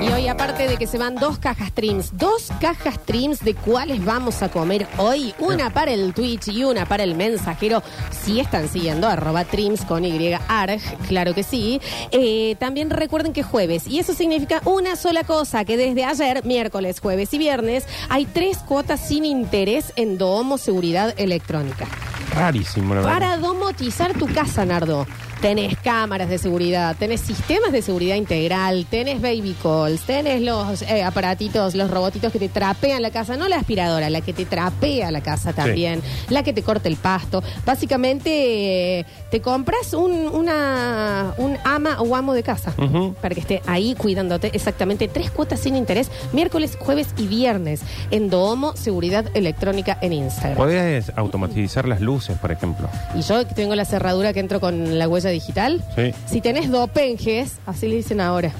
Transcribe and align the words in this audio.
Y 0.00 0.10
hoy, 0.10 0.28
aparte 0.28 0.68
de 0.68 0.76
que 0.76 0.86
se 0.86 0.96
van 0.96 1.16
dos 1.16 1.38
cajas 1.38 1.72
trims, 1.72 2.16
dos 2.16 2.50
cajas 2.60 2.98
trims 3.04 3.40
de 3.40 3.54
cuáles 3.54 4.04
vamos 4.04 4.42
a 4.42 4.48
comer 4.48 4.86
hoy, 4.96 5.34
una 5.38 5.70
para 5.70 5.92
el 5.92 6.14
Twitch 6.14 6.48
y 6.48 6.64
una 6.64 6.86
para 6.86 7.02
el 7.02 7.14
mensajero, 7.14 7.82
si 8.10 8.40
están 8.40 8.68
siguiendo, 8.68 9.08
arroba 9.08 9.44
trims 9.44 9.84
con 9.84 10.04
Y 10.04 10.32
arg, 10.48 10.80
claro 11.08 11.34
que 11.34 11.42
sí. 11.42 11.80
Eh, 12.12 12.56
también 12.58 12.90
recuerden 12.90 13.32
que 13.32 13.42
jueves, 13.42 13.86
y 13.86 13.98
eso 13.98 14.14
significa 14.14 14.62
una 14.64 14.96
sola 14.96 15.24
cosa, 15.24 15.64
que 15.64 15.76
desde 15.76 16.04
ayer, 16.04 16.44
miércoles, 16.44 17.00
jueves 17.00 17.34
y 17.34 17.38
viernes, 17.38 17.84
hay 18.08 18.24
tres 18.24 18.58
cuotas 18.58 19.00
sin 19.00 19.24
interés 19.24 19.92
en 19.96 20.16
Domo 20.16 20.58
Seguridad 20.58 21.12
Electrónica. 21.18 21.86
Rarísimo, 22.34 22.94
la 22.94 23.00
verdad. 23.00 23.12
Para 23.18 23.36
domotizar 23.36 24.14
tu 24.14 24.26
casa, 24.26 24.64
Nardo. 24.64 25.06
Tenés 25.40 25.78
cámaras 25.78 26.28
de 26.28 26.38
seguridad, 26.38 26.96
tenés 26.98 27.20
sistemas 27.20 27.70
de 27.70 27.80
seguridad 27.80 28.16
integral, 28.16 28.86
tenés 28.90 29.20
baby 29.22 29.54
calls, 29.62 30.00
tenés 30.02 30.42
los 30.42 30.82
eh, 30.82 31.04
aparatitos, 31.04 31.76
los 31.76 31.90
robotitos 31.90 32.32
que 32.32 32.40
te 32.40 32.48
trapean 32.48 33.02
la 33.02 33.10
casa, 33.10 33.36
no 33.36 33.46
la 33.46 33.56
aspiradora, 33.56 34.10
la 34.10 34.20
que 34.20 34.32
te 34.32 34.44
trapea 34.44 35.12
la 35.12 35.20
casa 35.20 35.52
también, 35.52 36.02
la 36.28 36.42
que 36.42 36.52
te 36.52 36.62
corta 36.62 36.88
el 36.88 36.96
pasto. 36.96 37.42
Básicamente 37.64 38.98
eh, 38.98 39.06
te 39.30 39.40
compras 39.40 39.94
un, 39.94 40.10
una, 40.10 41.34
un 41.38 41.56
ama 41.64 42.00
o 42.00 42.16
amo 42.16 42.34
de 42.34 42.42
casa 42.42 42.74
para 43.20 43.34
que 43.34 43.40
esté 43.40 43.62
ahí 43.66 43.94
cuidándote 43.94 44.50
exactamente 44.52 45.06
tres 45.06 45.30
cuotas 45.30 45.60
sin 45.60 45.76
interés, 45.76 46.10
miércoles, 46.32 46.76
jueves 46.80 47.08
y 47.16 47.28
viernes 47.28 47.82
en 48.10 48.28
Domo 48.28 48.76
Seguridad 48.76 49.26
Electrónica 49.34 49.98
en 50.00 50.14
Instagram. 50.14 50.56
Podés 50.56 51.12
automatizar 51.14 51.86
las 51.86 52.00
luces, 52.00 52.36
por 52.38 52.50
ejemplo. 52.50 52.88
Y 53.14 53.22
yo 53.22 53.46
tengo 53.46 53.76
la 53.76 53.84
cerradura 53.84 54.32
que 54.32 54.40
entro 54.40 54.60
con 54.60 54.98
la 54.98 55.08
huella 55.08 55.27
digital. 55.30 55.82
Sí. 55.96 56.12
Si 56.26 56.40
tenés 56.40 56.70
dopenges, 56.70 57.52
así 57.66 57.88
le 57.88 57.96
dicen 57.96 58.20
ahora. 58.20 58.52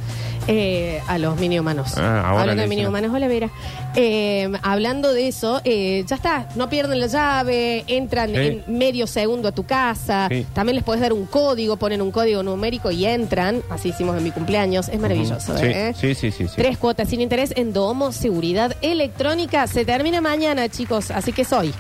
eh, 0.50 1.02
a 1.06 1.18
los 1.18 1.38
mini 1.38 1.58
humanos. 1.58 1.92
Ah, 1.98 2.20
ahora 2.30 2.41
hablando 2.41 2.55
le 2.55 2.62
de 2.62 2.69
mini 2.69 2.80
dicen. 2.80 2.88
humanos, 2.88 3.10
hola 3.14 3.28
Vera. 3.28 3.50
Eh, 3.97 4.50
hablando 4.62 5.12
de 5.12 5.28
eso, 5.28 5.60
eh, 5.64 6.05
ya 6.06 6.16
está, 6.16 6.48
no 6.55 6.70
pierden 6.70 7.00
la 7.00 7.06
llave, 7.06 7.84
entran 7.86 8.30
Sí. 8.30 8.36
en 8.36 8.64
medio 8.66 9.06
segundo 9.06 9.48
a 9.48 9.52
tu 9.52 9.64
casa. 9.64 10.27
Sí. 10.30 10.47
También 10.55 10.77
les 10.77 10.84
puedes 10.84 11.02
dar 11.02 11.12
un 11.12 11.27
código, 11.27 11.77
ponen 11.77 12.00
un 12.00 12.10
código 12.10 12.42
numérico 12.42 12.91
y 12.91 13.05
entran. 13.05 13.60
Así 13.69 13.91
hicimos 13.91 14.16
en 14.16 14.25
mi 14.25 14.30
cumpleaños. 14.30 14.88
Es 14.88 14.98
maravilloso, 14.98 15.58
Sí, 15.58 15.66
¿eh? 15.66 15.92
sí, 15.94 16.14
sí, 16.14 16.30
sí, 16.30 16.48
sí. 16.48 16.55
Tres 16.56 16.78
cuotas 16.78 17.10
sin 17.10 17.20
interés 17.20 17.53
en 17.55 17.75
Domo 17.75 18.10
Seguridad 18.12 18.75
Electrónica. 18.80 19.66
Se 19.66 19.84
termina 19.84 20.22
mañana, 20.22 20.66
chicos, 20.70 21.10
así 21.10 21.32
que 21.32 21.44
soy. 21.44 21.75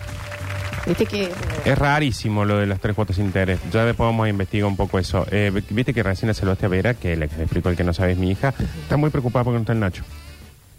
Viste 0.88 1.06
que 1.06 1.30
Es 1.64 1.78
rarísimo 1.78 2.44
lo 2.44 2.56
de 2.56 2.66
las 2.66 2.80
tres 2.80 2.96
cuotas 2.96 3.16
sin 3.16 3.26
interés. 3.26 3.60
Ya 3.70 3.84
después 3.84 4.06
vamos 4.06 4.24
a 4.26 4.28
investigar 4.30 4.66
un 4.66 4.76
poco 4.76 4.98
eso. 4.98 5.26
Eh, 5.30 5.52
Viste 5.70 5.92
que 5.92 6.02
recién 6.02 6.28
la 6.28 6.34
a 6.66 6.68
Vera, 6.68 6.94
que 6.94 7.14
le 7.16 7.26
explico 7.26 7.68
el 7.68 7.76
que 7.76 7.84
no 7.84 7.92
sabe 7.92 8.12
es 8.12 8.18
mi 8.18 8.30
hija. 8.30 8.54
Está 8.82 8.96
muy 8.96 9.10
preocupada 9.10 9.44
porque 9.44 9.56
no 9.56 9.60
está 9.60 9.72
el 9.74 9.80
Nacho. 9.80 10.02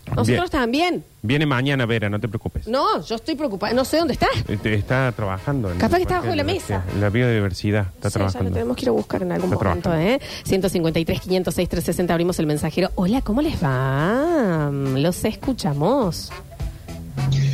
nosotros 0.07 0.27
Bien. 0.27 0.49
también. 0.49 1.03
Viene 1.21 1.45
mañana, 1.45 1.85
Vera, 1.85 2.09
no 2.09 2.19
te 2.19 2.27
preocupes. 2.27 2.67
No, 2.67 3.03
yo 3.05 3.15
estoy 3.15 3.35
preocupada. 3.35 3.73
No 3.73 3.85
sé 3.85 3.97
dónde 3.97 4.13
está. 4.13 4.25
Este, 4.47 4.73
Está 4.73 5.11
trabajando. 5.11 5.71
en- 5.71 5.77
Capaz 5.77 5.97
que 5.97 6.03
está 6.03 6.21
bajo 6.21 6.33
la 6.33 6.43
mesa. 6.43 6.83
En 6.95 7.01
la 7.01 7.09
biodiversidad 7.11 7.87
está 7.93 8.09
Sí, 8.09 8.15
ya 8.17 8.25
lo 8.25 8.31
trabajando. 8.31 8.51
tenemos 8.53 8.75
que 8.77 8.81
ir 8.85 8.89
a 8.89 8.93
buscar 8.93 9.21
en 9.21 9.31
algún 9.33 9.53
Está 9.53 9.63
momento, 9.63 9.93
¿eh? 9.95 10.19
153, 10.45 11.21
506, 11.21 11.69
360, 11.69 12.13
abrimos 12.13 12.39
el 12.39 12.47
mensajero. 12.47 12.89
Hola, 12.95 13.21
¿cómo 13.21 13.43
les 13.43 13.63
va? 13.63 14.71
Los 14.71 15.23
escuchamos. 15.25 16.31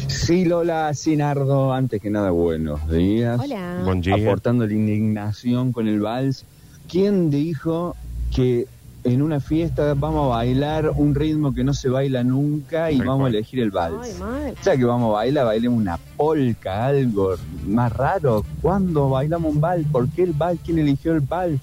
Sí, 0.07 0.43
Lola 0.45 0.93
Sinardo, 0.93 1.71
antes 1.71 2.01
que 2.01 2.09
nada, 2.09 2.31
buenos 2.31 2.89
días. 2.89 3.39
Hola. 3.39 3.81
Buen 3.83 4.01
día. 4.01 4.15
Aportando 4.15 4.65
la 4.65 4.73
indignación 4.73 5.71
con 5.71 5.87
el 5.87 5.99
vals. 5.99 6.45
¿Quién 6.89 7.29
dijo 7.29 7.95
que 8.35 8.67
en 9.03 9.21
una 9.21 9.39
fiesta 9.39 9.93
vamos 9.93 10.25
a 10.25 10.37
bailar 10.37 10.89
un 10.95 11.13
ritmo 11.13 11.53
que 11.53 11.63
no 11.63 11.75
se 11.75 11.89
baila 11.89 12.23
nunca 12.23 12.89
y 12.89 12.97
vamos 12.97 13.19
cual. 13.19 13.33
a 13.33 13.37
elegir 13.37 13.59
el 13.59 13.69
vals? 13.69 13.97
Ay, 14.01 14.13
mal. 14.19 14.55
Ya 14.63 14.75
que 14.75 14.83
vamos 14.83 15.09
a 15.09 15.13
bailar, 15.13 15.45
bailemos 15.45 15.79
una 15.79 15.99
polca, 16.17 16.87
algo 16.87 17.35
más 17.67 17.93
raro. 17.93 18.43
¿Cuándo 18.63 19.09
bailamos 19.09 19.53
un 19.53 19.61
vals? 19.61 19.85
¿Por 19.91 20.09
qué 20.09 20.23
el 20.23 20.33
vals? 20.33 20.59
¿Quién 20.65 20.79
eligió 20.79 21.13
el 21.13 21.19
vals? 21.19 21.61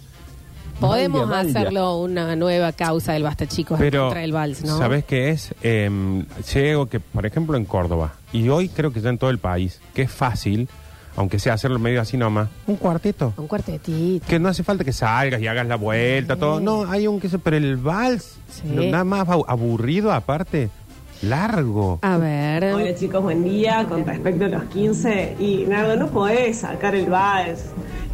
Podemos 0.87 1.29
Vaya, 1.29 1.43
vaya. 1.45 1.61
hacerlo 1.61 1.97
una 1.99 2.37
nueva 2.37 2.73
causa 2.73 3.13
del 3.13 3.23
Basta 3.23 3.47
Chicos 3.47 3.79
Pero, 3.79 4.05
contra 4.05 4.25
el 4.25 4.33
vals, 4.33 4.65
¿no? 4.65 4.79
¿sabes 4.79 5.05
qué 5.05 5.31
es? 5.31 5.55
Eh, 5.63 6.25
llego 6.53 6.87
que, 6.87 7.01
por 7.01 7.25
ejemplo, 7.27 7.57
en 7.57 7.65
Córdoba, 7.65 8.15
y 8.33 8.49
hoy 8.49 8.69
creo 8.69 8.93
que 8.93 9.01
ya 9.01 9.11
en 9.11 9.19
todo 9.19 9.31
el 9.31 9.39
país, 9.39 9.81
que 9.95 10.03
es 10.03 10.11
fácil, 10.11 10.69
aunque 11.17 11.39
sea 11.39 11.53
hacerlo 11.55 11.79
medio 11.79 12.01
así 12.01 12.17
nomás, 12.17 12.49
un 12.67 12.77
cuarteto. 12.77 13.35
Un 13.37 13.47
cuartetito. 13.47 14.27
Que 14.27 14.39
no 14.39 14.49
hace 14.49 14.63
falta 14.65 14.83
que 14.83 14.93
salgas 14.93 15.41
y 15.43 15.47
hagas 15.47 15.67
la 15.67 15.77
vuelta, 15.77 16.37
todo. 16.37 16.59
No, 16.61 16.91
hay 16.91 17.07
un 17.07 17.21
que 17.21 17.29
se. 17.29 17.39
Pero 17.39 17.57
el 17.59 17.77
vals, 17.77 18.37
Sí. 18.51 18.67
nada 18.91 19.05
más 19.05 19.29
abu- 19.29 19.45
aburrido 19.47 20.11
aparte, 20.13 20.71
largo. 21.23 21.99
A 22.03 22.19
ver. 22.19 22.65
Hola 22.75 22.95
chicos, 22.95 23.23
buen 23.23 23.45
día. 23.45 23.87
Con 23.89 24.05
respecto 24.05 24.45
a 24.45 24.49
los 24.49 24.65
15, 24.65 25.37
y 25.39 25.65
Nardo, 25.69 25.97
no 25.97 26.09
podés 26.09 26.59
sacar 26.59 26.95
el 26.95 27.07
vals. 27.07 27.65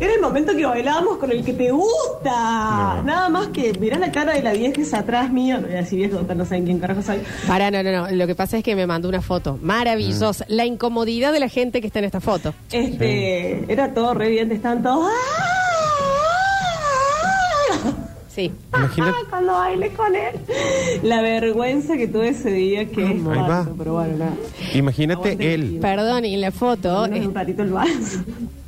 Era 0.01 0.15
el 0.15 0.21
momento 0.21 0.55
que 0.55 0.65
bailábamos 0.65 1.17
con 1.17 1.33
el 1.33 1.45
que 1.45 1.53
te 1.53 1.73
gusta. 1.73 2.99
No. 2.99 3.03
Nada 3.03 3.29
más 3.29 3.49
que 3.49 3.73
mirá 3.81 3.99
la 3.99 4.13
cara 4.13 4.33
de 4.35 4.43
la 4.43 4.53
vieja 4.53 4.81
esa 4.81 5.01
atrás 5.01 5.33
mío. 5.33 5.57
No 5.57 5.67
voy 5.67 5.75
a 5.75 5.81
decir 5.81 6.13
no 6.13 6.45
saben 6.45 6.65
quién 6.65 6.79
carajo 6.79 7.03
soy. 7.03 7.21
Para, 7.49 7.71
no, 7.73 7.83
no, 7.83 7.91
no. 7.91 8.11
Lo 8.11 8.27
que 8.29 8.37
pasa 8.37 8.59
es 8.59 8.63
que 8.63 8.77
me 8.77 8.87
mandó 8.87 9.09
una 9.09 9.23
foto 9.23 9.59
maravillosa. 9.61 10.45
Mm. 10.49 10.53
La 10.53 10.67
incomodidad 10.67 11.33
de 11.33 11.41
la 11.41 11.49
gente 11.49 11.81
que 11.81 11.89
está 11.89 11.99
en 11.99 12.05
esta 12.05 12.21
foto. 12.21 12.55
Este, 12.71 13.65
era 13.73 13.93
todo 13.93 14.15
re 14.15 14.29
evidente, 14.29 14.55
estaban 14.55 14.83
todos. 14.85 15.11
¡ah! 15.11 15.58
Sí. 18.39 18.53
Imagínate. 18.73 19.17
Cuando 19.31 19.53
bailé 19.53 19.91
con 19.95 20.15
él. 20.15 20.37
La 21.03 21.21
vergüenza 21.23 21.97
que 21.97 22.07
tuve 22.07 22.29
ese 22.29 22.53
día, 22.53 22.85
que 22.89 23.03
es 23.03 23.11
Ahí 23.11 23.19
va. 23.21 23.47
falso, 23.49 23.75
pero 23.77 23.95
bueno, 23.95 24.17
nada. 24.17 24.35
Imagínate 24.75 25.21
Aguante 25.31 25.55
él. 25.55 25.63
el 25.75 25.81
Perdón, 25.81 26.25
y 26.25 26.35
en 26.35 26.41
la 26.43 26.53
foto 26.53 27.03
un 27.05 27.35
ratito 27.35 27.65
el 27.65 27.71
vals. 27.73 28.21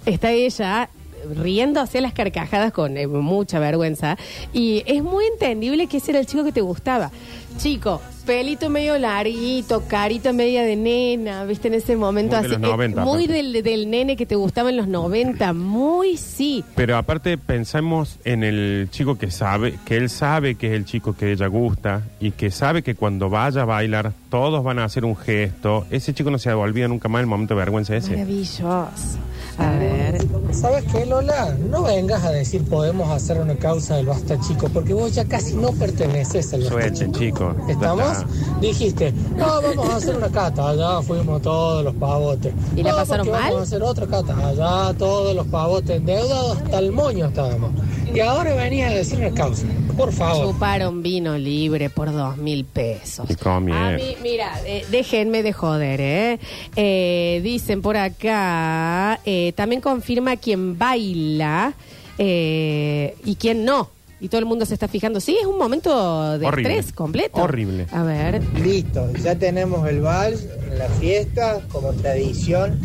está 0.06 0.32
ella 0.32 0.90
riendo 1.34 1.80
hacia 1.80 2.00
las 2.00 2.12
carcajadas 2.12 2.72
con 2.72 2.96
eh, 2.96 3.06
mucha 3.06 3.58
vergüenza 3.58 4.16
y 4.52 4.82
es 4.86 5.02
muy 5.02 5.24
entendible 5.26 5.86
que 5.86 5.98
ese 5.98 6.12
era 6.12 6.20
el 6.20 6.26
chico 6.26 6.44
que 6.44 6.52
te 6.52 6.60
gustaba. 6.60 7.10
Chico, 7.58 8.00
pelito 8.24 8.70
medio 8.70 8.96
larguito, 8.96 9.82
carita 9.88 10.32
media 10.32 10.62
de 10.62 10.76
nena, 10.76 11.44
viste 11.44 11.68
en 11.68 11.74
ese 11.74 11.96
momento 11.96 12.36
Muy 12.36 12.48
de 12.48 12.54
así, 12.54 12.62
los 12.62 12.68
eh, 12.70 12.72
90, 12.72 13.04
muy 13.04 13.24
aparte. 13.24 13.32
del, 13.42 13.62
del 13.62 13.90
nene 13.90 14.16
que 14.16 14.24
te 14.24 14.36
gustaba 14.36 14.70
en 14.70 14.76
los 14.76 14.86
90, 14.86 15.52
muy 15.52 16.16
sí. 16.16 16.64
Pero 16.76 16.96
aparte 16.96 17.36
pensamos 17.38 18.16
en 18.24 18.44
el 18.44 18.88
chico 18.92 19.18
que 19.18 19.30
sabe, 19.32 19.78
que 19.84 19.96
él 19.96 20.08
sabe 20.10 20.54
que 20.54 20.68
es 20.68 20.72
el 20.74 20.84
chico 20.84 21.14
que 21.16 21.32
ella 21.32 21.48
gusta 21.48 22.02
y 22.20 22.30
que 22.30 22.50
sabe 22.52 22.82
que 22.82 22.94
cuando 22.94 23.28
vaya 23.28 23.62
a 23.62 23.64
bailar 23.66 24.12
todos 24.30 24.62
van 24.62 24.78
a 24.78 24.84
hacer 24.84 25.04
un 25.04 25.16
gesto. 25.16 25.86
Ese 25.90 26.14
chico 26.14 26.30
no 26.30 26.38
se 26.38 26.52
olvida 26.52 26.86
nunca 26.88 27.08
más 27.08 27.20
el 27.20 27.26
momento 27.26 27.54
de 27.54 27.58
vergüenza 27.58 27.96
ese. 27.96 28.12
Maravilloso. 28.12 29.18
A 29.58 29.70
ver. 29.72 30.18
¿Sabes 30.52 30.84
qué, 30.92 31.06
Lola? 31.06 31.56
No 31.68 31.84
vengas 31.84 32.24
a 32.24 32.30
decir 32.30 32.64
podemos 32.64 33.08
hacer 33.10 33.38
una 33.38 33.54
causa 33.56 33.96
del 33.96 34.06
basta 34.06 34.38
chico, 34.40 34.68
porque 34.72 34.92
vos 34.92 35.14
ya 35.14 35.24
casi 35.24 35.54
no 35.54 35.72
perteneces 35.72 36.52
al 36.52 36.60
basta 36.62 36.72
Suerte, 36.74 37.12
chico. 37.18 37.54
¿Estamos? 37.68 38.18
Dijiste, 38.60 39.12
no, 39.36 39.62
vamos 39.62 39.88
a 39.88 39.96
hacer 39.96 40.16
una 40.16 40.28
cata, 40.28 40.70
allá 40.70 41.02
fuimos 41.02 41.40
todos 41.42 41.84
los 41.84 41.94
pavotes. 41.94 42.52
¿Y 42.76 42.82
la 42.82 42.90
No, 42.90 42.96
pasaron 42.96 43.30
mal? 43.30 43.42
Vamos 43.44 43.60
a 43.60 43.62
hacer 43.62 43.82
otra 43.82 44.06
cata, 44.06 44.48
allá 44.48 44.92
todos 44.98 45.34
los 45.34 45.46
pavotes 45.46 45.96
endeudados, 45.96 46.58
hasta 46.58 46.78
el 46.78 46.92
moño 46.92 47.26
estábamos. 47.26 47.70
Y 48.12 48.18
ahora 48.20 48.54
venías 48.54 48.90
a 48.90 48.94
decir 48.96 49.18
una 49.20 49.30
causa, 49.30 49.64
por 49.96 50.12
favor. 50.12 50.52
Chuparon 50.52 51.00
vino 51.00 51.38
libre 51.38 51.90
por 51.90 52.12
dos 52.12 52.36
mil 52.36 52.64
pesos. 52.64 53.24
Y 53.30 53.48
A 53.48 53.60
mí, 53.60 54.16
mira, 54.20 54.60
eh, 54.66 54.84
déjenme 54.90 55.44
de 55.44 55.52
joder, 55.52 56.00
¿eh? 56.00 56.38
Eh, 56.74 57.40
Dicen 57.44 57.82
por 57.82 57.96
acá, 57.96 59.20
eh, 59.24 59.52
también 59.54 59.80
confirma 59.80 60.36
quién 60.40 60.78
baila 60.78 61.74
eh, 62.18 63.14
y 63.24 63.34
quién 63.36 63.64
no. 63.64 63.90
Y 64.22 64.28
todo 64.28 64.38
el 64.40 64.44
mundo 64.46 64.66
se 64.66 64.74
está 64.74 64.86
fijando. 64.86 65.18
Sí, 65.20 65.36
es 65.40 65.46
un 65.46 65.56
momento 65.56 66.36
de 66.38 66.46
Horrible. 66.46 66.76
estrés 66.78 66.92
completo. 66.94 67.40
Horrible. 67.42 67.86
A 67.90 68.02
ver. 68.02 68.42
Listo, 68.58 69.10
ya 69.22 69.34
tenemos 69.38 69.88
el 69.88 70.00
vals 70.02 70.46
en 70.70 70.78
la 70.78 70.88
fiesta 70.88 71.60
como 71.72 71.92
tradición, 71.94 72.78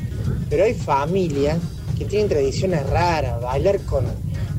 pero 0.50 0.64
hay 0.64 0.74
familias 0.74 1.58
que 1.98 2.06
tienen 2.06 2.30
tradiciones 2.30 2.90
raras, 2.90 3.42
bailar 3.42 3.82
con 3.82 4.06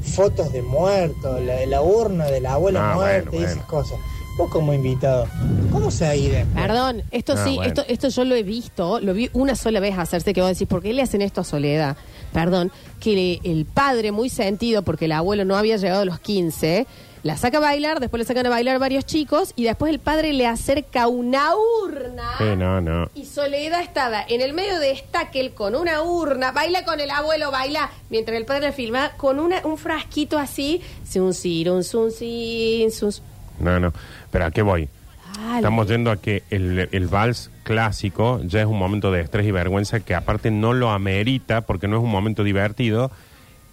fotos 0.03 0.53
de 0.53 0.61
muertos, 0.63 1.41
la, 1.43 1.65
la 1.67 1.81
urna 1.83 2.27
de 2.27 2.41
la 2.43 2.53
abuela 2.55 2.93
Ah, 2.93 2.95
muerta 2.95 3.31
bueno, 3.31 3.43
y 3.43 3.45
esas 3.45 3.57
bueno. 3.67 3.69
cosas. 3.71 3.99
Vos 4.37 4.51
como 4.51 4.75
invitado, 4.75 5.27
¿cómo 5.73 5.91
se 5.91 6.05
ha 6.05 6.15
ido? 6.15 6.37
Perdón, 6.55 7.03
esto 7.11 7.33
Ah, 7.39 7.45
sí, 7.45 7.55
bueno. 7.57 7.69
esto, 7.69 7.85
esto 7.89 8.09
yo 8.09 8.25
lo 8.27 8.35
he 8.35 8.43
visto, 8.43 9.01
lo 9.01 9.15
vi 9.15 9.31
una 9.33 9.57
sola 9.57 9.81
vez 9.81 9.97
hacerse, 9.97 10.35
que 10.35 10.43
vos 10.43 10.51
decís, 10.51 10.69
¿por 10.69 10.83
qué 10.83 10.93
le 10.93 11.01
hacen 11.01 11.23
esto 11.23 11.41
a 11.41 11.45
Soledad? 11.45 11.97
Perdón, 12.35 12.71
que 13.01 13.13
le- 13.43 13.51
el 13.51 13.65
padre, 13.65 14.13
muy 14.13 14.29
sentido, 14.29 14.83
porque 14.83 15.07
el 15.07 15.13
abuelo 15.13 15.47
no 15.47 15.57
había 15.57 15.79
llegado 15.79 16.03
a 16.03 16.05
los 16.05 16.21
15, 16.21 16.87
la 17.23 17.39
saca 17.39 17.57
a 17.57 17.61
bailar, 17.61 17.99
después 17.99 18.19
le 18.19 18.25
sacan 18.27 18.45
a 18.45 18.51
bailar 18.51 18.79
varios 18.79 19.07
chicos, 19.07 19.55
y 19.57 19.65
después 19.65 19.91
el 19.91 20.01
padre 20.01 20.35
le 20.35 20.47
acerca 20.47 21.09
una 21.09 21.53
urna. 21.85 22.35
Sí, 22.37 22.45
no, 22.59 22.83
no. 22.83 23.09
Y 23.15 23.25
Soledad 23.25 23.81
estaba 23.81 24.23
en 24.29 24.43
el 24.43 24.53
medio 24.53 24.79
de 24.79 24.95
Stackel 24.97 25.55
con 25.55 25.75
una 25.75 26.03
urna, 26.03 26.53
baila 26.53 26.85
con 26.85 27.01
el 27.01 27.09
abuelo, 27.11 27.51
baila, 27.51 27.91
mientras 28.11 28.37
el 28.37 28.45
padre 28.45 28.73
filma 28.73 29.13
con 29.17 29.41
una, 29.41 29.63
un 29.65 29.79
frasquito 29.79 30.39
así, 30.39 30.83
un 31.15 31.23
un 31.23 31.33
sun, 31.35 31.83
sun, 31.83 32.13
sin, 32.13 32.93
sun. 32.93 33.13
No, 33.59 33.79
no. 33.81 33.93
Pero 34.31 34.47
¿a 34.47 34.51
qué 34.51 34.63
voy? 34.63 34.89
Dale. 35.37 35.57
Estamos 35.57 35.89
yendo 35.89 36.11
a 36.11 36.17
que 36.17 36.43
el, 36.51 36.89
el 36.93 37.07
vals 37.09 37.51
clásico 37.63 38.41
ya 38.45 38.61
es 38.61 38.67
un 38.67 38.79
momento 38.79 39.11
de 39.13 39.21
estrés 39.21 39.47
y 39.47 39.51
vergüenza 39.51 40.01
que 40.01 40.15
aparte 40.15 40.51
no 40.51 40.73
lo 40.73 40.91
amerita 40.91 41.61
porque 41.63 41.89
no 41.89 41.97
es 41.99 42.03
un 42.03 42.11
momento 42.11 42.43
divertido. 42.45 43.11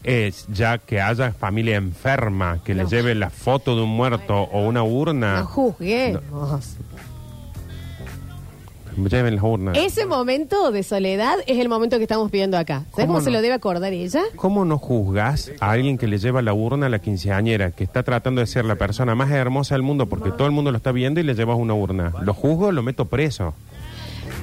Es 0.04 0.46
ya 0.50 0.80
que 0.80 1.00
haya 1.00 1.32
familia 1.32 1.78
enferma 1.78 2.60
que 2.66 2.74
No. 2.76 2.84
le 2.84 2.90
lleve 2.90 3.16
la 3.16 3.30
foto 3.30 3.76
de 3.78 3.84
un 3.84 3.90
muerto 3.96 4.36
o 4.42 4.68
una 4.68 4.84
urna. 4.84 5.40
No 5.40 5.46
juzguemos. 5.46 6.76
Lleven 8.98 9.36
las 9.36 9.44
urnas. 9.44 9.78
Ese 9.78 10.06
momento 10.06 10.72
de 10.72 10.84
soledad 10.84 11.36
es 11.48 11.60
el 11.60 11.70
momento 11.70 11.98
que 11.98 12.04
estamos 12.04 12.32
viviendo 12.32 12.58
acá. 12.58 12.80
¿Sabes 12.92 12.94
¿Cómo 12.94 13.08
cómo, 13.08 13.22
se 13.22 13.32
lo 13.32 13.42
debe 13.42 13.54
acordar 13.54 13.94
ella? 13.94 14.22
¿Cómo 14.36 14.66
no 14.66 14.78
juzgas 14.78 15.52
a 15.60 15.72
alguien 15.72 15.98
que 15.98 16.08
le 16.08 16.18
lleva 16.18 16.42
la 16.42 16.54
urna 16.54 16.88
a 16.88 16.90
la 16.90 17.00
quinceañera, 17.00 17.72
que 17.72 17.84
está 17.84 18.04
tratando 18.04 18.42
de 18.42 18.48
ser 18.48 18.66
la 18.66 18.76
persona 18.76 19.16
más 19.16 19.32
hermosa 19.32 19.76
del 19.76 19.84
mundo 19.84 20.08
porque 20.08 20.32
todo 20.32 20.46
el 20.48 20.52
mundo 20.52 20.72
lo 20.72 20.78
está 20.78 20.92
viendo 20.92 21.20
y 21.20 21.24
le 21.24 21.36
llevas 21.36 21.58
una 21.58 21.74
urna? 21.74 22.14
Lo 22.24 22.34
juzgo, 22.34 22.72
lo 22.72 22.84
meto 22.84 23.06
preso. 23.06 23.54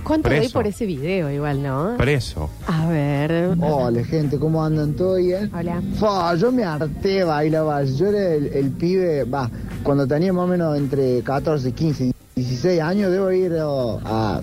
¿Cuánto 0.05 0.29
doy 0.29 0.39
Preso. 0.39 0.53
por 0.55 0.67
ese 0.67 0.87
video 0.87 1.31
igual, 1.31 1.63
no? 1.63 1.95
Preso. 1.99 2.49
A 2.67 2.87
ver. 2.89 3.55
Hola 3.61 4.03
gente, 4.05 4.39
¿cómo 4.39 4.65
andan? 4.65 4.95
¿Todo 4.95 5.17
bien? 5.17 5.51
Hola. 5.55 5.83
Fa, 5.99 6.35
yo 6.37 6.51
me 6.51 6.65
harté 6.65 7.23
bailar. 7.25 7.85
Yo 7.85 8.07
era 8.07 8.35
el, 8.35 8.47
el 8.47 8.71
pibe, 8.71 9.25
va, 9.25 9.51
cuando 9.83 10.07
tenía 10.07 10.33
más 10.33 10.45
o 10.45 10.49
menos 10.49 10.77
entre 10.77 11.23
14, 11.23 11.73
15, 11.73 12.13
16 12.41 12.81
años, 12.81 13.11
debo 13.11 13.31
ir 13.33 13.53
oh, 13.63 14.01
a 14.05 14.41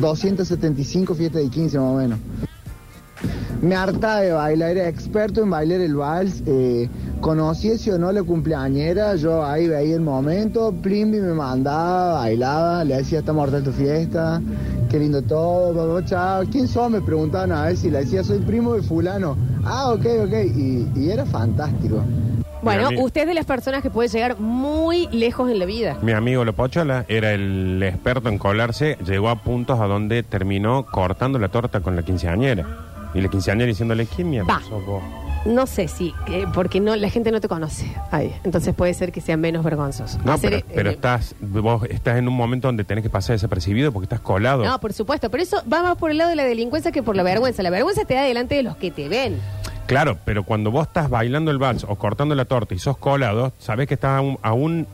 275 0.00 1.14
fiestas 1.14 1.42
de 1.42 1.50
15 1.50 1.78
más 1.78 1.86
o 1.86 1.96
menos. 1.96 2.18
Me 3.60 3.76
hartaba 3.76 4.20
de 4.20 4.32
bailar, 4.32 4.70
era 4.70 4.88
experto 4.88 5.42
en 5.42 5.50
bailar 5.50 5.82
el 5.82 5.94
vals. 5.94 6.42
Eh, 6.46 6.88
conocí 7.20 7.76
si 7.76 7.90
o 7.90 7.98
no 7.98 8.10
la 8.10 8.22
cumpleañera, 8.22 9.16
yo 9.16 9.44
ahí 9.44 9.68
veía 9.68 9.96
el 9.96 10.00
momento, 10.00 10.72
Plimby 10.72 11.20
me 11.20 11.34
mandaba, 11.34 12.14
bailaba, 12.14 12.84
le 12.84 12.96
decía, 12.96 13.18
está 13.18 13.34
mortal 13.34 13.62
tu 13.62 13.72
fiesta, 13.72 14.40
qué 14.88 14.98
lindo 14.98 15.20
todo, 15.20 15.74
papá, 15.74 16.06
chao. 16.06 16.44
¿Quién 16.50 16.66
sos? 16.66 16.90
Me 16.90 17.02
preguntaban 17.02 17.52
a 17.52 17.66
ver 17.66 17.76
si 17.76 17.90
le 17.90 17.98
decía, 17.98 18.24
soy 18.24 18.38
primo 18.38 18.74
de 18.76 18.82
fulano. 18.82 19.36
Ah, 19.62 19.92
ok, 19.92 20.06
ok, 20.24 20.34
y 20.96 21.10
era 21.10 21.26
fantástico. 21.26 22.02
Bueno, 22.62 22.88
usted 22.98 23.22
es 23.22 23.26
de 23.28 23.34
las 23.34 23.46
personas 23.46 23.82
que 23.82 23.90
puede 23.90 24.08
llegar 24.08 24.38
muy 24.38 25.08
lejos 25.08 25.50
en 25.50 25.58
la 25.58 25.64
vida. 25.64 25.96
Mi 26.02 26.12
amigo 26.12 26.44
Lopochola 26.44 27.04
era 27.08 27.32
el 27.32 27.82
experto 27.82 28.28
en 28.28 28.38
colarse, 28.38 28.98
llegó 29.04 29.28
a 29.28 29.36
puntos 29.36 29.80
a 29.80 29.86
donde 29.86 30.22
terminó 30.22 30.84
cortando 30.86 31.38
la 31.38 31.48
torta 31.48 31.80
con 31.80 31.96
la 31.96 32.02
quinceañera. 32.02 32.66
Y 33.14 33.20
la 33.20 33.28
quinceañera 33.28 33.66
diciéndole, 33.66 34.06
¿quién 34.06 34.30
mierda 34.30 34.54
Va. 34.54 34.60
sos 34.60 34.84
vos? 34.86 35.02
No 35.46 35.66
sé 35.66 35.88
si, 35.88 36.12
eh, 36.28 36.44
porque 36.52 36.80
no, 36.80 36.94
la 36.96 37.08
gente 37.08 37.32
no 37.32 37.40
te 37.40 37.48
conoce. 37.48 37.90
Ahí. 38.10 38.34
Entonces 38.44 38.74
puede 38.74 38.92
ser 38.92 39.10
que 39.10 39.22
sea 39.22 39.38
menos 39.38 39.64
vergonzoso. 39.64 40.18
No, 40.22 40.32
Hacer, 40.32 40.50
pero, 40.50 40.58
eh, 40.58 40.64
pero 40.74 40.90
eh, 40.90 40.92
estás, 40.92 41.34
vos 41.40 41.84
estás 41.88 42.18
en 42.18 42.28
un 42.28 42.34
momento 42.34 42.68
donde 42.68 42.84
tenés 42.84 43.02
que 43.02 43.08
pasar 43.10 43.34
desapercibido 43.34 43.90
porque 43.90 44.04
estás 44.04 44.20
colado. 44.20 44.64
No, 44.64 44.78
por 44.80 44.92
supuesto, 44.92 45.30
pero 45.30 45.42
eso 45.42 45.62
va 45.72 45.82
más 45.82 45.96
por 45.96 46.10
el 46.10 46.18
lado 46.18 46.28
de 46.30 46.36
la 46.36 46.44
delincuencia 46.44 46.92
que 46.92 47.02
por 47.02 47.16
la 47.16 47.22
vergüenza. 47.22 47.62
La 47.62 47.70
vergüenza 47.70 48.04
te 48.04 48.14
da 48.14 48.22
delante 48.22 48.54
de 48.54 48.62
los 48.62 48.76
que 48.76 48.90
te 48.90 49.08
ven. 49.08 49.40
Claro, 49.90 50.18
pero 50.24 50.44
cuando 50.44 50.70
vos 50.70 50.86
estás 50.86 51.10
bailando 51.10 51.50
el 51.50 51.58
vals 51.58 51.82
o 51.82 51.96
cortando 51.96 52.36
la 52.36 52.44
torta 52.44 52.76
y 52.76 52.78
sos 52.78 52.96
colado, 52.96 53.52
sabés 53.58 53.88
que 53.88 53.94
estás 53.94 54.18
aún, 54.18 54.38
aún, 54.40 54.86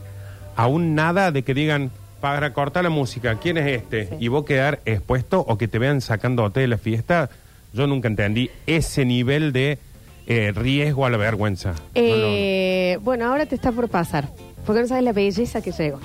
aún 0.56 0.94
nada 0.94 1.30
de 1.32 1.42
que 1.42 1.52
digan, 1.52 1.90
para 2.22 2.54
cortar 2.54 2.84
la 2.84 2.88
música, 2.88 3.34
¿quién 3.34 3.58
es 3.58 3.66
este? 3.66 4.16
Y 4.18 4.28
vos 4.28 4.46
quedar 4.46 4.80
expuesto 4.86 5.44
o 5.46 5.58
que 5.58 5.68
te 5.68 5.78
vean 5.78 6.00
sacándote 6.00 6.60
de 6.60 6.68
la 6.68 6.78
fiesta. 6.78 7.28
Yo 7.74 7.86
nunca 7.86 8.08
entendí 8.08 8.50
ese 8.66 9.04
nivel 9.04 9.52
de 9.52 9.78
eh, 10.26 10.52
riesgo 10.56 11.04
a 11.04 11.10
la 11.10 11.18
vergüenza. 11.18 11.72
No, 11.72 11.76
Eh, 11.94 12.98
Bueno, 13.02 13.26
ahora 13.26 13.44
te 13.44 13.54
está 13.54 13.72
por 13.72 13.90
pasar. 13.90 14.30
Porque 14.64 14.80
no 14.80 14.88
sabes 14.88 15.04
la 15.04 15.12
belleza 15.12 15.60
que 15.60 15.72
llegó. 15.72 16.00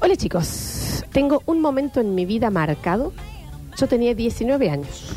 Hola 0.00 0.14
chicos, 0.14 1.04
tengo 1.12 1.42
un 1.46 1.60
momento 1.60 2.00
en 2.00 2.14
mi 2.14 2.24
vida 2.24 2.50
marcado. 2.50 3.12
Yo 3.76 3.88
tenía 3.88 4.14
19 4.14 4.70
años. 4.70 5.16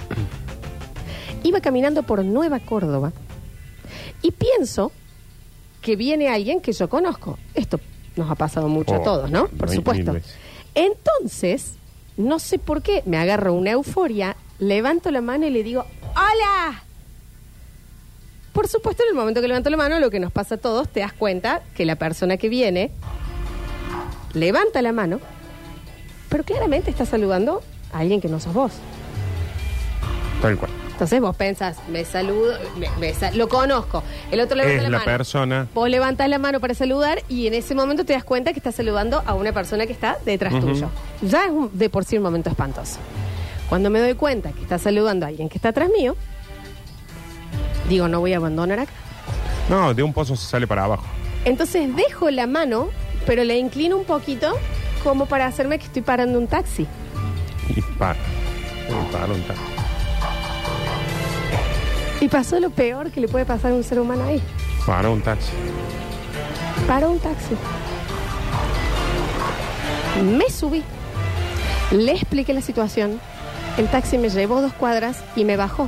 Iba 1.46 1.62
caminando 1.62 2.02
por 2.04 2.26
Nueva 2.26 2.60
Córdoba 2.60 3.14
y 4.24 4.32
pienso 4.32 4.92
que 5.82 5.96
viene 5.96 6.28
alguien 6.28 6.60
que 6.60 6.72
yo 6.74 6.90
conozco. 6.90 7.38
Esto 7.54 7.80
nos 8.16 8.32
ha 8.32 8.36
pasado 8.36 8.68
mucho 8.68 8.94
Oh, 8.94 9.02
a 9.02 9.04
todos, 9.04 9.30
¿no? 9.32 9.48
Por 9.50 9.70
mil- 9.70 9.76
supuesto. 9.78 10.14
mil. 10.14 10.24
Entonces, 10.74 11.76
no 12.18 12.40
sé 12.40 12.58
por 12.58 12.82
qué, 12.82 13.04
me 13.06 13.18
agarro 13.18 13.54
una 13.54 13.72
euforia, 13.72 14.36
levanto 14.58 15.12
la 15.12 15.22
mano 15.22 15.46
y 15.46 15.52
le 15.52 15.62
digo, 15.64 15.86
¡Hola! 16.16 16.82
Por 18.52 18.68
supuesto, 18.68 19.04
en 19.04 19.10
el 19.10 19.16
momento 19.16 19.42
que 19.42 19.48
levanto 19.48 19.70
la 19.70 19.78
mano, 19.78 20.00
lo 20.00 20.10
que 20.10 20.20
nos 20.20 20.32
pasa 20.32 20.56
a 20.56 20.58
todos, 20.58 20.88
te 20.90 21.02
das 21.02 21.14
cuenta 21.14 21.62
que 21.76 21.86
la 21.86 21.98
persona 21.98 22.38
que 22.38 22.50
viene 22.50 22.90
levanta 24.34 24.82
la 24.82 24.94
mano, 24.94 25.20
pero 26.30 26.44
claramente 26.44 26.90
está 26.90 27.06
saludando 27.06 27.62
a 27.94 28.00
alguien 28.00 28.20
que 28.22 28.30
no 28.30 28.40
sos 28.40 28.54
vos. 28.54 28.72
Tal 30.42 30.58
cual. 30.58 30.72
Entonces 30.96 31.20
vos 31.20 31.36
pensás, 31.36 31.76
me 31.90 32.06
saludo, 32.06 32.54
me- 32.78 32.90
me 33.00 33.14
sa- 33.14 33.32
lo 33.32 33.50
conozco. 33.50 34.02
El 34.32 34.40
otro 34.40 34.56
levanta 34.56 34.78
Es 34.78 34.84
la, 34.84 34.90
la 34.90 34.98
mano. 35.00 35.12
persona. 35.12 35.68
Vos 35.74 35.90
levantás 35.90 36.30
la 36.30 36.40
mano 36.40 36.62
para 36.62 36.74
saludar 36.74 37.22
y 37.28 37.48
en 37.48 37.54
ese 37.54 37.76
momento 37.76 38.06
te 38.06 38.14
das 38.14 38.24
cuenta 38.24 38.54
que 38.54 38.60
estás 38.60 38.76
saludando 38.76 39.22
a 39.26 39.34
una 39.34 39.52
persona 39.52 39.86
que 39.86 39.92
está 39.92 40.18
detrás 40.26 40.54
Ujú. 40.54 40.68
tuyo. 40.68 40.90
Ya 41.22 41.44
es 41.46 41.52
un- 41.52 41.70
de 41.78 41.90
por 41.90 42.06
sí 42.06 42.16
un 42.16 42.24
momento 42.24 42.50
espantoso. 42.50 43.00
Cuando 43.68 43.90
me 43.90 44.00
doy 44.00 44.14
cuenta 44.14 44.54
que 44.54 44.62
está 44.62 44.78
saludando 44.78 45.26
a 45.26 45.30
alguien 45.30 45.50
que 45.50 45.58
está 45.58 45.70
atrás 45.70 45.90
mío, 45.90 46.16
digo, 47.90 48.08
no 48.08 48.22
voy 48.22 48.32
a 48.32 48.38
abandonar 48.38 48.80
acá. 48.80 48.94
No, 49.70 49.94
de 49.94 50.02
un 50.02 50.14
pozo 50.14 50.38
se 50.38 50.48
sale 50.48 50.66
para 50.66 50.86
abajo. 50.86 51.04
Entonces 51.44 51.94
dejo 51.94 52.30
la 52.32 52.48
mano, 52.48 52.88
pero 53.26 53.44
la 53.44 53.56
inclino 53.56 53.98
un 53.98 54.06
poquito 54.06 54.58
como 55.04 55.26
para 55.26 55.46
hacerme 55.46 55.78
que 55.78 55.86
estoy 55.88 56.04
parando 56.04 56.40
un 56.40 56.48
taxi. 56.48 56.88
Y 57.76 57.82
para. 57.98 58.18
Y 58.88 59.12
para 59.12 59.26
un 59.26 59.42
taxi. 59.42 59.62
Y 62.26 62.28
pasó 62.28 62.60
lo 62.60 62.72
peor 62.72 63.12
que 63.12 63.22
le 63.22 63.28
puede 63.28 63.46
pasar 63.46 63.70
a 63.72 63.76
un 63.76 63.84
ser 63.84 64.00
humano 64.00 64.24
ahí. 64.24 64.42
Para 64.84 65.10
un 65.12 65.22
taxi. 65.22 65.52
Paró 66.88 67.12
un 67.12 67.20
taxi. 67.20 67.56
Me 70.24 70.50
subí. 70.50 70.84
Le 71.92 72.14
expliqué 72.14 72.52
la 72.56 72.62
situación. 72.62 73.20
El 73.78 73.88
taxi 73.90 74.18
me 74.18 74.30
llevó 74.30 74.60
dos 74.64 74.74
cuadras 74.74 75.18
y 75.36 75.46
me 75.46 75.56
bajó. 75.56 75.88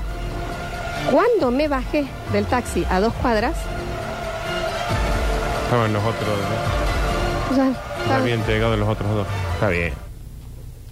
Cuando 1.12 1.50
me 1.50 1.68
bajé 1.68 2.06
del 2.32 2.46
taxi 2.46 2.86
a 2.92 3.00
dos 3.00 3.14
cuadras, 3.14 3.56
Estaban 5.64 5.92
los 5.92 6.04
otros. 6.04 6.22
¿no? 7.50 7.58
ya 7.58 7.68
Está 7.72 8.02
estaba- 8.04 8.24
bien 8.24 8.44
llegado 8.46 8.78
los 8.78 8.88
otros 8.88 9.10
dos. 9.12 9.28
Está 9.56 9.70
bien. 9.70 9.92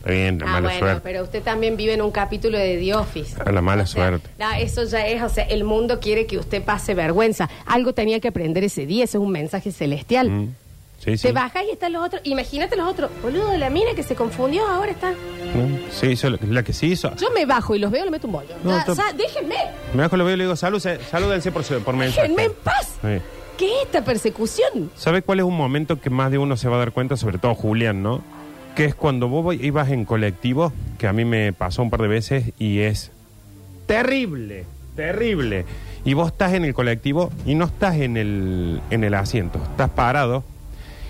Está 0.05 0.11
bien, 0.11 0.37
la 0.37 0.45
Ah, 0.45 0.49
mala 0.51 0.67
bueno, 0.67 0.79
suerte. 0.79 1.01
pero 1.03 1.23
usted 1.23 1.41
también 1.41 1.77
vive 1.77 1.93
en 1.95 2.01
un 2.03 2.11
capítulo 2.11 2.59
de 2.59 2.77
The 2.77 2.93
Office. 2.93 3.41
A 3.43 3.51
la 3.51 3.61
mala 3.61 3.83
O 3.83 3.87
sea, 3.87 4.07
suerte. 4.09 4.29
no, 4.37 4.51
eso 4.53 4.83
ya 4.83 5.05
es, 5.07 5.23
o 5.23 5.29
sea, 5.29 5.45
el 5.45 5.63
mundo 5.63 5.99
quiere 5.99 6.27
que 6.27 6.37
usted 6.37 6.61
pase 6.63 6.93
vergüenza. 6.93 7.49
Algo 7.65 7.93
tenía 7.93 8.19
que 8.19 8.27
aprender 8.27 8.63
ese 8.63 8.85
día, 8.85 9.05
ese 9.05 9.17
es 9.17 9.23
un 9.23 9.31
mensaje 9.31 9.71
celestial. 9.71 10.29
Mm. 10.29 10.55
Sí, 10.99 11.17
sí. 11.17 11.27
Te 11.27 11.33
bajas 11.33 11.63
y 11.67 11.71
están 11.71 11.91
los 11.93 12.05
otros. 12.05 12.21
Imagínate 12.23 12.75
los 12.75 12.87
otros. 12.87 13.09
Boludo, 13.23 13.57
la 13.57 13.69
mina 13.71 13.91
que 13.95 14.03
se 14.03 14.13
confundió 14.15 14.65
ahora 14.67 14.91
está. 14.91 15.09
Mm. 15.11 15.89
Sí, 15.91 16.07
hizo 16.07 16.29
la, 16.29 16.37
la 16.49 16.61
que 16.63 16.71
sí 16.73 16.87
hizo. 16.91 17.15
Yo 17.15 17.31
me 17.31 17.45
bajo 17.47 17.75
y 17.75 17.79
los 17.79 17.89
veo, 17.89 18.05
le 18.05 18.11
meto 18.11 18.27
un 18.27 18.33
bollo. 18.33 18.55
No, 18.63 18.79
sa- 18.93 19.11
déjenme, 19.17 19.55
Me 19.93 20.03
bajo 20.03 20.17
lo 20.17 20.25
veo 20.25 20.35
y 20.35 20.37
le 20.37 20.43
digo, 20.43 20.55
salud, 20.55 20.79
se- 20.79 20.99
salúdense 21.05 21.51
por, 21.51 21.63
su- 21.63 21.79
por 21.81 21.95
mensaje. 21.95 22.21
déjenme 22.27 22.43
en 22.45 22.53
paz. 22.63 22.95
Sí. 23.01 23.21
¿Qué 23.57 23.65
es 23.67 23.85
esta 23.85 24.03
persecución? 24.03 24.91
¿Sabe 24.95 25.21
cuál 25.21 25.39
es 25.39 25.45
un 25.45 25.55
momento 25.55 25.99
que 25.99 26.09
más 26.09 26.29
de 26.29 26.37
uno 26.37 26.57
se 26.57 26.67
va 26.69 26.75
a 26.75 26.79
dar 26.79 26.91
cuenta, 26.91 27.17
sobre 27.17 27.37
todo 27.39 27.55
Julián, 27.55 28.03
¿no? 28.03 28.21
Que 28.75 28.85
es 28.85 28.95
cuando 28.95 29.29
vos 29.29 29.55
ibas 29.55 29.89
en 29.89 30.05
colectivo, 30.05 30.73
que 30.97 31.07
a 31.07 31.13
mí 31.13 31.25
me 31.25 31.53
pasó 31.53 31.81
un 31.81 31.89
par 31.89 32.01
de 32.01 32.07
veces 32.09 32.51
y 32.59 32.79
es 32.79 33.11
terrible, 33.85 34.65
terrible. 34.95 35.65
Y 36.03 36.13
vos 36.13 36.31
estás 36.31 36.53
en 36.53 36.65
el 36.65 36.73
colectivo 36.73 37.31
y 37.45 37.55
no 37.55 37.65
estás 37.65 37.95
en 37.95 38.17
el, 38.17 38.81
en 38.91 39.03
el 39.03 39.13
asiento, 39.13 39.59
estás 39.63 39.89
parado 39.89 40.43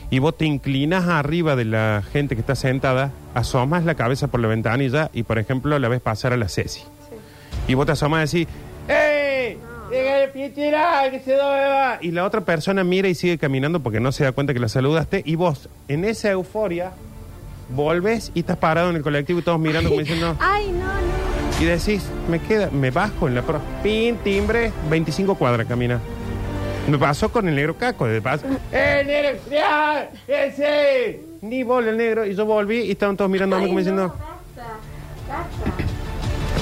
y 0.09 0.19
vos 0.19 0.37
te 0.37 0.45
inclinas 0.45 1.07
arriba 1.07 1.55
de 1.55 1.65
la 1.65 2.03
gente 2.11 2.35
que 2.35 2.41
está 2.41 2.55
sentada, 2.55 3.11
asomas 3.33 3.85
la 3.85 3.95
cabeza 3.95 4.27
por 4.27 4.39
la 4.39 4.47
ventanilla 4.47 5.09
y, 5.13 5.23
por 5.23 5.39
ejemplo, 5.39 5.77
la 5.79 5.89
ves 5.89 6.01
pasar 6.01 6.33
a 6.33 6.37
la 6.37 6.47
Ceci. 6.47 6.83
Y 7.67 7.73
vos 7.73 7.85
te 7.85 7.93
asomas 7.93 8.33
y 8.33 8.39
decís, 8.39 8.55
¡Ey! 8.87 9.57
¡Llega 9.91 10.31
Pichira, 10.31 11.09
que 11.11 11.19
se 11.19 11.35
va! 11.35 11.97
Y 12.01 12.11
la 12.11 12.25
otra 12.25 12.41
persona 12.41 12.83
mira 12.83 13.07
y 13.07 13.15
sigue 13.15 13.37
caminando 13.37 13.81
porque 13.81 13.99
no 13.99 14.11
se 14.11 14.23
da 14.23 14.31
cuenta 14.31 14.53
que 14.53 14.59
la 14.59 14.69
saludaste. 14.69 15.23
Y 15.25 15.35
vos, 15.35 15.69
en 15.87 16.05
esa 16.05 16.31
euforia, 16.31 16.91
volves 17.69 18.31
y 18.33 18.39
estás 18.39 18.57
parado 18.57 18.89
en 18.89 18.97
el 18.97 19.01
colectivo 19.01 19.39
y 19.39 19.41
todos 19.41 19.59
mirando 19.59 19.89
como 19.89 20.01
diciendo... 20.01 20.35
Ay, 20.39 20.71
no, 20.71 20.79
no. 20.79 21.61
Y 21.61 21.65
decís, 21.65 22.03
me 22.29 22.39
queda, 22.39 22.69
me 22.69 22.91
bajo 22.91 23.27
en 23.27 23.35
la 23.35 23.41
pro. 23.41 23.61
Pin, 23.81 24.17
timbre, 24.17 24.71
25 24.89 25.35
cuadras 25.35 25.65
camina. 25.67 25.99
Me 26.87 26.97
pasó 26.99 27.29
con 27.29 27.47
el 27.47 27.55
negro 27.55 27.77
caco, 27.77 28.05
de 28.05 28.21
paso. 28.21 28.45
¡El 28.71 29.07
negro! 29.07 29.39
¡Ese! 30.27 31.21
Ni 31.41 31.63
bola 31.63 31.91
el 31.91 31.97
negro. 31.97 32.25
Y 32.25 32.35
yo 32.35 32.45
volví 32.45 32.81
y 32.81 32.91
estaban 32.91 33.17
todos 33.17 33.31
mirando 33.31 33.55
a 33.55 33.59
mí 33.59 33.67
como 33.67 33.79
diciendo. 33.79 34.13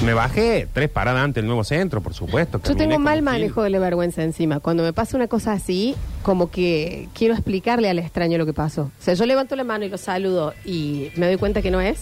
Me 0.04 0.12
bajé 0.12 0.68
tres 0.72 0.90
paradas 0.90 1.22
antes 1.24 1.36
del 1.42 1.46
nuevo 1.46 1.64
centro, 1.64 2.02
por 2.02 2.12
supuesto. 2.12 2.60
Yo 2.62 2.76
tengo 2.76 2.98
mal 2.98 3.22
manejo 3.22 3.62
de 3.62 3.70
la 3.70 3.78
vergüenza 3.78 4.22
encima. 4.22 4.60
Cuando 4.60 4.82
me 4.82 4.92
pasa 4.92 5.16
una 5.16 5.28
cosa 5.28 5.52
así, 5.52 5.94
como 6.22 6.50
que 6.50 7.08
quiero 7.14 7.32
explicarle 7.34 7.88
al 7.88 7.98
extraño 7.98 8.36
lo 8.36 8.44
que 8.44 8.52
pasó. 8.52 8.82
O 8.82 9.02
sea, 9.02 9.14
yo 9.14 9.24
levanto 9.24 9.56
la 9.56 9.64
mano 9.64 9.86
y 9.86 9.88
lo 9.88 9.96
saludo 9.96 10.52
y 10.64 11.08
me 11.16 11.26
doy 11.26 11.36
cuenta 11.38 11.62
que 11.62 11.70
no 11.70 11.80
es. 11.80 12.00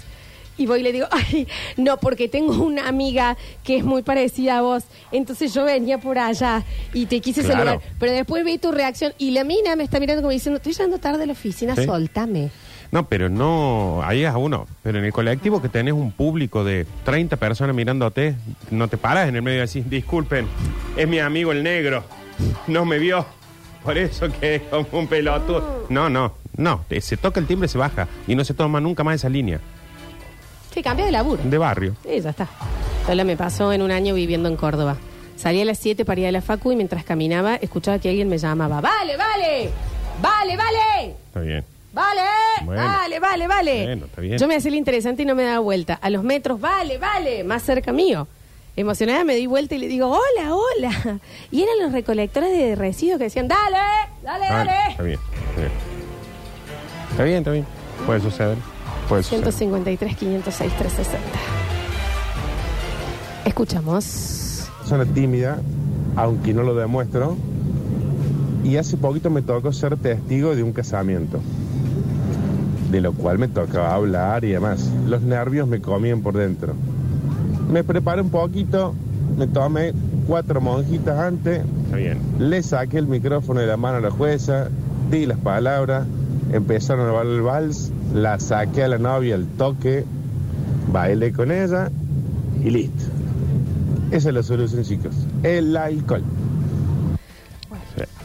Y 0.59 0.67
voy 0.67 0.81
y 0.81 0.83
le 0.83 0.93
digo, 0.93 1.07
ay, 1.13 1.47
no, 1.77 1.97
porque 1.99 2.29
tengo 2.29 2.53
una 2.65 2.89
amiga 2.89 3.37
que 3.63 3.77
es 3.77 3.85
muy 3.85 4.03
parecida 4.03 4.59
a 4.59 4.63
vos. 4.63 4.83
Entonces 5.13 5.55
yo 5.55 5.65
venía 5.65 5.99
por 5.99 6.19
allá 6.19 6.65
y 6.93 7.07
te 7.07 7.21
quise 7.21 7.43
Claro. 7.43 7.59
saludar. 7.59 7.81
Pero 8.01 8.13
después 8.13 8.45
vi 8.45 8.59
tu 8.59 8.73
reacción 8.73 9.13
y 9.17 9.31
la 9.31 9.45
mina 9.45 9.77
me 9.77 9.85
está 9.85 10.01
mirando 10.01 10.23
como 10.23 10.33
diciendo, 10.33 10.57
estoy 10.57 10.73
llegando 10.73 10.99
tarde 10.99 11.23
a 11.23 11.27
la 11.27 11.33
oficina, 11.33 11.77
Sí. 11.77 11.85
soltame. 11.85 12.51
No, 12.93 13.07
pero 13.09 13.29
no, 13.31 14.03
ahí 14.05 14.23
es 14.23 14.29
a 14.31 14.37
uno. 14.37 14.67
Pero 14.83 14.99
en 14.99 15.05
el 15.07 15.13
colectivo 15.13 15.61
que 15.61 15.69
tenés 15.69 15.95
un 15.95 16.13
público 16.13 16.63
de 16.63 16.87
30 17.05 17.37
personas 17.39 17.75
mirándote, 17.75 18.35
no 18.71 18.87
te 18.89 18.97
paras 18.99 19.29
en 19.29 19.35
el 19.37 19.43
medio 19.43 19.65
y 19.65 19.67
decís, 19.67 19.89
disculpen, 19.91 20.47
es 20.97 21.09
mi 21.09 21.19
amigo 21.19 21.53
el 21.53 21.63
negro, 21.63 22.05
no 22.67 22.85
me 22.85 22.99
vio, 22.99 23.25
por 23.83 23.97
eso 23.97 24.29
que 24.39 24.57
es 24.57 24.63
como 24.63 24.87
un 24.93 25.07
pelotudo. 25.09 25.87
No, 25.89 26.11
no, 26.11 26.35
no, 26.59 26.85
te- 26.87 27.01
se 27.01 27.17
toca 27.17 27.41
el 27.41 27.47
timbre, 27.47 27.67
se 27.67 27.79
baja 27.79 28.07
y 28.29 28.35
no 28.35 28.45
se 28.45 28.53
toma 28.55 28.79
nunca 28.81 29.03
más 29.03 29.17
esa 29.17 29.29
línea 29.31 29.59
Sí, 30.75 30.83
cambia 30.83 31.05
de 31.07 31.13
laburo. 31.13 31.43
de 31.45 31.59
barrio. 31.59 31.97
Sí, 32.03 32.21
ya 32.21 32.31
está. 32.31 32.47
Solo 33.07 33.25
me 33.25 33.37
pasó 33.37 33.73
en 33.73 33.83
un 33.83 33.91
año 33.91 34.15
viviendo 34.15 34.49
en 34.49 34.57
Córdoba. 34.57 34.97
Salí 35.37 35.61
a 35.61 35.65
las 35.65 35.79
7 35.79 36.05
para 36.05 36.21
ir 36.21 36.27
a 36.27 36.33
la 36.33 36.41
facu 36.43 36.73
y 36.73 36.77
mientras 36.77 37.05
caminaba 37.05 37.57
escuchaba 37.57 37.99
que 37.99 38.09
alguien 38.11 38.29
me 38.29 38.39
llamaba. 38.39 38.81
¡Vale, 38.81 39.17
vale! 39.17 39.71
¡Vale, 40.23 40.57
vale! 40.57 41.17
Está 41.27 41.41
bien. 41.41 41.65
¡Vale! 41.93 42.21
Bueno. 42.65 42.83
¡Vale, 42.83 43.21
vale, 43.21 43.47
vale! 43.49 43.83
Bueno, 43.85 44.07
está 44.07 44.21
bien. 44.21 44.39
Yo 44.39 44.49
me 44.49 44.57
hacía 44.57 44.71
el 44.71 44.77
interesante 44.77 45.23
y 45.23 45.27
no 45.27 45.35
me 45.35 45.43
daba 45.45 45.59
vuelta. 45.59 45.95
A 45.95 46.09
los 46.11 46.23
metros, 46.25 46.61
¡vale, 46.61 46.99
vale! 46.99 47.45
Más 47.45 47.63
cerca 47.63 47.93
mío. 47.93 48.27
Emocionada 48.75 49.25
me 49.25 49.35
di 49.35 49.47
vuelta 49.47 49.75
y 49.75 49.79
le 49.79 49.89
digo, 49.89 50.09
¡hola, 50.09 50.55
hola! 50.55 51.19
Y 51.51 51.63
eran 51.63 51.79
los 51.83 51.93
recolectores 51.93 52.51
de 52.51 52.75
residuos 52.75 53.19
que 53.19 53.25
decían, 53.25 53.47
¡dale! 53.49 53.77
¡Dale, 54.23 54.45
Ah, 54.47 54.57
dale! 54.65 54.73
está 54.91 55.03
bien, 55.03 55.19
está 55.51 55.61
bien. 55.61 55.73
Está 57.11 57.25
bien, 57.25 57.39
está 57.39 57.51
bien. 57.51 57.67
Puede 58.07 58.21
suceder. 58.21 58.57
Puede 59.09 59.23
suceder. 59.25 59.43
153, 59.53 60.17
506, 60.17 60.73
360. 60.79 61.39
Escuchamos. 63.45 64.71
persona 64.79 65.05
tímida, 65.05 65.61
aunque 66.17 66.55
no 66.55 66.63
lo 66.63 66.75
demuestro. 66.75 67.37
Y 68.65 68.77
hace 68.77 68.97
poquito 68.97 69.29
me 69.29 69.43
tocó 69.43 69.73
ser 69.73 69.97
testigo 69.97 70.55
de 70.55 70.63
un 70.63 70.73
casamiento, 70.73 71.41
de 72.93 73.01
lo 73.01 73.13
cual 73.15 73.39
me 73.39 73.49
tocaba 73.49 73.95
hablar 73.95 74.45
y 74.45 74.51
demás. 74.51 74.91
Los 75.09 75.23
nervios 75.23 75.67
me 75.67 75.81
comían 75.81 76.21
por 76.21 76.35
dentro. 76.37 76.75
Me 77.71 77.83
preparé 77.83 78.21
un 78.21 78.31
poquito, 78.31 78.95
me 79.37 79.47
tomé 79.47 79.93
cuatro 80.27 80.61
monjitas 80.61 81.19
antes, 81.19 81.63
Está 81.87 81.97
bien. 81.97 82.19
le 82.39 82.63
saqué 82.63 82.99
el 82.99 83.07
micrófono 83.07 83.61
de 83.61 83.67
la 83.67 83.77
mano 83.77 83.97
a 83.97 84.01
la 84.01 84.11
jueza, 84.11 84.69
di 85.11 85.27
las 85.27 85.39
palabras, 85.39 86.07
empezaron 86.53 87.09
a 87.09 87.13
bailar 87.13 87.35
el 87.35 87.43
vals, 87.43 87.91
la 88.15 88.39
saqué 88.39 88.85
a 88.85 88.89
la 88.89 88.99
novia 88.99 89.35
al 89.35 89.47
toque, 89.47 90.05
bailé 90.93 91.33
con 91.33 91.51
ella 91.51 91.91
y 92.63 92.71
listo. 92.71 93.05
Esa 94.11 94.29
es 94.29 94.35
la 94.35 94.43
solución, 94.43 94.85
chicos. 94.85 95.15
El 95.43 95.75
alcohol. 95.77 96.23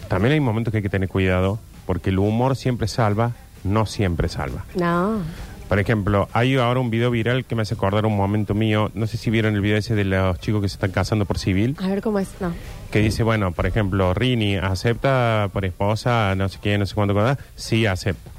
También 0.09 0.33
hay 0.33 0.39
momentos 0.39 0.71
que 0.71 0.77
hay 0.77 0.83
que 0.83 0.89
tener 0.89 1.07
cuidado, 1.09 1.59
porque 1.85 2.09
el 2.09 2.19
humor 2.19 2.55
siempre 2.55 2.87
salva, 2.87 3.31
no 3.67 3.85
siempre 3.85 4.29
salva. 4.29 4.65
No. 4.75 5.21
Por 5.67 5.79
ejemplo, 5.79 6.29
hay 6.31 6.55
ahora 6.55 6.79
un 6.79 6.89
video 6.89 7.11
viral 7.11 7.43
que 7.43 7.53
me 7.53 7.63
hace 7.63 7.73
acordar 7.73 8.05
un 8.05 8.15
momento 8.15 8.53
mío. 8.53 8.89
No 8.93 9.05
sé 9.05 9.17
si 9.17 9.29
vieron 9.29 9.53
el 9.55 9.61
video 9.61 9.77
ese 9.77 9.95
de 9.95 10.05
los 10.05 10.39
chicos 10.39 10.61
que 10.61 10.69
se 10.69 10.75
están 10.75 10.91
casando 10.91 11.25
por 11.25 11.39
civil. 11.39 11.75
A 11.81 11.87
ver 11.87 12.01
cómo 12.01 12.19
es. 12.19 12.29
No. 12.39 12.53
Que 12.89 12.99
dice, 12.99 13.23
bueno, 13.23 13.51
por 13.51 13.65
ejemplo, 13.65 14.13
Rini, 14.13 14.55
¿acepta 14.55 15.49
por 15.51 15.65
esposa 15.65 16.35
no 16.35 16.47
sé 16.47 16.59
qué, 16.61 16.77
no 16.77 16.85
sé 16.85 16.95
cuánto, 16.95 17.13
cuánto? 17.13 17.41
Sí, 17.55 17.85
acepta. 17.85 18.31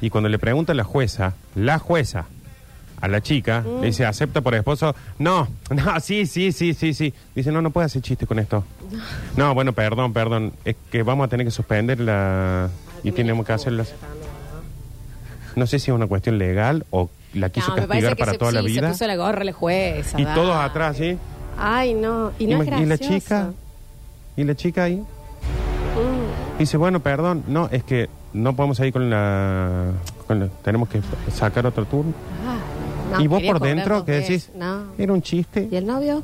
Y 0.00 0.08
cuando 0.08 0.30
le 0.30 0.38
pregunta 0.38 0.72
a 0.72 0.74
la 0.74 0.84
jueza, 0.84 1.34
la 1.54 1.78
jueza, 1.78 2.24
a 2.98 3.08
la 3.08 3.20
chica, 3.20 3.62
le 3.80 3.88
dice, 3.88 4.06
¿acepta 4.06 4.40
por 4.40 4.54
esposo? 4.54 4.94
No, 5.18 5.48
no, 5.70 6.00
sí, 6.00 6.24
sí, 6.24 6.50
sí, 6.50 6.72
sí, 6.72 6.94
sí. 6.94 7.12
Dice, 7.34 7.52
no, 7.52 7.60
no 7.60 7.70
puede 7.70 7.86
hacer 7.86 8.00
chiste 8.00 8.26
con 8.26 8.38
esto. 8.38 8.64
No, 9.36 9.54
bueno, 9.54 9.72
perdón, 9.72 10.12
perdón. 10.12 10.52
Es 10.64 10.76
que 10.90 11.02
vamos 11.02 11.26
a 11.26 11.28
tener 11.28 11.46
que 11.46 11.50
suspender 11.50 12.00
la... 12.00 12.70
Y 13.04 13.12
tenemos 13.12 13.46
que 13.46 13.52
hacerlas... 13.52 13.94
No 15.56 15.66
sé 15.66 15.78
si 15.78 15.90
es 15.90 15.94
una 15.96 16.06
cuestión 16.06 16.38
legal 16.38 16.84
o 16.90 17.10
la 17.34 17.48
quiso 17.50 17.68
No, 17.70 17.76
me 17.76 17.82
parece 17.88 18.06
castigar 18.08 18.16
que 18.16 18.20
para 18.20 18.32
se, 18.32 18.38
toda 18.38 18.52
la 18.52 18.60
sí, 18.62 18.66
vida. 18.66 18.80
se 18.88 18.92
puso 18.92 19.06
la 19.06 19.16
gorra 19.16 19.44
la 19.44 19.52
jueza. 19.52 20.20
Y 20.20 20.24
dale. 20.24 20.40
todos 20.40 20.56
atrás, 20.56 20.96
¿sí? 20.96 21.16
Ay, 21.58 21.94
no. 21.94 22.32
Y 22.38 22.46
no 22.46 22.62
es 22.62 22.68
Ima- 22.68 22.78
y 22.82 22.86
la 22.86 22.96
gracioso. 22.96 23.12
chica, 23.14 23.50
y 24.36 24.44
la 24.44 24.54
chica 24.54 24.84
ahí. 24.84 24.96
Mm. 24.96 26.58
Dice, 26.58 26.76
bueno, 26.76 27.00
perdón, 27.00 27.44
no, 27.48 27.68
es 27.70 27.82
que 27.84 28.08
no 28.32 28.54
podemos 28.54 28.78
ir 28.80 28.92
con 28.92 29.10
la, 29.10 29.86
con 30.26 30.40
la- 30.40 30.48
tenemos 30.62 30.88
que 30.88 31.00
sacar 31.32 31.66
otro 31.66 31.84
turno. 31.84 32.12
Ah, 32.46 33.16
no, 33.16 33.20
y 33.20 33.26
vos 33.26 33.38
quería 33.38 33.52
por 33.52 33.60
cobrar 33.60 33.76
dentro, 33.76 33.94
dos 33.96 34.04
que 34.04 34.12
decís. 34.12 34.50
No. 34.56 34.84
era 34.98 35.12
un 35.12 35.22
chiste. 35.22 35.68
¿Y 35.70 35.76
el 35.76 35.86
novio? 35.86 36.22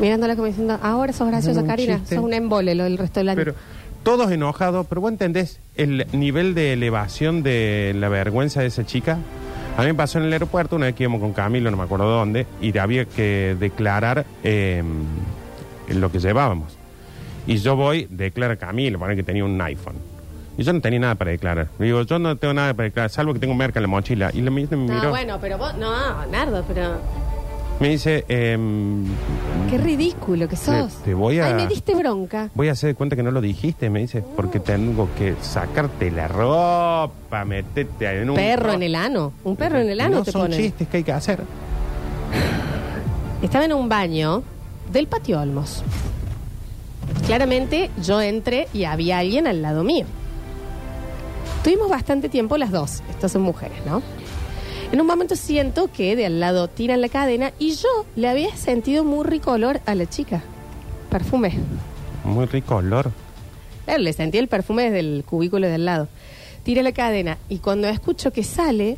Mirándola 0.00 0.36
como 0.36 0.46
diciendo, 0.46 0.78
ahora 0.82 1.12
sos 1.12 1.26
graciosa, 1.28 1.60
Un 1.60 1.66
Karina. 1.66 1.96
chiste. 1.98 2.14
Sos 2.14 2.24
un 2.24 2.32
embole 2.32 2.74
lo 2.76 2.84
del 2.84 2.96
resto 2.98 3.18
del 3.20 3.30
año. 3.30 3.36
Pero 3.36 3.54
todos 4.08 4.30
enojados, 4.30 4.86
pero 4.88 5.02
vos 5.02 5.12
entendés 5.12 5.60
el 5.76 6.06
nivel 6.12 6.54
de 6.54 6.72
elevación 6.72 7.42
de 7.42 7.92
la 7.94 8.08
vergüenza 8.08 8.62
de 8.62 8.68
esa 8.68 8.86
chica. 8.86 9.18
A 9.76 9.82
mí 9.82 9.88
me 9.88 9.94
pasó 9.94 10.16
en 10.16 10.24
el 10.24 10.32
aeropuerto, 10.32 10.76
una 10.76 10.86
vez 10.86 10.94
que 10.94 11.02
íbamos 11.02 11.20
con 11.20 11.34
Camilo, 11.34 11.70
no 11.70 11.76
me 11.76 11.82
acuerdo 11.82 12.08
dónde, 12.08 12.46
y 12.62 12.76
había 12.78 13.04
que 13.04 13.54
declarar 13.60 14.24
eh, 14.42 14.82
lo 15.90 16.10
que 16.10 16.20
llevábamos. 16.20 16.78
Y 17.46 17.58
yo 17.58 17.76
voy, 17.76 18.08
declara 18.08 18.56
Camilo, 18.56 18.98
para 18.98 19.14
que 19.14 19.22
tenía 19.22 19.44
un 19.44 19.60
iPhone. 19.60 19.96
Y 20.56 20.62
yo 20.62 20.72
no 20.72 20.80
tenía 20.80 21.00
nada 21.00 21.14
para 21.16 21.32
declarar. 21.32 21.68
Digo, 21.78 22.00
yo 22.00 22.18
no 22.18 22.34
tengo 22.36 22.54
nada 22.54 22.72
para 22.72 22.84
declarar, 22.84 23.10
salvo 23.10 23.34
que 23.34 23.40
tengo 23.40 23.54
merca 23.54 23.78
en 23.78 23.82
la 23.82 23.88
mochila. 23.88 24.30
Y 24.32 24.40
la 24.40 24.50
me 24.50 24.62
no, 24.62 24.76
miró, 24.78 25.10
bueno, 25.10 25.36
pero 25.38 25.58
vos, 25.58 25.76
no, 25.76 26.24
Nardo, 26.28 26.64
pero 26.66 26.98
me 27.80 27.90
dice, 27.90 28.24
em, 28.28 29.04
qué 29.70 29.78
ridículo 29.78 30.48
que 30.48 30.56
sos. 30.56 30.94
Te- 30.98 31.04
te 31.04 31.14
voy 31.14 31.38
a- 31.38 31.46
Ay, 31.46 31.54
me 31.54 31.66
diste 31.68 31.94
bronca. 31.94 32.50
Voy 32.54 32.68
a 32.68 32.72
hacer 32.72 32.88
de 32.88 32.94
cuenta 32.94 33.14
que 33.14 33.22
no 33.22 33.30
lo 33.30 33.40
dijiste, 33.40 33.88
me 33.90 34.00
dice, 34.00 34.22
porque 34.36 34.58
tengo 34.60 35.08
que 35.16 35.34
sacarte 35.40 36.10
la 36.10 36.26
ropa, 36.28 37.44
meterte 37.44 38.20
en 38.20 38.30
un... 38.30 38.36
Perro 38.36 38.72
en 38.72 38.82
el 38.82 38.94
ano. 38.96 39.32
Un 39.44 39.54
perro 39.56 39.78
en 39.78 39.88
el 39.90 40.00
ano 40.00 40.16
no 40.18 40.22
te 40.24 40.32
son 40.32 40.42
ponen. 40.42 40.58
chistes 40.58 40.88
que 40.88 40.96
hay 40.98 41.04
que 41.04 41.12
hacer. 41.12 41.42
Estaba 43.42 43.64
en 43.64 43.72
un 43.72 43.88
baño 43.88 44.42
del 44.92 45.06
patio 45.06 45.40
Olmos. 45.40 45.84
Claramente 47.26 47.90
yo 48.02 48.20
entré 48.20 48.66
y 48.72 48.84
había 48.84 49.18
alguien 49.18 49.46
al 49.46 49.62
lado 49.62 49.84
mío. 49.84 50.04
Tuvimos 51.62 51.88
bastante 51.88 52.28
tiempo 52.28 52.56
las 52.56 52.70
dos. 52.70 53.02
Estas 53.10 53.32
son 53.32 53.42
mujeres, 53.42 53.78
¿no? 53.86 54.02
En 54.90 55.00
un 55.02 55.06
momento 55.06 55.36
siento 55.36 55.90
que 55.92 56.16
de 56.16 56.24
al 56.24 56.40
lado 56.40 56.68
tiran 56.68 57.02
la 57.02 57.10
cadena 57.10 57.52
y 57.58 57.74
yo 57.74 58.06
le 58.16 58.28
había 58.28 58.56
sentido 58.56 59.04
muy 59.04 59.26
rico 59.26 59.52
olor 59.52 59.80
a 59.84 59.94
la 59.94 60.06
chica. 60.06 60.42
Perfume. 61.10 61.58
Muy 62.24 62.46
rico 62.46 62.76
olor. 62.76 63.12
Claro, 63.84 64.02
le 64.02 64.12
sentí 64.14 64.38
el 64.38 64.48
perfume 64.48 64.84
desde 64.84 65.00
el 65.00 65.24
cubículo 65.24 65.66
de 65.66 65.74
al 65.74 65.84
lado. 65.84 66.08
Tira 66.62 66.82
la 66.82 66.92
cadena 66.92 67.36
y 67.50 67.58
cuando 67.58 67.86
escucho 67.88 68.32
que 68.32 68.44
sale, 68.44 68.96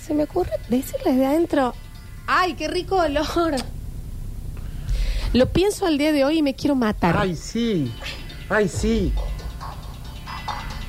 se 0.00 0.14
me 0.14 0.24
ocurre 0.24 0.52
decirle 0.68 1.12
desde 1.12 1.26
adentro, 1.26 1.74
¡ay, 2.26 2.54
qué 2.54 2.68
rico 2.68 2.96
olor! 2.96 3.56
Lo 5.32 5.48
pienso 5.48 5.86
al 5.86 5.98
día 5.98 6.12
de 6.12 6.24
hoy 6.24 6.38
y 6.38 6.42
me 6.42 6.54
quiero 6.54 6.76
matar. 6.76 7.16
Ay, 7.18 7.34
sí. 7.34 7.90
Ay, 8.48 8.68
sí. 8.68 9.12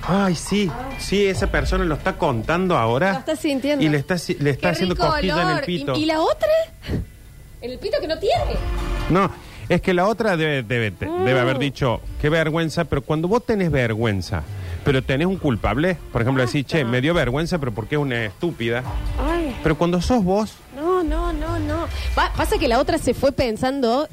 Ay, 0.08 0.36
sí. 0.36 0.70
Sí, 1.00 1.26
esa 1.26 1.48
persona 1.48 1.84
lo 1.86 1.96
está 1.96 2.18
contando 2.18 2.78
ahora. 2.78 3.14
Lo 3.14 3.20
está 3.20 3.36
sintiendo. 3.36 3.84
Y 3.84 3.90
le 3.90 3.98
está, 3.98 4.16
le 4.40 4.50
está 4.50 4.62
¡Qué 4.62 4.68
haciendo 4.68 4.96
rico 4.96 5.18
en 5.18 5.26
el 5.26 5.32
olor! 5.34 5.66
pito. 5.66 5.96
¿Y, 5.96 6.04
y 6.04 6.06
la 6.06 6.22
otra? 6.22 6.50
En 7.62 7.72
el 7.72 7.80
pito 7.80 7.98
que 8.02 8.08
no 8.08 8.20
tiene. 8.20 8.56
No, 9.10 9.30
es 9.70 9.82
que 9.82 9.94
la 9.94 10.08
otra 10.08 10.36
debe, 10.36 10.64
debe, 10.64 10.92
te- 10.92 11.06
debe 11.08 11.40
haber 11.40 11.58
dicho, 11.58 12.02
qué 12.22 12.30
vergüenza, 12.30 12.84
pero 12.86 13.02
cuando 13.02 13.28
vos 13.30 13.46
tenés 13.46 13.72
vergüenza, 13.72 14.44
pero 14.84 15.02
tenés 15.02 15.28
un 15.28 15.38
culpable, 15.38 15.98
por 16.12 16.22
ejemplo, 16.22 16.44
decir, 16.44 16.66
che, 16.66 16.84
me 16.84 17.00
dio 17.00 17.14
vergüenza, 17.14 17.58
pero 17.60 17.72
porque 17.74 17.96
es 17.96 18.02
una 18.02 18.26
estúpida. 18.26 18.84
Ay, 19.18 19.56
Pero 19.64 19.78
cuando 19.78 20.02
sos 20.02 20.22
vos, 20.24 20.56
no, 20.76 21.04
no, 21.04 21.32
no, 21.32 21.58
no. 21.60 21.88
Pa- 22.16 22.34
pasa 22.36 22.58
que 22.58 22.68
la 22.68 22.80
otra 22.80 22.98
se 22.98 23.14
fue 23.14 23.32
pensando 23.32 24.10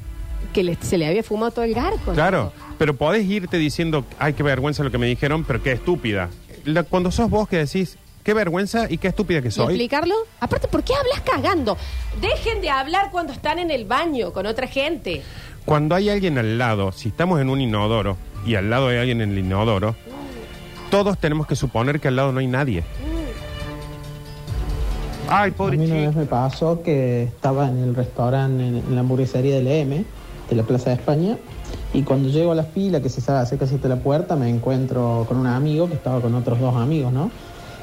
que 0.53 0.63
le- 0.63 0.77
se 0.81 0.97
le 0.97 1.07
había 1.07 1.23
fumado 1.23 1.51
todo 1.51 1.65
el 1.65 1.73
garco. 1.73 2.13
claro, 2.13 2.53
¿no? 2.57 2.70
Pero 2.81 2.95
podés 2.95 3.27
irte 3.29 3.57
diciendo, 3.59 4.03
ay, 4.17 4.33
qué 4.33 4.41
vergüenza 4.41 4.83
lo 4.83 4.89
que 4.89 4.97
me 4.97 5.05
dijeron, 5.05 5.43
pero 5.43 5.61
qué 5.61 5.71
estúpida. 5.73 6.31
La- 6.65 6.81
cuando 6.81 7.11
sos 7.11 7.29
vos 7.29 7.47
que 7.47 7.57
decís, 7.57 7.95
qué 8.23 8.33
vergüenza 8.33 8.87
y 8.89 8.97
qué 8.97 9.07
estúpida 9.09 9.39
que 9.39 9.49
¿Y 9.49 9.51
soy. 9.51 9.65
explicarlo? 9.75 10.15
Aparte, 10.39 10.67
¿por 10.67 10.81
qué 10.83 10.93
hablas 10.95 11.21
cagando? 11.21 11.77
Dejen 12.19 12.59
de 12.59 12.71
hablar 12.71 13.11
cuando 13.11 13.33
están 13.33 13.59
en 13.59 13.69
el 13.69 13.85
baño 13.85 14.33
con 14.33 14.47
otra 14.47 14.65
gente. 14.65 15.21
Cuando 15.63 15.93
hay 15.93 16.09
alguien 16.09 16.39
al 16.39 16.57
lado, 16.57 16.91
si 16.91 17.09
estamos 17.09 17.39
en 17.39 17.49
un 17.51 17.61
inodoro 17.61 18.17
y 18.47 18.55
al 18.55 18.71
lado 18.71 18.87
hay 18.87 18.97
alguien 18.97 19.21
en 19.21 19.29
el 19.33 19.37
inodoro, 19.37 19.95
todos 20.89 21.19
tenemos 21.19 21.45
que 21.45 21.55
suponer 21.55 21.99
que 21.99 22.07
al 22.07 22.15
lado 22.15 22.31
no 22.31 22.39
hay 22.39 22.47
nadie. 22.47 22.83
Ay, 25.29 25.51
A 25.51 25.53
pobre 25.53 25.77
mí 25.77 25.85
una 25.85 25.93
vez 25.97 26.07
chico. 26.09 26.19
me 26.19 26.25
pasó 26.25 26.81
que 26.81 27.25
estaba 27.25 27.69
en 27.69 27.77
el 27.77 27.93
restaurante, 27.95 28.67
en, 28.67 28.77
en 28.77 28.95
la 28.95 29.01
hamburguesería 29.01 29.53
del 29.57 29.67
M, 29.67 30.03
de 30.49 30.55
la 30.55 30.63
Plaza 30.63 30.89
de 30.89 30.95
España, 30.95 31.37
y 31.93 32.03
cuando 32.03 32.29
llego 32.29 32.51
a 32.51 32.55
la 32.55 32.63
fila, 32.63 33.01
que 33.01 33.09
se 33.09 33.21
sabe 33.21 33.39
hacer 33.39 33.57
casi 33.57 33.75
hasta 33.75 33.89
la 33.89 33.97
puerta, 33.97 34.35
me 34.35 34.49
encuentro 34.49 35.25
con 35.27 35.37
un 35.37 35.47
amigo 35.47 35.87
que 35.87 35.95
estaba 35.95 36.21
con 36.21 36.33
otros 36.35 36.59
dos 36.59 36.75
amigos, 36.75 37.11
¿no? 37.11 37.31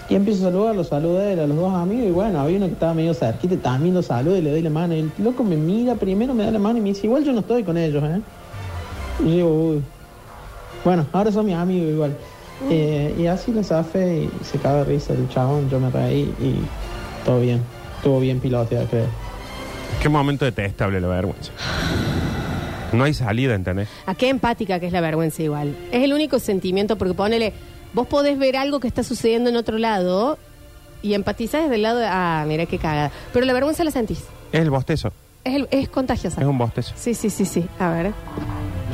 Y 0.09 0.15
empiezo 0.15 0.47
a 0.47 0.50
saludar, 0.50 0.75
los 0.75 0.88
saludo 0.88 1.21
a 1.21 1.47
los 1.47 1.57
dos 1.57 1.75
amigos, 1.75 2.07
y 2.07 2.11
bueno, 2.11 2.41
había 2.41 2.57
uno 2.57 2.67
que 2.67 2.73
estaba 2.73 2.95
medio 2.95 3.12
cerquita, 3.12 3.57
también 3.57 3.95
lo 3.95 4.03
saludo 4.03 4.38
y 4.38 4.41
le 4.41 4.50
doy 4.50 4.62
la 4.62 4.71
mano, 4.71 4.95
y 4.95 5.00
el 5.00 5.12
loco 5.19 5.45
me 5.45 5.57
mira 5.57 5.97
primero, 5.97 6.33
me 6.33 6.45
da 6.45 6.50
la 6.50 6.59
mano 6.59 6.79
y 6.79 6.81
me 6.81 6.88
dice, 6.88 7.07
igual 7.07 7.25
yo 7.25 7.33
no 7.33 7.41
estoy 7.41 7.62
con 7.65 7.77
ellos, 7.77 8.03
¿eh? 8.03 8.21
Y 9.21 9.25
yo 9.25 9.31
digo, 9.31 9.49
uy. 9.49 9.83
Bueno, 10.85 11.07
ahora 11.12 11.31
son 11.31 11.45
mis 11.45 11.57
amigos 11.57 11.91
igual. 11.91 12.17
Eh, 12.71 13.15
y 13.19 13.27
así 13.27 13.53
le 13.53 13.62
zafé 13.62 14.25
y 14.25 14.45
se 14.45 14.59
caga 14.59 14.79
de 14.79 14.85
risa 14.85 15.12
el 15.12 15.29
chabón, 15.29 15.69
yo 15.69 15.79
me 15.79 15.91
reí 15.91 16.23
y 16.41 16.57
todo 17.25 17.41
bien. 17.41 17.62
Estuvo 17.97 18.21
bien 18.21 18.41
piloteado, 18.41 18.87
creo. 18.87 19.07
Qué 20.00 20.09
momento 20.09 20.45
detestable 20.45 21.00
la 21.00 21.09
vergüenza. 21.09 21.53
No 22.92 23.04
hay 23.04 23.14
salida, 23.14 23.54
¿entendés? 23.54 23.88
¿A 24.07 24.14
qué 24.14 24.28
empática 24.28 24.80
que 24.80 24.87
es 24.87 24.92
la 24.92 25.00
vergüenza 25.00 25.42
igual? 25.42 25.75
Es 25.92 26.02
el 26.02 26.12
único 26.12 26.38
sentimiento 26.38 26.97
porque 26.97 27.14
ponele, 27.14 27.52
vos 27.95 28.07
podés 28.07 28.38
ver 28.38 28.57
algo 28.57 28.80
que 28.80 28.88
está 28.88 29.02
sucediendo 29.02 29.50
en 29.50 29.57
otro 29.57 29.78
lado 29.78 30.38
y 31.02 31.14
empatizás 31.14 31.62
desde 31.64 31.75
el 31.76 31.83
lado 31.83 31.99
de, 31.99 32.07
ah, 32.09 32.45
mira 32.49 32.66
qué 32.66 32.78
cagada. 32.78 33.11
Pero 33.33 33.45
la 33.47 33.52
vergüenza 33.52 33.85
la 33.85 33.90
sentís. 33.90 34.25
Es 34.52 34.61
el 34.62 34.71
bostezo. 34.71 35.12
Es, 35.45 35.54
el- 35.54 35.68
es 35.71 35.88
contagiosa. 35.88 36.40
Es 36.40 36.47
un 36.47 36.59
bostezo. 36.59 36.95
Sí, 36.97 37.14
sí, 37.14 37.30
sí, 37.30 37.45
sí. 37.45 37.64
A 37.78 37.90
ver. 37.90 38.12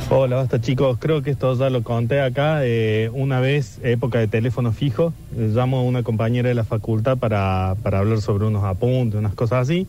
Hola, 0.09 0.35
basta 0.35 0.59
chicos. 0.61 0.97
Creo 0.99 1.21
que 1.21 1.31
esto 1.31 1.55
ya 1.55 1.69
lo 1.69 1.81
conté 1.81 2.21
acá. 2.21 2.59
eh, 2.63 3.09
una 3.13 3.39
vez, 3.39 3.79
época 3.81 4.19
de 4.19 4.27
teléfono 4.27 4.71
fijo, 4.71 5.13
eh, 5.35 5.49
llamo 5.53 5.77
a 5.79 5.83
una 5.83 6.03
compañera 6.03 6.49
de 6.49 6.55
la 6.55 6.63
facultad 6.65 7.17
para, 7.17 7.75
para 7.81 7.99
hablar 7.99 8.21
sobre 8.21 8.45
unos 8.45 8.63
apuntes, 8.65 9.17
unas 9.17 9.33
cosas 9.33 9.61
así. 9.63 9.87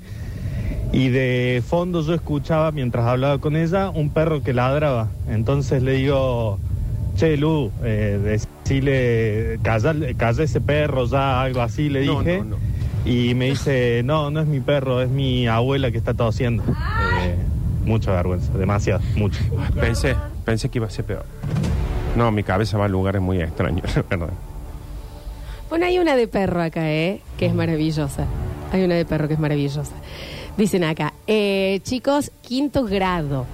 Y 0.97 1.11
de 1.11 1.63
fondo 1.67 2.01
yo 2.03 2.15
escuchaba, 2.15 2.73
mientras 2.73 3.05
hablaba 3.07 3.39
con 3.39 3.55
ella, 3.55 3.91
un 3.91 4.09
perro 4.11 4.43
que 4.43 4.55
ladraba. 4.55 5.09
Entonces 5.29 5.83
le 5.83 5.93
digo, 5.93 6.59
che, 7.17 7.37
Lu, 7.37 7.71
eh, 7.85 8.19
decirle, 8.65 9.59
calla, 9.63 9.95
calla 10.17 10.43
ese 10.43 10.61
perro 10.63 11.05
ya, 11.07 11.43
algo 11.43 11.61
así, 11.61 11.91
le 11.91 12.07
No, 12.07 12.21
dije. 12.21 12.39
no, 12.39 12.45
no. 12.45 12.57
Y 13.05 13.35
me 13.35 13.51
dice, 13.51 14.01
no, 14.05 14.31
no 14.31 14.41
es 14.41 14.47
mi 14.47 14.61
perro, 14.61 15.03
es 15.03 15.11
mi 15.11 15.47
abuela 15.47 15.91
que 15.91 15.99
está 15.99 16.15
tosiendo. 16.15 16.63
Eh, 16.65 17.37
mucha 17.85 18.11
vergüenza, 18.13 18.53
demasiado, 18.57 19.03
mucho. 19.17 19.39
Pensé, 19.79 20.17
pensé 20.47 20.71
que 20.71 20.79
iba 20.79 20.87
a 20.87 20.91
ser 20.91 21.05
peor. 21.05 21.25
No, 22.17 22.33
mi 22.33 22.43
cabeza 22.43 22.79
va 22.79 22.87
a 22.87 22.89
lugares 22.89 23.21
muy 23.21 23.41
extraños, 23.43 23.95
la 23.97 24.03
verdad. 24.09 24.31
Bueno, 25.69 25.85
hay 25.85 25.99
una 25.99 26.17
de 26.17 26.27
perro 26.27 26.63
acá, 26.63 26.91
¿eh? 26.91 27.21
Que 27.37 27.45
es 27.47 27.55
maravillosa. 27.55 28.25
Hay 28.73 28.83
una 28.83 28.95
de 28.95 29.05
perro 29.05 29.29
que 29.29 29.35
es 29.35 29.41
maravillosa. 29.41 29.93
Dicen 30.57 30.85
acá, 30.85 31.13
eh, 31.27 31.81
chicos, 31.83 32.31
quinto 32.43 32.85
grado. 32.85 33.45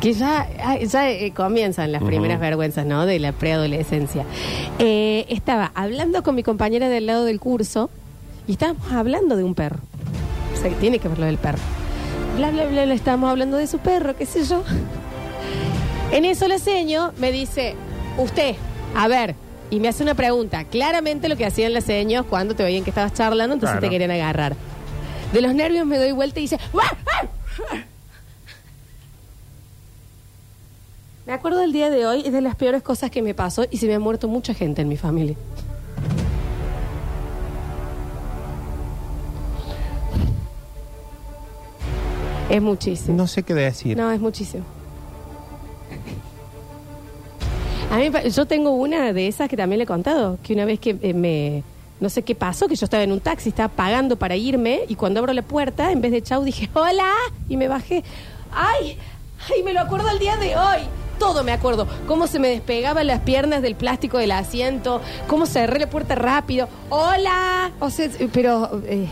Que 0.00 0.12
ya, 0.12 0.46
ah, 0.62 0.76
ya 0.78 1.10
eh, 1.10 1.32
comienzan 1.34 1.90
las 1.90 2.02
primeras 2.02 2.38
vergüenzas, 2.38 2.86
¿no? 2.86 3.06
De 3.06 3.18
la 3.18 3.32
preadolescencia. 3.32 4.24
Eh, 4.78 5.24
estaba 5.30 5.72
hablando 5.74 6.22
con 6.22 6.34
mi 6.34 6.42
compañera 6.42 6.88
del 6.88 7.06
lado 7.06 7.24
del 7.24 7.40
curso 7.40 7.90
y 8.46 8.52
estábamos 8.52 8.92
hablando 8.92 9.36
de 9.36 9.42
un 9.42 9.54
perro. 9.54 9.78
O 10.54 10.60
sea, 10.60 10.70
que 10.70 10.76
tiene 10.76 10.98
que 10.98 11.08
ver 11.08 11.18
lo 11.18 11.26
del 11.26 11.38
perro. 11.38 11.58
Bla, 12.36 12.50
bla, 12.50 12.66
bla, 12.66 12.84
bla, 12.84 12.94
estábamos 12.94 13.30
hablando 13.30 13.56
de 13.56 13.66
su 13.66 13.78
perro, 13.78 14.14
qué 14.14 14.26
sé 14.26 14.44
yo. 14.44 14.62
En 16.12 16.24
eso 16.24 16.46
la 16.46 16.58
seño 16.58 17.12
me 17.18 17.32
dice, 17.32 17.74
usted, 18.18 18.54
a 18.94 19.08
ver, 19.08 19.34
y 19.70 19.80
me 19.80 19.88
hace 19.88 20.02
una 20.04 20.14
pregunta. 20.14 20.64
Claramente 20.64 21.28
lo 21.28 21.36
que 21.36 21.46
hacían 21.46 21.72
las 21.72 21.84
seños 21.84 22.26
cuando 22.28 22.54
te 22.54 22.62
veían 22.62 22.84
que 22.84 22.90
estabas 22.90 23.14
charlando, 23.14 23.54
entonces 23.54 23.78
Claro. 23.78 23.86
te 23.86 23.90
querían 23.90 24.10
agarrar. 24.12 24.54
De 25.32 25.40
los 25.40 25.54
nervios 25.54 25.86
me 25.86 25.98
doy 25.98 26.12
vuelta 26.12 26.38
y 26.38 26.42
dice, 26.42 26.58
"¡Guau! 26.72 26.86
¡Ah! 27.06 27.26
Me 31.26 31.32
acuerdo 31.32 31.58
del 31.58 31.72
día 31.72 31.90
de 31.90 32.06
hoy, 32.06 32.22
es 32.24 32.32
de 32.32 32.40
las 32.40 32.54
peores 32.54 32.82
cosas 32.84 33.10
que 33.10 33.20
me 33.20 33.34
pasó 33.34 33.66
y 33.68 33.78
se 33.78 33.86
me 33.88 33.94
ha 33.94 33.98
muerto 33.98 34.28
mucha 34.28 34.54
gente 34.54 34.82
en 34.82 34.88
mi 34.88 34.96
familia. 34.96 35.36
Es 42.48 42.62
muchísimo. 42.62 43.16
No 43.16 43.26
sé 43.26 43.42
qué 43.42 43.54
decir. 43.54 43.96
No, 43.96 44.10
es 44.12 44.20
muchísimo. 44.20 44.64
A 47.90 47.98
mí, 47.98 48.10
yo 48.30 48.46
tengo 48.46 48.70
una 48.70 49.12
de 49.12 49.26
esas 49.26 49.48
que 49.48 49.56
también 49.56 49.78
le 49.78 49.84
he 49.84 49.86
contado, 49.86 50.38
que 50.44 50.52
una 50.52 50.64
vez 50.64 50.78
que 50.78 50.96
eh, 51.00 51.12
me, 51.12 51.64
no 52.00 52.08
sé 52.10 52.22
qué 52.22 52.34
pasó, 52.34 52.68
que 52.68 52.76
yo 52.76 52.84
estaba 52.84 53.02
en 53.02 53.12
un 53.12 53.20
taxi, 53.20 53.48
estaba 53.48 53.68
pagando 53.68 54.16
para 54.16 54.36
irme 54.36 54.80
y 54.88 54.94
cuando 54.96 55.20
abro 55.20 55.32
la 55.32 55.42
puerta, 55.42 55.92
en 55.92 56.00
vez 56.00 56.12
de 56.12 56.22
chau, 56.22 56.44
dije, 56.44 56.68
hola, 56.74 57.10
y 57.48 57.56
me 57.56 57.68
bajé. 57.68 58.04
¡Ay! 58.52 58.98
¡Ay, 59.54 59.62
me 59.62 59.72
lo 59.72 59.80
acuerdo 59.80 60.10
el 60.10 60.18
día 60.18 60.36
de 60.36 60.56
hoy! 60.56 60.80
Todo 61.18 61.42
me 61.44 61.52
acuerdo. 61.52 61.86
Cómo 62.06 62.26
se 62.26 62.38
me 62.38 62.48
despegaban 62.48 63.06
las 63.06 63.20
piernas 63.20 63.62
del 63.62 63.74
plástico 63.74 64.18
del 64.18 64.32
asiento, 64.32 65.00
cómo 65.26 65.46
cerré 65.46 65.78
la 65.80 65.88
puerta 65.88 66.14
rápido. 66.14 66.68
¡Hola! 66.90 67.70
O 67.80 67.88
sea, 67.90 68.08
pero... 68.32 68.82
eh, 68.86 69.06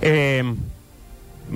Eh, 0.00 0.42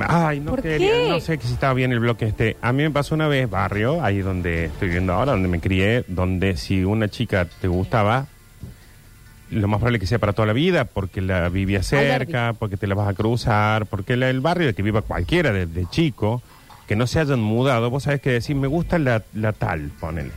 ay, 0.00 0.40
no 0.40 0.50
¿Por 0.50 0.62
quería, 0.62 0.92
qué? 0.92 1.08
no 1.08 1.20
sé 1.20 1.38
si 1.42 1.52
estaba 1.52 1.72
bien 1.72 1.92
el 1.92 2.00
bloque 2.00 2.26
este. 2.26 2.56
A 2.60 2.72
mí 2.72 2.82
me 2.82 2.90
pasó 2.90 3.14
una 3.14 3.26
vez 3.28 3.48
barrio, 3.48 4.02
ahí 4.04 4.18
donde 4.18 4.66
estoy 4.66 4.88
viviendo 4.88 5.14
ahora, 5.14 5.32
donde 5.32 5.48
me 5.48 5.60
crié, 5.60 6.04
donde 6.08 6.56
si 6.58 6.84
una 6.84 7.08
chica 7.08 7.46
te 7.60 7.68
gustaba, 7.68 8.26
lo 9.50 9.68
más 9.68 9.78
probable 9.78 9.98
que 10.00 10.06
sea 10.06 10.18
para 10.18 10.32
toda 10.32 10.46
la 10.46 10.52
vida, 10.52 10.84
porque 10.84 11.20
la 11.20 11.48
vivía 11.48 11.82
cerca, 11.82 12.52
porque 12.58 12.76
te 12.76 12.86
la 12.86 12.94
vas 12.94 13.08
a 13.08 13.14
cruzar, 13.14 13.86
porque 13.86 14.16
la- 14.16 14.28
el 14.30 14.40
barrio 14.40 14.66
de 14.66 14.74
que 14.74 14.82
viva 14.82 15.02
cualquiera 15.02 15.52
desde 15.52 15.86
chico, 15.88 16.42
que 16.88 16.96
no 16.96 17.06
se 17.06 17.20
hayan 17.20 17.40
mudado, 17.40 17.90
vos 17.90 18.04
sabés 18.04 18.20
que 18.20 18.30
decir, 18.30 18.56
me 18.56 18.66
gusta 18.66 18.98
la, 18.98 19.22
la 19.34 19.52
tal, 19.52 19.90
ponele. 20.00 20.30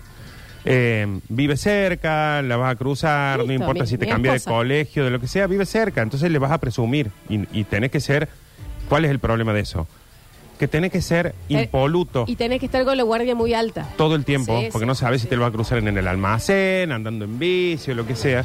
Eh, 0.66 1.08
vive 1.30 1.56
cerca, 1.58 2.42
la 2.42 2.58
vas 2.58 2.74
a 2.74 2.76
cruzar, 2.76 3.38
no 3.40 3.44
Listo, 3.46 3.54
importa 3.62 3.84
mi- 3.84 3.90
si 3.90 3.98
te 3.98 4.06
mi 4.06 4.12
cambia 4.12 4.32
de 4.32 4.38
esposa. 4.38 4.56
colegio, 4.58 5.06
de 5.06 5.10
lo 5.12 5.20
que 5.20 5.28
sea, 5.28 5.48
vive 5.48 5.66
cerca, 5.66 6.02
entonces 6.02 6.30
le 6.30 6.38
vas 6.38 6.52
a 6.52 6.58
presumir 6.58 7.12
y, 7.30 7.48
y 7.58 7.64
tenés 7.64 7.92
que 7.92 8.00
ser, 8.02 8.28
¿cuál 8.90 9.06
es 9.06 9.12
el 9.12 9.20
problema 9.20 9.54
de 9.54 9.62
eso? 9.62 9.88
Que 10.60 10.68
tenés 10.68 10.92
que 10.92 11.02
ser 11.02 11.28
Eh, 11.48 11.62
impoluto 11.64 12.26
y 12.28 12.36
tenés 12.36 12.60
que 12.60 12.66
estar 12.66 12.84
con 12.84 12.98
la 12.98 13.04
guardia 13.04 13.34
muy 13.34 13.54
alta. 13.54 13.88
todo 13.96 14.16
el 14.16 14.26
tiempo, 14.26 14.60
Sí, 14.60 14.68
porque 14.72 14.84
sí, 14.84 14.88
no 14.88 14.96
sabes 14.96 15.22
si 15.22 15.28
te 15.28 15.36
lo 15.38 15.44
va 15.44 15.48
a 15.48 15.52
cruzar 15.52 15.78
en 15.78 15.98
el 15.98 16.08
almacén, 16.08 16.92
andando 16.92 17.24
en 17.26 17.40
bici 17.40 17.92
o 17.92 17.96
lo 17.96 18.06
que 18.06 18.16
sea. 18.16 18.44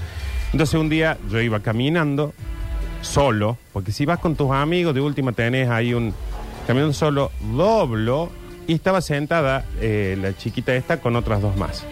Entonces 0.54 0.78
un 0.78 0.88
día 0.88 1.18
yo 1.28 1.40
iba 1.40 1.58
caminando 1.58 2.32
solo, 3.00 3.58
porque 3.72 3.90
si 3.90 4.06
vas 4.06 4.20
con 4.20 4.36
tus 4.36 4.52
amigos, 4.52 4.94
de 4.94 5.00
última 5.00 5.32
tenés 5.32 5.68
ahí 5.68 5.92
un 5.92 6.14
caminando 6.64 6.92
solo, 6.92 7.32
doblo 7.56 8.30
y 8.68 8.74
estaba 8.74 9.00
sentada 9.00 9.64
eh, 9.80 10.16
la 10.22 10.36
chiquita 10.36 10.72
esta 10.72 11.00
con 11.00 11.16
otras 11.16 11.42
dos 11.42 11.56
más. 11.56 11.84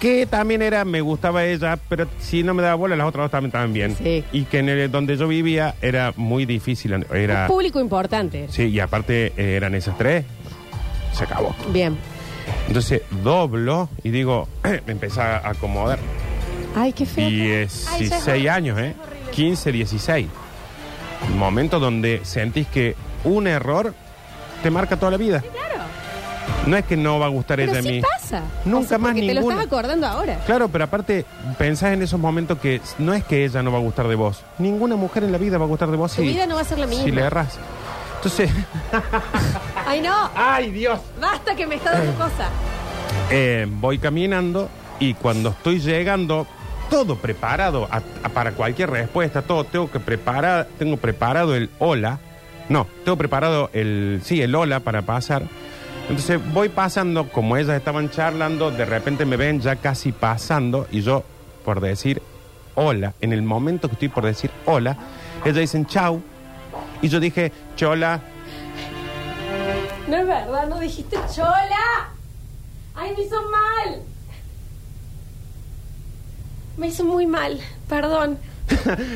Que 0.00 0.26
también 0.26 0.60
era, 0.60 0.84
me 0.84 1.00
gustaba 1.00 1.46
ella, 1.46 1.78
pero 1.88 2.06
si 2.18 2.42
no 2.42 2.52
me 2.52 2.62
daba 2.62 2.74
bola, 2.74 2.94
las 2.94 3.08
otras 3.08 3.24
dos 3.24 3.30
también 3.30 3.48
estaban 3.48 3.72
bien. 3.72 3.96
Sí. 3.96 4.22
Y 4.32 4.42
que 4.42 4.58
en 4.58 4.68
el 4.68 4.90
donde 4.90 5.16
yo 5.16 5.26
vivía 5.26 5.74
era 5.80 6.12
muy 6.14 6.44
difícil, 6.44 7.06
era... 7.10 7.44
Un 7.44 7.48
público 7.48 7.80
importante. 7.80 8.48
Sí, 8.50 8.64
y 8.64 8.80
aparte 8.80 9.32
eh, 9.34 9.56
eran 9.56 9.74
esas 9.74 9.96
tres, 9.96 10.26
se 11.14 11.24
acabó. 11.24 11.56
Bien. 11.72 11.96
Entonces 12.66 13.00
doblo 13.24 13.88
y 14.04 14.10
digo, 14.10 14.46
me 14.62 14.92
empecé 14.92 15.22
a 15.22 15.48
acomodar. 15.48 15.98
Ay, 16.76 16.92
qué 16.92 17.06
feo. 17.06 17.28
Y 17.28 17.40
Ay, 17.42 17.50
es 17.50 17.84
ya 17.86 17.92
es 17.92 17.98
16 17.98 18.28
horrible. 18.28 18.50
años, 18.50 18.78
¿eh? 18.78 18.94
15, 19.32 19.72
16. 19.72 20.26
Momento 21.36 21.80
donde 21.80 22.20
sentís 22.24 22.66
que 22.68 22.94
un 23.24 23.46
error 23.46 23.94
te 24.62 24.70
marca 24.70 24.96
toda 24.96 25.10
la 25.12 25.16
vida. 25.18 25.40
Claro. 25.40 25.58
No 26.66 26.76
es 26.76 26.84
que 26.84 26.96
no 26.96 27.18
va 27.18 27.26
a 27.26 27.28
gustar 27.30 27.56
Pero 27.58 27.70
ella 27.72 27.80
a 27.80 27.82
mí. 27.82 28.00
pasa. 28.02 28.42
Nunca 28.64 28.98
más 28.98 29.12
porque 29.12 29.26
Te 29.26 29.34
lo 29.34 29.40
estás 29.40 29.64
acordando 29.66 30.06
ahora. 30.06 30.38
Claro, 30.46 30.68
pero 30.68 30.84
aparte 30.84 31.24
pensás 31.56 31.92
en 31.94 32.02
esos 32.02 32.20
momentos 32.20 32.58
que 32.58 32.80
no 32.98 33.14
es 33.14 33.24
que 33.24 33.44
ella 33.44 33.62
no 33.62 33.72
va 33.72 33.78
a 33.78 33.80
gustar 33.80 34.06
de 34.08 34.14
vos. 34.14 34.42
Ninguna 34.58 34.96
mujer 34.96 35.24
en 35.24 35.32
la 35.32 35.38
vida 35.38 35.58
va 35.58 35.64
a 35.64 35.68
gustar 35.68 35.90
de 35.90 35.96
vos 35.96 36.12
Tu 36.12 36.22
si, 36.22 36.28
vida 36.28 36.46
no 36.46 36.54
va 36.56 36.60
a 36.62 36.64
ser 36.64 36.78
la 36.78 36.86
misma. 36.86 37.04
si 37.04 37.10
le 37.10 37.22
erras. 37.22 37.58
Entonces, 38.16 38.50
Ay, 39.86 40.00
no. 40.00 40.30
¡ay 40.34 40.70
Dios! 40.70 40.98
Basta 41.20 41.54
que 41.54 41.66
me 41.66 41.76
está 41.76 41.92
dando 41.92 42.12
cosa. 42.14 42.48
Eh, 43.30 43.66
voy 43.70 43.98
caminando 43.98 44.68
y 45.00 45.14
cuando 45.14 45.50
estoy 45.50 45.80
llegando, 45.80 46.46
todo 46.90 47.16
preparado 47.16 47.88
para 48.34 48.52
cualquier 48.52 48.90
respuesta, 48.90 49.42
todo 49.42 49.64
tengo 49.64 49.90
que 49.90 50.00
preparar, 50.00 50.68
tengo 50.78 50.96
preparado 50.96 51.54
el 51.54 51.70
hola. 51.78 52.18
No, 52.68 52.86
tengo 53.04 53.16
preparado 53.16 53.70
el 53.72 54.20
sí, 54.24 54.42
el 54.42 54.54
hola 54.54 54.80
para 54.80 55.02
pasar. 55.02 55.42
Entonces 56.08 56.40
voy 56.52 56.68
pasando, 56.68 57.28
como 57.28 57.56
ellas 57.56 57.76
estaban 57.76 58.10
charlando, 58.10 58.70
de 58.70 58.84
repente 58.84 59.24
me 59.24 59.36
ven 59.36 59.60
ya 59.60 59.76
casi 59.76 60.12
pasando 60.12 60.86
y 60.90 61.02
yo 61.02 61.24
por 61.64 61.80
decir 61.80 62.22
hola, 62.74 63.14
en 63.20 63.32
el 63.32 63.42
momento 63.42 63.88
que 63.88 63.94
estoy 63.94 64.08
por 64.08 64.24
decir 64.24 64.50
hola, 64.64 64.96
ellas 65.44 65.56
dicen 65.56 65.86
chau 65.86 66.22
y 67.02 67.08
yo 67.08 67.20
dije 67.20 67.52
chola, 67.76 68.20
No 70.08 70.16
es 70.16 70.26
verdad, 70.26 70.68
no 70.68 70.78
dijiste 70.78 71.16
chola. 71.34 72.08
Ay, 72.94 73.14
me 73.16 73.22
hizo 73.22 73.36
mal. 73.50 74.02
Me 76.78 76.88
hizo 76.88 77.04
muy 77.04 77.26
mal, 77.26 77.60
perdón. 77.88 78.38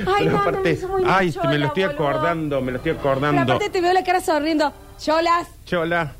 Ay, 0.07 0.25
Pero 0.25 0.31
no, 0.31 0.33
no, 0.33 0.40
aparte, 0.40 0.59
me 0.62 0.70
hizo 0.70 0.88
muy 0.88 1.03
ay, 1.07 1.33
chola, 1.33 1.51
me 1.51 1.59
lo 1.59 1.66
estoy 1.68 1.83
boludo. 1.85 1.94
acordando, 2.09 2.61
me 2.61 2.72
lo 2.72 2.79
estoy 2.79 2.92
Pero 2.92 3.01
acordando. 3.11 3.40
aparte 3.55 3.70
te 3.70 3.81
veo 3.81 3.92
la 3.92 4.03
cara 4.05 4.20
sonriendo. 4.20 4.72
Cholas. 4.98 5.48
Chola. 5.66 6.12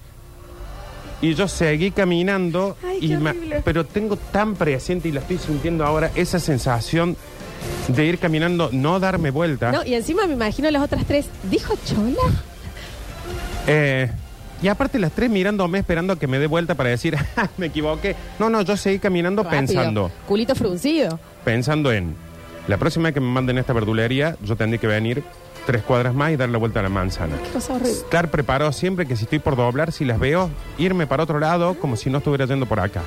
Y 1.21 1.35
yo 1.35 1.47
seguí 1.49 1.91
caminando, 1.93 2.77
Ay, 2.85 3.01
qué 3.09 3.17
horrible. 3.17 3.63
pero 3.65 3.87
tengo 3.87 4.17
tan 4.17 4.55
presente 4.55 5.09
y 5.09 5.13
la 5.13 5.21
estoy 5.21 5.39
sintiendo 5.39 5.85
ahora 5.85 6.11
esa 6.17 6.41
sensación 6.41 7.17
de 7.89 8.05
ir 8.07 8.19
caminando, 8.19 8.71
no 8.73 8.99
darme 8.99 9.31
vuelta. 9.31 9.71
No, 9.73 9.85
y 9.85 9.95
encima 9.95 10.27
me 10.27 10.33
imagino 10.35 10.69
las 10.71 10.83
otras 10.83 11.05
tres. 11.07 11.27
¿Dijo 11.45 11.75
chola? 11.85 12.23
Eh, 13.67 14.11
y 14.63 14.69
aparte 14.69 14.99
las 14.99 15.13
tres 15.13 15.29
mirándome 15.29 15.79
esperando 15.79 16.13
a 16.13 16.19
que 16.19 16.27
me 16.27 16.39
dé 16.39 16.47
vuelta 16.47 16.75
para 16.75 16.91
decir, 16.91 17.17
"Ah, 17.37 17.49
me 17.59 17.67
equivoqué. 17.67 18.15
No, 18.39 18.49
no, 18.49 18.63
yo 18.63 18.77
seguí 18.77 18.99
caminando 18.99 19.43
Rápido. 19.43 19.61
pensando, 19.61 20.11
Culito 20.29 20.55
fruncido. 20.55 21.19
pensando 21.45 21.93
en 21.93 22.15
la 22.69 22.77
próxima 22.79 23.05
vez 23.07 23.15
que 23.15 23.21
me 23.21 23.27
manden 23.29 23.57
a 23.59 23.61
esta 23.61 23.73
verdulería, 23.73 24.37
yo 24.43 24.55
tendré 24.57 24.79
que 24.79 24.87
venir 24.87 25.25
tres 25.67 25.83
cuadras 25.83 26.15
más 26.15 26.31
y 26.33 26.37
dar 26.37 26.49
la 26.49 26.59
vuelta 26.59 26.81
a 26.81 26.83
la 26.85 26.89
manzana. 26.89 27.37
Qué 27.43 27.51
cosa 27.51 27.75
horrible. 27.75 27.93
Estar 27.93 28.31
preparado 28.31 28.73
siempre 28.73 29.07
que 29.07 29.17
si 29.17 29.25
estoy 29.25 29.39
por 29.41 29.57
doblar, 29.57 29.91
si 29.93 30.05
las 30.05 30.19
veo, 30.19 30.49
irme 30.79 31.07
para 31.07 31.23
otro 31.25 31.39
lado 31.41 31.75
como 31.75 31.97
si 31.97 32.09
no 32.11 32.19
estuviera 32.19 32.47
yendo 32.47 32.67
por 32.67 32.79
acá. 32.81 33.03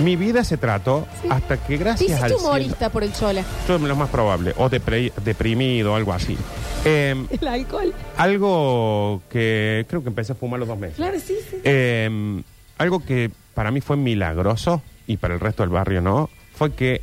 Mi 0.00 0.16
vida 0.16 0.42
se 0.44 0.56
trató 0.56 1.06
Sí. 1.20 1.28
hasta 1.30 1.58
que 1.58 1.76
Te 1.78 1.84
gracias 1.84 2.10
al 2.10 2.16
hiciste 2.16 2.28
cielo, 2.38 2.48
humorista 2.48 2.88
por 2.90 3.04
el 3.04 3.12
chola. 3.12 3.44
yo 3.68 3.78
lo 3.78 3.94
más 3.96 4.08
probable, 4.08 4.52
o 4.56 4.68
depre- 4.68 5.12
deprimido 5.24 5.94
algo 5.94 6.12
así. 6.12 6.36
Eh, 6.84 7.14
El 7.40 7.48
alcohol. 7.48 7.92
algo 8.16 9.22
que 9.30 9.86
creo 9.88 10.02
que 10.02 10.08
empecé 10.08 10.32
a 10.32 10.34
fumar 10.34 10.58
los 10.60 10.68
dos 10.68 10.78
meses. 10.78 10.96
Claro, 10.96 11.18
sí, 11.20 11.36
sí. 11.50 11.56
Eh, 11.64 12.42
algo 12.78 13.04
que 13.04 13.30
para 13.54 13.70
mí 13.70 13.80
fue 13.80 13.96
milagroso 13.96 14.82
y 15.06 15.16
para 15.16 15.34
el 15.34 15.40
resto 15.40 15.62
del 15.62 15.70
barrio 15.70 16.00
no, 16.00 16.28
fue 16.54 16.72
que 16.72 17.00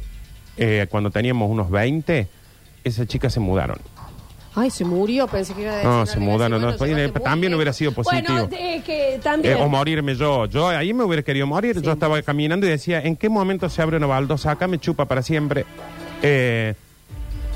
eh, 0.58 0.88
cuando 0.90 1.12
teníamos 1.12 1.50
unos 1.50 1.70
20, 1.70 2.28
esas 2.84 3.08
chicas 3.08 3.34
se 3.34 3.40
mudaron. 3.40 3.78
Ay, 4.56 4.72
se 4.72 4.84
murió, 4.84 5.28
pensé 5.28 5.54
que 5.54 5.62
iba 5.62 5.72
a 5.72 5.76
decir. 5.76 5.90
No, 5.90 6.06
se 6.06 6.20
mudaron, 6.20 6.60
decir, 6.62 7.12
no, 7.14 7.22
también 7.22 7.52
lejos. 7.52 7.58
hubiera 7.58 7.72
sido 7.74 7.92
positivo. 7.94 8.34
Bueno, 8.34 8.50
eh, 8.52 8.82
que 8.86 9.16
Eh, 9.16 9.20
también. 9.20 9.58
o 9.62 9.70
morirme 9.70 10.16
yo. 10.16 10.48
Yo 10.48 10.68
ahí 10.70 10.94
me 10.94 11.04
hubiera 11.04 11.22
querido 11.24 11.46
morir. 11.48 11.78
Sí. 11.78 11.82
Yo 11.86 11.92
estaba 11.94 12.22
caminando 12.24 12.66
y 12.66 12.70
decía, 12.70 13.00
¿en 13.02 13.16
qué 13.16 13.30
momento 13.30 13.70
se 13.70 13.82
abre 13.82 13.98
una 13.98 14.08
baldosa 14.08 14.52
acá? 14.52 14.68
Me 14.68 14.80
chupa 14.80 15.06
para 15.06 15.22
siempre. 15.22 15.66
Eh, 16.24 16.74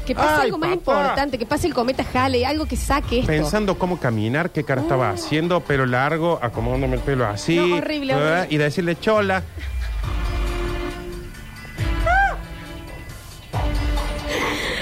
que 0.05 0.13
pase 0.15 0.33
Ay, 0.35 0.41
algo 0.45 0.57
más 0.57 0.69
papá. 0.69 0.75
importante, 1.01 1.37
que 1.37 1.45
pase 1.45 1.67
el 1.67 1.73
cometa 1.73 2.05
Halley, 2.13 2.43
algo 2.43 2.65
que 2.65 2.75
saque 2.77 3.19
esto. 3.19 3.27
pensando 3.31 3.77
cómo 3.77 3.97
caminar, 3.99 4.51
qué 4.51 4.63
cara 4.63 4.81
estaba 4.81 5.09
haciendo, 5.09 5.61
pelo 5.61 5.85
largo, 5.85 6.39
acomodándome 6.41 6.95
el 6.95 7.01
pelo 7.01 7.25
así. 7.25 7.55
No, 7.55 7.77
horrible, 7.77 8.15
horrible. 8.15 8.47
Y 8.49 8.57
decirle, 8.57 8.99
chola. 8.99 9.43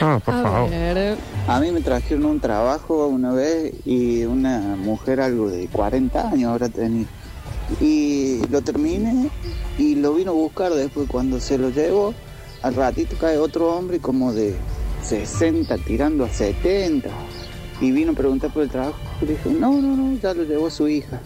Ah, 0.02 0.20
por 0.24 0.34
A 0.34 0.42
favor. 0.44 0.70
ver. 0.70 1.18
A 1.48 1.60
mí 1.60 1.72
me 1.72 1.82
trajeron 1.82 2.26
un 2.26 2.40
trabajo 2.40 3.08
una 3.08 3.32
vez 3.34 3.74
y 3.86 4.24
una 4.24 4.76
mujer 4.78 5.22
algo 5.22 5.50
de 5.50 5.68
40 5.68 6.30
años 6.30 6.50
ahora 6.52 6.70
tenía. 6.70 7.06
Y 7.80 8.42
lo 8.50 8.62
terminé 8.62 9.30
y 9.78 9.96
lo 9.96 10.14
vino 10.14 10.32
a 10.32 10.34
buscar 10.34 10.72
después 10.74 11.08
cuando 11.08 11.40
se 11.40 11.58
lo 11.58 11.70
llevo. 11.70 12.14
Al 12.64 12.76
ratito 12.76 13.16
cae 13.20 13.38
otro 13.38 13.76
hombre 13.76 14.00
como 14.00 14.34
de 14.34 14.56
60 15.04 15.78
tirando 15.80 16.26
a 16.26 16.30
70. 16.30 17.10
Y 17.82 17.92
vino 17.92 18.12
a 18.12 18.16
preguntar 18.16 18.52
por 18.52 18.64
el 18.64 18.70
trabajo. 18.70 18.96
Y 19.22 19.26
le 19.26 19.32
dije, 19.34 19.50
no, 19.50 19.72
no, 19.82 19.96
no, 19.98 20.18
ya 20.22 20.34
lo 20.34 20.44
llevó 20.44 20.70
su 20.70 20.88
hija. 20.88 21.20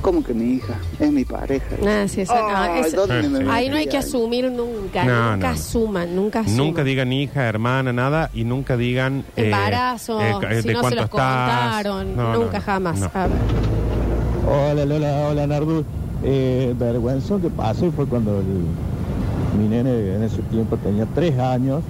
¿Cómo 0.00 0.22
que 0.22 0.32
mi 0.32 0.54
hija? 0.54 0.74
Es 1.00 1.10
mi 1.10 1.24
pareja. 1.24 1.66
Ah, 1.84 2.06
sí, 2.06 2.20
eso, 2.20 2.32
no, 2.32 2.56
Ay, 2.56 2.82
eso- 2.86 3.04
¿dónde 3.04 3.28
me 3.28 3.50
Ahí 3.50 3.68
no 3.68 3.76
hay 3.76 3.88
que 3.88 3.96
asumir 3.98 4.50
nunca, 4.50 5.04
No, 5.04 5.32
nunca 5.32 5.48
no. 5.48 5.54
asuman, 5.54 6.14
nunca 6.14 6.40
asuman. 6.40 6.56
Nunca 6.56 6.84
digan 6.84 7.12
hija, 7.12 7.46
hermana, 7.48 7.92
nada. 7.92 8.30
Y 8.32 8.44
nunca 8.44 8.76
digan... 8.76 9.24
eh, 9.36 9.46
Embarazo, 9.46 10.20
eh, 10.22 10.34
ca- 10.40 10.54
si 10.62 10.68
de 10.68 10.72
no 10.74 10.88
se 10.88 10.94
los 10.94 11.04
estás. 11.04 11.08
contaron, 11.10 12.16
nunca 12.16 12.58
no, 12.58 12.64
jamás. 12.64 13.00
no. 13.00 13.10
A 13.12 13.26
ver. 13.26 13.36
Hola 14.46 14.84
Lola, 14.86 15.28
hola 15.28 15.46
Nardu. 15.46 15.84
Eh, 16.22 16.74
vergüenza 16.78 17.36
que 17.42 17.50
pasó 17.50 17.90
fue 17.92 18.06
cuando 18.06 18.38
el- 18.38 19.58
mi 19.60 19.68
nene 19.68 20.14
en 20.14 20.22
ese 20.22 20.38
tiempo 20.42 20.76
tenía 20.76 21.06
tres 21.12 21.36
años, 21.38 21.82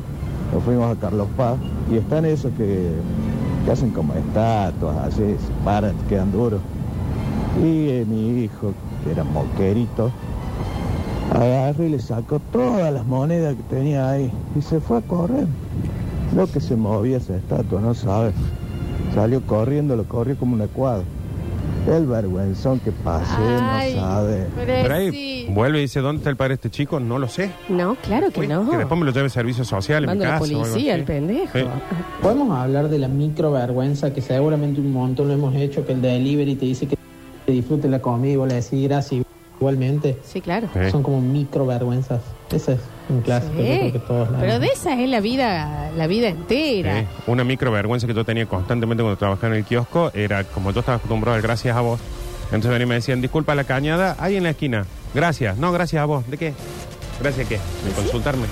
nos 0.52 0.62
fuimos 0.62 0.96
a 0.96 1.00
Carlos 1.00 1.28
Paz 1.36 1.56
y 1.90 1.96
están 1.96 2.24
esos 2.24 2.52
que, 2.52 2.90
que 3.64 3.70
hacen 3.70 3.90
como 3.90 4.14
estatuas, 4.14 4.96
así, 4.98 5.22
se 5.22 5.64
paran, 5.64 5.94
quedan 6.08 6.32
duros. 6.32 6.60
Y 7.62 7.88
eh, 7.88 8.06
mi 8.08 8.44
hijo, 8.44 8.72
que 9.04 9.12
era 9.12 9.24
moquerito, 9.24 10.10
agarró 11.34 11.84
y 11.84 11.90
le 11.90 11.98
sacó 11.98 12.40
todas 12.52 12.92
las 12.92 13.04
monedas 13.06 13.56
que 13.56 13.62
tenía 13.64 14.10
ahí 14.10 14.30
y 14.56 14.62
se 14.62 14.80
fue 14.80 14.98
a 14.98 15.02
correr. 15.02 15.46
Lo 16.34 16.46
que 16.46 16.60
se 16.60 16.76
movía 16.76 17.16
esa 17.16 17.36
estatua, 17.36 17.80
no 17.80 17.94
sabes. 17.94 18.34
Salió 19.14 19.40
corriendo, 19.42 19.96
lo 19.96 20.04
corrió 20.04 20.36
como 20.36 20.54
una 20.54 20.66
cuadra. 20.66 21.04
El 21.88 22.06
vergüenzón 22.06 22.80
que 22.80 22.92
pasé, 22.92 23.34
Ay, 23.38 23.94
no 23.94 24.00
sabe. 24.00 24.46
Pero 24.54 24.94
ahí 24.94 25.46
vuelve 25.50 25.78
y 25.78 25.82
dice, 25.82 26.00
¿dónde 26.00 26.18
está 26.18 26.30
el 26.30 26.36
padre 26.36 26.50
de 26.50 26.54
este 26.56 26.70
chico? 26.70 27.00
No 27.00 27.18
lo 27.18 27.28
sé. 27.28 27.50
No, 27.68 27.94
claro 27.96 28.30
que 28.30 28.40
Uy, 28.40 28.48
no. 28.48 28.68
Que 28.70 28.76
después 28.76 28.98
me 29.00 29.06
lo 29.06 29.12
lleve 29.12 29.30
servicio 29.30 29.64
social 29.64 30.04
en 30.04 30.10
mi 30.10 30.16
Mando 30.18 30.24
a 30.24 30.26
la 30.28 30.32
casa. 30.38 30.42
o 30.44 30.46
algo 30.46 30.60
policía, 30.60 30.92
así. 30.94 31.00
el 31.00 31.06
pendejo. 31.06 31.58
Sí. 31.58 31.64
Podemos 32.22 32.58
hablar 32.58 32.88
de 32.88 32.98
la 32.98 33.08
microvergüenza 33.08 34.12
que 34.12 34.20
seguramente 34.20 34.80
un 34.80 34.92
montón 34.92 35.28
lo 35.28 35.34
hemos 35.34 35.54
hecho, 35.54 35.86
que 35.86 35.92
el 35.92 36.02
delivery 36.02 36.54
te 36.56 36.66
dice 36.66 36.86
que 36.86 36.96
disfrute 37.46 37.88
la 37.88 38.00
comida 38.00 38.32
y 38.32 38.36
vos 38.36 38.48
le 38.48 38.54
decís 38.56 38.82
gracias 38.88 39.24
igualmente. 39.58 40.18
Sí, 40.24 40.40
claro. 40.40 40.68
Sí. 40.72 40.90
Son 40.90 41.02
como 41.02 41.20
microvergüenzas. 41.20 42.20
Ese 42.50 42.74
es 42.74 42.80
un 43.08 43.20
clásico, 43.20 43.54
yo 43.58 43.62
creo 43.62 43.92
que 43.92 43.98
todos 43.98 44.30
la 44.30 44.38
Pero 44.38 44.58
de 44.58 44.68
esa 44.68 44.98
es 44.98 45.08
la 45.08 45.20
vida, 45.20 45.90
la 45.96 46.06
vida 46.06 46.28
entera. 46.28 47.00
Sí. 47.00 47.06
Una 47.26 47.44
micro 47.44 47.70
vergüenza 47.70 48.06
que 48.06 48.14
yo 48.14 48.24
tenía 48.24 48.46
constantemente 48.46 49.02
cuando 49.02 49.18
trabajaba 49.18 49.48
en 49.54 49.60
el 49.60 49.64
kiosco 49.64 50.10
era 50.14 50.44
como 50.44 50.72
yo 50.72 50.80
estaba 50.80 50.96
acostumbrado 50.96 51.36
al 51.36 51.42
gracias 51.42 51.76
a 51.76 51.80
vos. 51.80 52.00
Entonces 52.46 52.70
venían 52.70 52.88
y 52.88 52.90
me 52.90 52.94
decían, 52.94 53.20
disculpa 53.20 53.54
la 53.54 53.64
cañada, 53.64 54.16
ahí 54.18 54.36
en 54.36 54.44
la 54.44 54.50
esquina. 54.50 54.86
Gracias. 55.14 55.58
No, 55.58 55.72
gracias 55.72 56.00
a 56.00 56.06
vos. 56.06 56.28
¿De 56.30 56.38
qué? 56.38 56.54
¿Gracias 57.20 57.46
a 57.46 57.48
qué? 57.48 57.56
De 57.56 57.92
consultarme. 57.94 58.44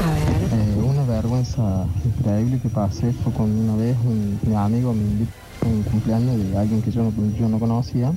A 0.00 0.14
ver. 0.14 0.42
Eh, 0.60 0.82
una 0.82 1.04
vergüenza 1.04 1.84
increíble 2.04 2.58
que 2.62 2.70
pasé 2.70 3.12
fue 3.12 3.32
cuando 3.32 3.60
una 3.60 3.82
vez 3.82 3.96
un, 4.04 4.38
mi 4.42 4.54
amigo 4.54 4.94
me 4.94 5.02
invitó 5.02 5.32
a 5.62 5.66
un 5.66 5.82
cumpleaños 5.82 6.36
de 6.38 6.58
alguien 6.58 6.80
que 6.80 6.90
yo 6.90 7.02
no, 7.02 7.12
yo 7.38 7.48
no 7.48 7.58
conocía 7.58 8.12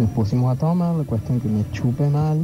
nos 0.00 0.10
pusimos 0.10 0.54
a 0.56 0.58
tomar, 0.58 0.94
la 0.94 1.04
cuestión 1.04 1.40
que 1.40 1.48
me 1.48 1.64
chupe 1.72 2.08
mal, 2.08 2.38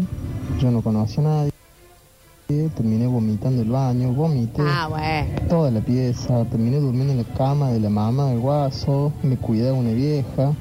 yo 0.61 0.71
no 0.71 0.83
conocía 0.83 1.25
a 1.25 1.27
nadie, 1.27 2.69
terminé 2.77 3.07
vomitando 3.07 3.63
el 3.63 3.71
baño, 3.71 4.13
vomité 4.13 4.63
Ah, 4.65 4.87
bueno. 4.89 5.41
toda 5.49 5.71
la 5.71 5.81
pieza, 5.81 6.45
terminé 6.45 6.79
durmiendo 6.79 7.13
en 7.13 7.19
la 7.19 7.35
cama 7.37 7.71
de 7.71 7.81
la 7.81 7.91
mamá 7.91 8.27
del 8.31 8.41
guaso, 8.41 9.13
me 9.23 9.37
cuidaba 9.37 9.77
una 9.77 9.91
vieja, 9.91 10.53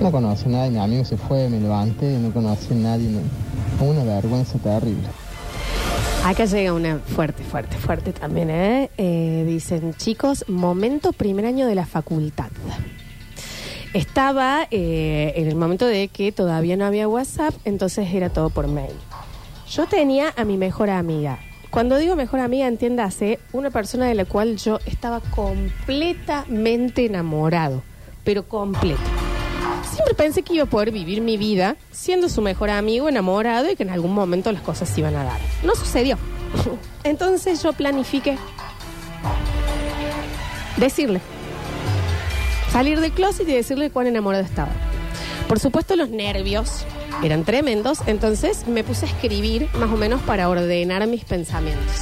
no 0.00 0.10
conocía 0.10 0.48
a 0.48 0.50
nadie, 0.50 0.70
mi 0.72 0.78
amigo 0.78 1.04
se 1.04 1.16
fue, 1.16 1.48
me 1.48 1.60
levanté, 1.60 2.18
no 2.18 2.30
conocía 2.32 2.76
a 2.76 2.80
nadie, 2.80 3.08
no- 3.10 3.20
una 3.86 4.04
vergüenza 4.04 4.58
terrible. 4.58 5.08
Acá 6.24 6.44
llega 6.44 6.72
una 6.72 6.98
fuerte, 6.98 7.42
fuerte, 7.42 7.76
fuerte 7.76 8.12
también, 8.12 8.48
¿eh? 8.50 8.90
Eh, 8.96 9.44
Dicen, 9.46 9.92
chicos, 9.94 10.44
momento 10.48 11.12
primer 11.12 11.46
año 11.46 11.66
de 11.66 11.74
la 11.74 11.84
facultad. 11.84 12.46
Estaba 13.94 14.66
eh, 14.70 15.34
en 15.36 15.48
el 15.48 15.54
momento 15.54 15.86
de 15.86 16.08
que 16.08 16.32
todavía 16.32 16.78
no 16.78 16.86
había 16.86 17.06
WhatsApp, 17.08 17.54
entonces 17.66 18.08
era 18.14 18.30
todo 18.30 18.48
por 18.48 18.66
mail. 18.66 18.94
Yo 19.70 19.86
tenía 19.86 20.32
a 20.36 20.44
mi 20.44 20.56
mejor 20.56 20.88
amiga. 20.88 21.38
Cuando 21.70 21.98
digo 21.98 22.16
mejor 22.16 22.40
amiga, 22.40 22.66
entiéndase, 22.66 23.38
una 23.52 23.70
persona 23.70 24.06
de 24.06 24.14
la 24.14 24.24
cual 24.24 24.56
yo 24.56 24.78
estaba 24.86 25.20
completamente 25.20 27.04
enamorado, 27.04 27.82
pero 28.24 28.48
completo. 28.48 29.00
Siempre 29.90 30.14
pensé 30.14 30.42
que 30.42 30.54
iba 30.54 30.64
a 30.64 30.66
poder 30.66 30.90
vivir 30.90 31.20
mi 31.20 31.36
vida 31.36 31.76
siendo 31.90 32.30
su 32.30 32.40
mejor 32.40 32.70
amigo, 32.70 33.10
enamorado 33.10 33.70
y 33.70 33.76
que 33.76 33.82
en 33.82 33.90
algún 33.90 34.14
momento 34.14 34.50
las 34.52 34.62
cosas 34.62 34.88
se 34.88 35.00
iban 35.00 35.16
a 35.16 35.24
dar. 35.24 35.40
No 35.64 35.74
sucedió. 35.74 36.16
Entonces 37.04 37.62
yo 37.62 37.74
planifiqué 37.74 38.38
decirle, 40.78 41.20
salir 42.72 43.00
del 43.00 43.12
closet 43.12 43.48
y 43.48 43.52
decirle 43.52 43.90
cuán 43.90 44.06
enamorado 44.06 44.44
estaba. 44.44 44.70
Por 45.48 45.60
supuesto 45.60 45.96
los 45.96 46.08
nervios 46.08 46.84
eran 47.22 47.44
tremendos, 47.44 47.98
entonces 48.06 48.66
me 48.66 48.82
puse 48.84 49.06
a 49.06 49.08
escribir 49.08 49.68
más 49.74 49.90
o 49.90 49.96
menos 49.96 50.20
para 50.22 50.48
ordenar 50.48 51.06
mis 51.06 51.24
pensamientos. 51.24 51.94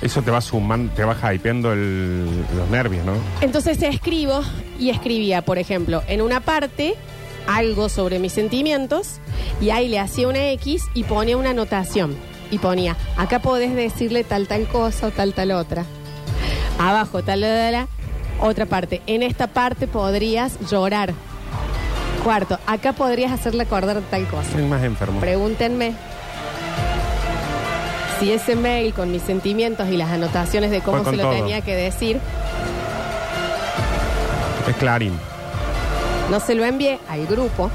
Eso 0.00 0.22
te 0.22 0.30
va 0.30 0.40
sumando, 0.40 0.90
te 0.94 1.04
va 1.04 1.14
hypeando 1.34 1.72
el- 1.74 2.24
los 2.56 2.70
nervios, 2.70 3.04
¿no? 3.04 3.12
Entonces 3.42 3.82
escribo 3.82 4.40
y 4.78 4.88
escribía, 4.88 5.42
por 5.42 5.58
ejemplo, 5.58 6.02
en 6.08 6.22
una 6.22 6.40
parte 6.40 6.94
algo 7.46 7.88
sobre 7.90 8.18
mis 8.18 8.32
sentimientos 8.32 9.16
y 9.60 9.70
ahí 9.70 9.88
le 9.88 9.98
hacía 9.98 10.26
una 10.28 10.50
X 10.52 10.84
y 10.94 11.04
ponía 11.04 11.36
una 11.36 11.50
anotación. 11.50 12.16
Y 12.50 12.58
ponía, 12.58 12.96
acá 13.16 13.40
podés 13.40 13.74
decirle 13.76 14.24
tal 14.24 14.48
tal 14.48 14.66
cosa 14.68 15.08
o 15.08 15.10
tal 15.10 15.34
tal 15.34 15.52
otra. 15.52 15.84
Abajo 16.78 17.22
tal 17.22 17.42
tal, 17.42 17.72
tal, 17.72 17.86
otra 18.40 18.66
parte. 18.66 19.00
En 19.06 19.22
esta 19.22 19.46
parte 19.46 19.86
podrías 19.86 20.58
llorar. 20.70 21.12
Cuarto, 22.24 22.58
acá 22.66 22.92
podrías 22.92 23.32
hacerle 23.32 23.62
acordar 23.62 24.00
tal 24.10 24.26
cosa. 24.26 24.50
Soy 24.52 24.62
más 24.64 24.82
enfermo. 24.82 25.20
Pregúntenme. 25.20 25.94
si 28.18 28.30
ese 28.32 28.54
mail 28.56 28.92
con 28.92 29.10
mis 29.10 29.22
sentimientos 29.22 29.88
y 29.88 29.96
las 29.96 30.10
anotaciones 30.10 30.70
de 30.70 30.82
cómo 30.82 31.02
se 31.04 31.16
lo 31.16 31.22
todo. 31.22 31.32
tenía 31.32 31.62
que 31.62 31.74
decir, 31.74 32.20
Es 34.68 34.76
Clarín. 34.76 35.18
no 36.30 36.38
se 36.38 36.54
lo 36.54 36.66
envié 36.66 36.98
al 37.08 37.26
grupo 37.26 37.70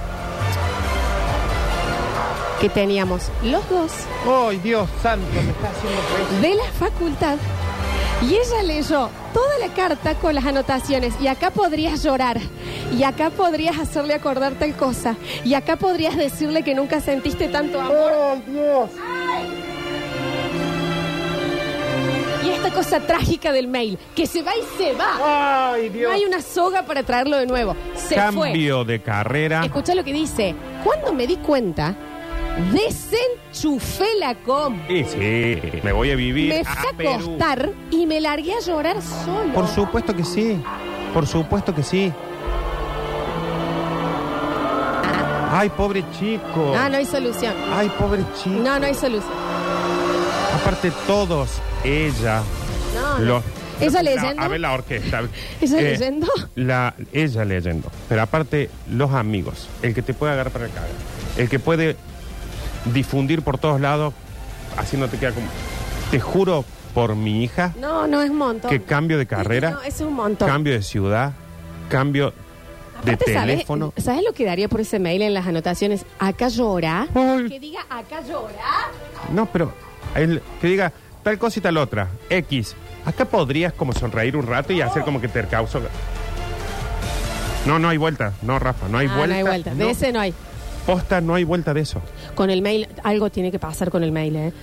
que 2.62 2.70
teníamos 2.70 3.24
los 3.44 3.68
dos 3.70 3.92
¡Ay, 4.48 4.58
Dios 4.60 4.88
santo! 5.02 5.26
Me 5.34 5.50
está 5.50 5.70
haciendo 5.72 6.42
de 6.48 6.56
la 6.56 6.72
facultad 6.80 7.38
y 8.22 8.34
ella 8.34 8.64
leyó 8.64 9.10
toda 9.34 9.58
la 9.60 9.74
carta 9.74 10.16
con 10.16 10.34
las 10.36 10.46
anotaciones 10.46 11.14
y 11.22 11.28
acá 11.28 11.52
podrías 11.52 12.04
llorar 12.04 12.40
y 12.98 13.04
acá 13.04 13.30
podrías 13.30 13.78
hacerle 13.78 14.14
acordar 14.14 14.54
tal 14.54 14.76
cosa 14.76 15.16
y 15.44 15.54
acá 15.54 15.76
podrías 15.76 16.16
decirle 16.16 16.64
que 16.64 16.74
nunca 16.76 17.02
sentiste 17.02 17.48
tanto 17.48 17.82
amor. 17.82 18.12
¡Ay, 18.14 18.44
Dios! 18.48 18.90
Y 22.46 22.50
esta 22.50 22.72
cosa 22.72 23.00
trágica 23.00 23.52
del 23.52 23.68
mail, 23.68 23.98
que 24.16 24.28
se 24.28 24.42
va 24.42 24.52
y 24.56 24.62
se 24.78 24.94
va. 24.94 25.72
¡Ay, 25.74 25.90
Dios! 25.90 26.10
No 26.10 26.16
hay 26.16 26.26
una 26.26 26.42
soga 26.42 26.84
para 26.84 27.04
traerlo 27.04 27.38
de 27.38 27.48
nuevo. 27.48 27.76
Se 27.96 28.16
fue. 28.32 28.50
Cambio 28.50 28.84
de 28.86 29.02
carrera. 29.02 29.66
Escucha 29.66 29.96
lo 29.96 30.04
que 30.04 30.14
dice. 30.14 30.56
Cuando 30.84 31.12
me 31.12 31.26
di 31.26 31.38
cuenta, 31.38 31.96
desenchufé 32.72 34.06
la 34.20 34.36
compu. 34.36 34.82
Sí, 34.88 35.04
sí. 35.06 35.62
Me 35.84 35.92
voy 35.92 36.12
a 36.12 36.16
vivir. 36.16 36.54
Me 36.54 36.64
fui 36.66 36.90
a 36.94 36.98
Perú. 36.98 37.12
acostar 37.36 37.70
y 37.92 38.06
me 38.06 38.20
largué 38.22 38.54
a 38.54 38.60
llorar 38.60 39.02
solo. 39.02 39.54
Por 39.54 39.68
supuesto 39.68 40.16
que 40.16 40.24
sí. 40.24 40.62
Por 41.14 41.28
supuesto 41.28 41.74
que 41.74 41.84
sí. 41.84 42.12
Ay, 45.52 45.70
pobre 45.70 46.04
chico. 46.20 46.72
No, 46.76 46.90
no 46.90 46.98
hay 46.98 47.06
solución. 47.06 47.54
Ay, 47.74 47.90
pobre 47.98 48.24
chico. 48.42 48.60
No, 48.62 48.78
no 48.80 48.86
hay 48.86 48.94
solución. 48.94 49.32
Aparte 50.54 50.92
todos, 51.08 51.50
ella. 51.84 52.42
No, 52.94 53.20
no. 53.20 53.26
los- 53.26 53.44
¿Ella 53.80 54.02
La- 54.04 54.12
leyendo? 54.16 54.42
a 54.42 54.48
ver 54.48 54.60
la 54.62 54.72
orquesta. 54.74 55.24
¿Ella 55.62 55.80
Eh, 55.80 55.84
leyendo? 55.84 56.28
La, 56.56 56.94
ella 57.12 57.44
leyendo. 57.44 57.92
Pero 58.08 58.22
aparte, 58.22 58.70
los 58.90 59.12
amigos. 59.12 59.68
El 59.82 59.94
que 59.94 60.02
te 60.02 60.14
puede 60.14 60.32
agarrar 60.32 60.54
para 60.54 60.66
el 60.66 60.72
caga. 60.72 60.88
El 61.38 61.50
que 61.50 61.60
puede 61.60 61.98
difundir 62.94 63.42
por 63.42 63.58
todos 63.58 63.80
lados. 63.82 64.14
Así 64.78 64.98
no 64.98 65.08
te 65.08 65.18
queda 65.18 65.32
como. 65.32 65.48
Te 66.12 66.20
juro 66.20 66.66
por 66.94 67.16
mi 67.16 67.44
hija 67.44 67.74
No, 67.80 68.08
no 68.08 68.22
es 68.22 68.30
un 68.30 68.38
montón. 68.38 68.70
que 68.70 68.82
cambio 68.82 69.18
de 69.18 69.26
carrera, 69.26 69.72
No, 69.72 69.82
es 69.82 70.00
un 70.02 70.14
montón. 70.14 70.48
cambio 70.48 70.74
de 70.74 70.82
ciudad, 70.82 71.34
cambio 71.90 72.34
de 73.04 73.12
Aparte, 73.14 73.34
¿sabes? 73.34 73.50
teléfono. 73.56 73.94
¿Sabes 73.98 74.24
lo 74.24 74.34
que 74.34 74.46
daría 74.46 74.70
por 74.70 74.82
ese 74.82 75.00
mail 75.00 75.22
en 75.22 75.34
las 75.34 75.46
anotaciones? 75.48 76.06
Acá 76.20 76.48
llora. 76.48 77.08
Ay. 77.14 77.50
Que 77.50 77.60
diga 77.60 77.82
acá 77.90 78.22
llora. 78.22 78.90
No, 79.34 79.46
pero 79.48 79.74
el, 80.16 80.42
que 80.62 80.68
diga 80.68 80.92
tal 81.24 81.38
cosa 81.38 81.60
y 81.60 81.62
tal 81.62 81.78
otra. 81.78 82.08
X. 82.30 82.76
Acá 83.06 83.26
podrías 83.26 83.74
como 83.74 83.94
sonreír 83.94 84.36
un 84.38 84.48
rato 84.48 84.74
y 84.74 84.82
hacer 84.82 85.04
como 85.04 85.20
que 85.22 85.28
te 85.28 85.44
causo. 85.46 85.82
No, 87.66 87.80
no 87.80 87.90
hay 87.90 87.98
vuelta. 87.98 88.34
No, 88.42 88.58
Rafa, 88.60 88.88
no 88.88 88.98
hay 89.00 89.08
Ah, 89.10 89.16
vuelta. 89.18 89.28
no 89.28 89.36
hay 89.36 89.44
vuelta. 89.44 89.74
De 89.76 89.90
ese 89.90 90.12
no 90.12 90.20
hay. 90.20 90.34
Posta, 90.86 91.22
no 91.22 91.36
hay 91.36 91.44
vuelta 91.44 91.74
de 91.74 91.82
eso. 91.82 92.02
Con 92.36 92.50
el 92.50 92.62
mail, 92.62 92.88
algo 93.04 93.30
tiene 93.30 93.52
que 93.52 93.60
pasar 93.60 93.90
con 93.90 94.04
el 94.04 94.12
mail, 94.12 94.36
¿eh? 94.36 94.54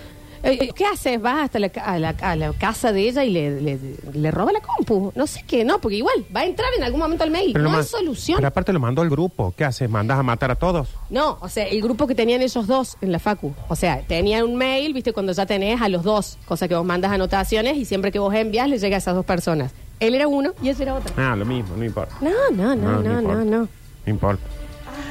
Eh, 0.45 0.71
¿Qué 0.75 0.85
haces? 0.85 1.23
Vas 1.23 1.45
hasta 1.45 1.61
la, 1.61 1.71
a, 1.85 1.99
la, 2.01 2.09
a 2.21 2.35
la 2.35 2.53
casa 2.55 2.91
de 2.93 3.09
ella 3.09 3.23
y 3.23 3.31
le, 3.31 3.61
le, 3.61 3.79
le 4.13 4.31
roba 4.33 4.51
la 4.51 4.59
compu. 4.61 5.13
No 5.15 5.29
sé 5.29 5.45
qué, 5.47 5.65
no, 5.65 5.81
porque 5.81 5.99
igual 5.99 6.25
va 6.35 6.41
a 6.41 6.45
entrar 6.47 6.69
en 6.77 6.83
algún 6.83 6.99
momento 6.99 7.23
al 7.23 7.31
mail. 7.31 7.53
Pero 7.53 7.65
no 7.71 7.77
hay 7.79 7.85
solución. 7.85 8.39
Pero 8.39 8.49
aparte 8.49 8.73
lo 8.73 8.81
mandó 8.81 9.03
al 9.03 9.09
grupo. 9.09 9.55
¿Qué 9.57 9.65
haces? 9.65 9.89
¿Mandas 9.89 10.19
a 10.19 10.25
matar 10.25 10.51
a 10.51 10.57
todos? 10.57 10.89
No, 11.11 11.39
o 11.41 11.49
sea, 11.49 11.69
el 11.69 11.81
grupo 11.81 12.09
que 12.09 12.17
tenían 12.17 12.43
ellos 12.43 12.67
dos 12.67 12.97
en 13.01 13.13
la 13.13 13.21
Facu. 13.21 13.55
O 13.69 13.77
sea, 13.77 14.01
tenían 14.03 14.43
un 14.43 14.57
mail, 14.57 14.93
viste, 14.93 15.13
cuando 15.13 15.31
ya 15.33 15.47
tenés 15.47 15.81
a 15.81 15.89
los 15.89 16.03
dos, 16.03 16.39
cosa 16.45 16.67
que 16.67 16.75
vos 16.75 16.85
mandas 16.85 17.13
anotaciones 17.13 17.77
y 17.77 17.85
siempre 17.85 18.11
que 18.11 18.19
vos 18.19 18.35
envías 18.35 18.69
le 18.69 18.79
llega 18.79 18.97
a 18.97 18.99
esas 18.99 19.15
dos 19.15 19.25
personas. 19.25 19.71
Él 20.01 20.13
era 20.17 20.27
uno 20.27 20.55
y 20.61 20.71
ella 20.71 20.83
era 20.83 20.95
otra. 20.97 21.13
Ah, 21.17 21.37
lo 21.37 21.45
mismo, 21.45 21.77
no 21.77 21.85
importa. 21.85 22.17
No, 22.21 22.31
no, 22.53 22.75
no, 22.75 23.01
no, 23.01 23.01
no, 23.01 23.21
importa. 23.21 23.45
no. 23.45 23.59
No 24.07 24.13
importa. 24.13 24.43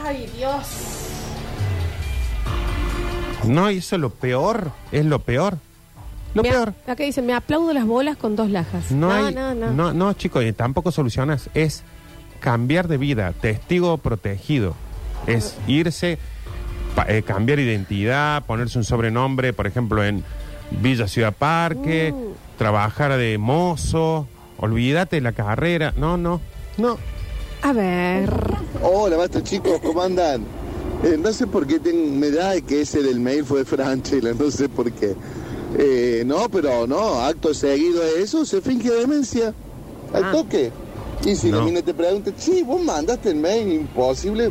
Ay, 0.04 0.30
Dios. 0.38 1.01
No, 3.46 3.70
eso 3.70 3.96
es 3.96 4.02
lo 4.02 4.10
peor. 4.12 4.72
Es 4.92 5.06
lo 5.06 5.20
peor. 5.20 5.58
Lo 6.34 6.44
Me 6.44 6.50
a- 6.50 6.52
peor. 6.54 6.74
Acá 6.88 7.04
dice, 7.04 7.22
me 7.22 7.34
aplaudo 7.34 7.74
las 7.74 7.86
bolas 7.86 8.18
con 8.18 8.36
dos 8.36 8.50
lajas. 8.50 8.92
No, 8.92 9.08
No, 9.10 9.14
hay, 9.28 9.34
no, 9.34 9.54
no. 9.56 9.72
no, 9.72 9.94
no, 9.94 10.14
chicos, 10.14 10.44
y 10.46 10.54
tampoco 10.54 10.92
solucionas. 10.92 11.50
Es 11.54 11.84
cambiar 12.40 12.88
de 12.88 12.98
vida, 12.98 13.34
testigo 13.34 13.98
protegido. 13.98 14.76
Es 15.28 15.56
irse, 15.68 16.18
pa- 16.96 17.06
eh, 17.10 17.24
cambiar 17.24 17.60
identidad, 17.60 18.44
ponerse 18.46 18.78
un 18.78 18.84
sobrenombre, 18.86 19.54
por 19.54 19.68
ejemplo, 19.68 20.04
en 20.04 20.24
Villa 20.72 21.08
Ciudad 21.08 21.34
Parque, 21.34 22.14
Mm. 22.14 22.58
trabajar 22.58 23.18
de 23.18 23.38
mozo, 23.38 24.28
olvídate 24.58 25.18
de 25.18 25.22
la 25.22 25.34
carrera. 25.34 25.94
No, 25.98 26.16
no, 26.18 26.40
no. 26.78 26.98
A 27.64 27.74
ver. 27.74 28.32
Hola, 28.82 29.18
basta 29.18 29.44
chicos, 29.44 29.80
¿cómo 29.84 30.02
andan? 30.02 30.44
Eh, 31.04 31.18
no 31.18 31.34
sé 31.34 31.48
por 31.48 31.66
qué 31.66 31.80
ten- 31.80 32.20
me 32.20 32.30
da 32.30 32.60
que 32.62 32.82
ese 32.82 33.02
del 33.02 33.20
mail 33.20 33.44
fue 33.44 33.66
Franchella, 33.66 34.34
no 34.34 34.52
sé 34.52 34.70
por 34.70 34.92
qué. 34.92 35.16
Eh, 35.78 36.24
no, 36.26 36.48
pero 36.50 36.86
no, 36.86 37.22
acto 37.22 37.54
seguido 37.54 38.02
de 38.04 38.22
eso 38.22 38.46
se 38.46 38.62
finge 38.62 38.92
demencia. 38.92 39.54
Al 40.14 40.26
Ah. 40.26 40.32
toque. 40.32 40.72
Y 41.26 41.36
si 41.36 41.50
No. 41.50 41.60
la 41.60 41.66
mina 41.66 41.82
te 41.82 41.94
pregunta, 41.94 42.32
sí, 42.38 42.62
vos 42.64 42.82
mandaste 42.84 43.30
el 43.30 43.36
mail, 43.38 43.72
imposible. 43.72 44.50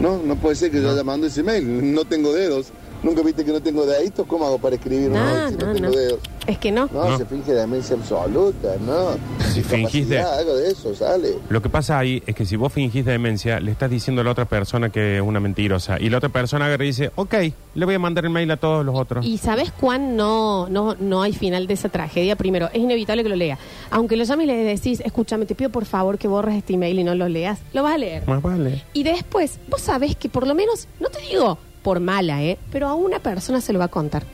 No, 0.00 0.18
no 0.22 0.36
puede 0.36 0.56
ser 0.56 0.70
que 0.70 0.82
yo 0.82 0.90
haya 0.90 1.04
mandado 1.04 1.28
ese 1.28 1.42
mail, 1.42 1.94
no 1.94 2.04
tengo 2.04 2.32
dedos. 2.32 2.66
¿Nunca 3.06 3.22
viste 3.22 3.44
que 3.44 3.52
no 3.52 3.60
tengo 3.62 3.86
deditos? 3.86 4.26
¿Cómo 4.26 4.44
hago 4.46 4.58
para 4.58 4.74
escribir 4.74 5.10
un 5.10 5.14
No, 5.14 5.24
mail 5.24 5.48
si 5.50 5.54
no, 5.58 5.66
no, 5.68 5.72
tengo 5.74 5.86
no. 5.90 5.96
dedos? 5.96 6.18
Es 6.44 6.58
que 6.58 6.72
no. 6.72 6.88
No, 6.92 7.08
No. 7.10 7.18
se 7.18 7.24
finge 7.24 7.52
demencia 7.52 7.94
absoluta, 7.94 8.74
no. 8.84 9.10
Si 9.52 9.62
fingís 9.62 10.08
de- 10.08 10.18
Algo 10.18 10.56
de 10.56 10.70
eso, 10.72 10.92
sale. 10.92 11.36
Lo 11.48 11.62
que 11.62 11.68
pasa 11.68 12.00
ahí 12.00 12.20
es 12.26 12.34
que 12.34 12.44
si 12.44 12.56
vos 12.56 12.72
fingís 12.72 13.04
demencia, 13.04 13.60
le 13.60 13.70
estás 13.70 13.90
diciendo 13.90 14.22
a 14.22 14.24
la 14.24 14.32
otra 14.32 14.44
persona 14.46 14.90
que 14.90 15.16
es 15.18 15.22
una 15.22 15.38
mentirosa. 15.38 16.00
Y 16.00 16.10
la 16.10 16.18
otra 16.18 16.30
persona 16.30 16.66
agarra 16.66 16.82
y 16.82 16.88
dice, 16.88 17.12
ok, 17.14 17.34
le 17.76 17.84
voy 17.84 17.94
a 17.94 17.98
mandar 18.00 18.24
el 18.24 18.30
mail 18.32 18.50
a 18.50 18.56
todos 18.56 18.84
los 18.84 18.98
otros. 18.98 19.24
¿Y 19.24 19.38
sabes 19.38 19.70
cuán 19.70 20.16
no, 20.16 20.68
no, 20.68 20.96
no 20.98 21.22
hay 21.22 21.32
final 21.32 21.68
de 21.68 21.74
esa 21.74 21.88
tragedia? 21.88 22.34
Primero, 22.34 22.68
es 22.72 22.78
inevitable 22.80 23.22
que 23.22 23.28
lo 23.28 23.36
lea. 23.36 23.56
Aunque 23.90 24.16
lo 24.16 24.24
llames 24.24 24.44
y 24.44 24.46
le 24.48 24.56
decís, 24.56 25.00
escúchame, 25.04 25.46
te 25.46 25.54
pido 25.54 25.70
por 25.70 25.84
favor 25.84 26.18
que 26.18 26.26
borres 26.26 26.56
este 26.56 26.74
email 26.74 26.98
y 26.98 27.04
no 27.04 27.14
lo 27.14 27.28
leas, 27.28 27.60
lo 27.72 27.84
vas 27.84 27.94
a 27.94 27.98
leer. 27.98 28.26
Más 28.26 28.42
vale. 28.42 28.82
Y 28.94 29.04
después, 29.04 29.60
vos 29.70 29.80
sabés 29.80 30.16
que 30.16 30.28
por 30.28 30.44
lo 30.46 30.56
menos, 30.56 30.88
no 30.98 31.08
te 31.08 31.20
digo 31.20 31.56
por 31.86 32.00
mala, 32.00 32.42
¿eh? 32.42 32.58
Pero 32.72 32.88
a 32.88 32.94
una 32.94 33.20
persona 33.20 33.60
se 33.60 33.72
lo 33.72 33.78
va 33.78 33.84
a 33.84 33.88
contar. 33.88 34.24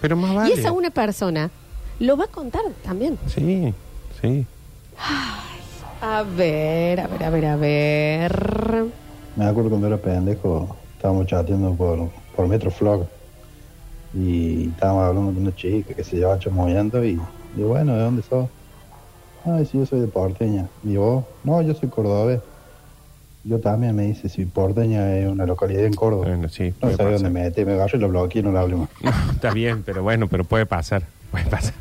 Pero 0.00 0.16
más 0.16 0.34
vale. 0.34 0.48
Y 0.48 0.58
esa 0.58 0.72
una 0.72 0.88
persona 0.88 1.50
lo 1.98 2.16
va 2.16 2.24
a 2.24 2.28
contar 2.28 2.62
también. 2.82 3.18
Sí, 3.26 3.74
sí. 4.18 4.46
A 6.00 6.22
ver, 6.22 7.00
a 7.00 7.06
ver, 7.08 7.22
a 7.22 7.28
ver, 7.28 7.44
a 7.44 7.56
ver. 7.56 8.86
Me 9.36 9.44
acuerdo 9.44 9.68
cuando 9.68 9.88
era 9.88 9.98
pendejo, 9.98 10.74
estábamos 10.96 11.26
chateando 11.26 11.74
por, 11.74 12.08
por 12.34 12.48
Metroflog 12.48 13.06
y 14.14 14.70
estábamos 14.70 15.04
hablando 15.04 15.32
con 15.34 15.42
una 15.42 15.54
chica 15.54 15.92
que 15.92 16.04
se 16.04 16.16
llevaba 16.16 16.38
chamoyando 16.38 17.04
y 17.04 17.20
digo, 17.54 17.68
bueno, 17.68 17.94
¿de 17.94 18.02
dónde 18.04 18.22
sos? 18.22 18.48
Ay, 19.44 19.66
sí, 19.66 19.76
yo 19.76 19.84
soy 19.84 20.00
de 20.00 20.06
Porteña. 20.06 20.66
Y 20.82 20.96
vos, 20.96 21.24
no, 21.44 21.60
yo 21.60 21.74
soy 21.74 21.90
cordobés. 21.90 22.40
Yo 23.44 23.58
también 23.58 23.96
me 23.96 24.06
dice, 24.06 24.28
si 24.28 24.44
Porteña 24.44 25.16
es 25.16 25.28
una 25.28 25.46
localidad 25.46 25.84
en 25.84 25.94
Córdoba. 25.94 26.26
Bueno, 26.28 26.48
sí. 26.48 26.72
no 26.80 26.90
sé 26.90 27.02
dónde 27.02 27.18
me 27.18 27.30
mete, 27.30 27.64
me 27.64 27.72
agarro 27.72 27.98
y 27.98 28.00
lo 28.00 28.08
bloqueo 28.08 28.40
y 28.40 28.44
no 28.44 28.52
lo 28.52 28.60
hablo 28.60 28.78
más. 28.78 28.88
No, 29.02 29.10
está 29.32 29.52
bien, 29.52 29.82
pero 29.82 30.02
bueno, 30.02 30.28
pero 30.28 30.44
puede 30.44 30.64
pasar. 30.64 31.02
Puede 31.30 31.46
pasar. 31.46 31.74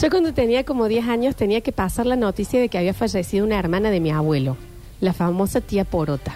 Yo 0.00 0.10
cuando 0.10 0.32
tenía 0.32 0.64
como 0.64 0.86
10 0.86 1.08
años 1.08 1.36
tenía 1.36 1.60
que 1.60 1.72
pasar 1.72 2.06
la 2.06 2.16
noticia 2.16 2.60
de 2.60 2.68
que 2.68 2.78
había 2.78 2.94
fallecido 2.94 3.44
una 3.44 3.58
hermana 3.58 3.90
de 3.90 4.00
mi 4.00 4.10
abuelo, 4.10 4.56
la 5.00 5.12
famosa 5.12 5.60
tía 5.60 5.84
Porota. 5.84 6.34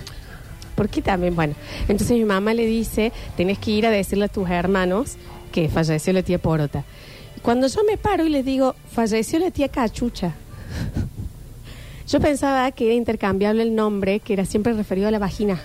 Porque 0.75 1.01
también, 1.01 1.37
bueno, 1.37 1.55
entonces 1.83 2.16
mi 2.16 2.25
mamá 2.25 2.53
le 2.55 2.66
dice, 2.66 3.12
tenés 3.37 3.59
que 3.59 3.70
ir 3.70 3.87
a 3.87 3.90
decirle 3.90 4.25
a 4.25 4.29
tus 4.29 4.51
hermanos 4.51 5.16
que 5.53 5.68
falleció 5.68 6.12
la 6.12 6.23
tía 6.23 6.38
Porota. 6.38 6.85
Y 7.37 7.40
Cuando 7.40 7.68
yo 7.68 7.83
me 7.88 7.97
paro 7.97 8.27
y 8.27 8.31
les 8.31 8.44
digo, 8.44 8.75
falleció 8.90 9.38
la 9.38 9.53
tía 9.53 9.68
Cachucha. 9.68 10.35
Yo 12.09 12.21
pensaba 12.21 12.71
que 12.73 12.87
era 12.87 12.95
intercambiable 12.95 13.62
el 13.62 13.75
nombre, 13.75 14.21
que 14.21 14.35
era 14.35 14.45
siempre 14.45 14.73
referido 14.75 15.09
a 15.09 15.11
la 15.11 15.19
vagina. 15.19 15.59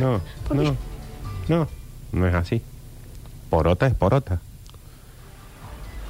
No, 0.00 0.20
¿Por 0.46 0.56
no, 0.56 0.62
qué? 0.64 0.72
no, 1.48 1.68
no 2.12 2.26
es 2.26 2.34
así. 2.34 2.60
Porota 3.48 3.86
es 3.86 3.94
porota. 3.94 4.40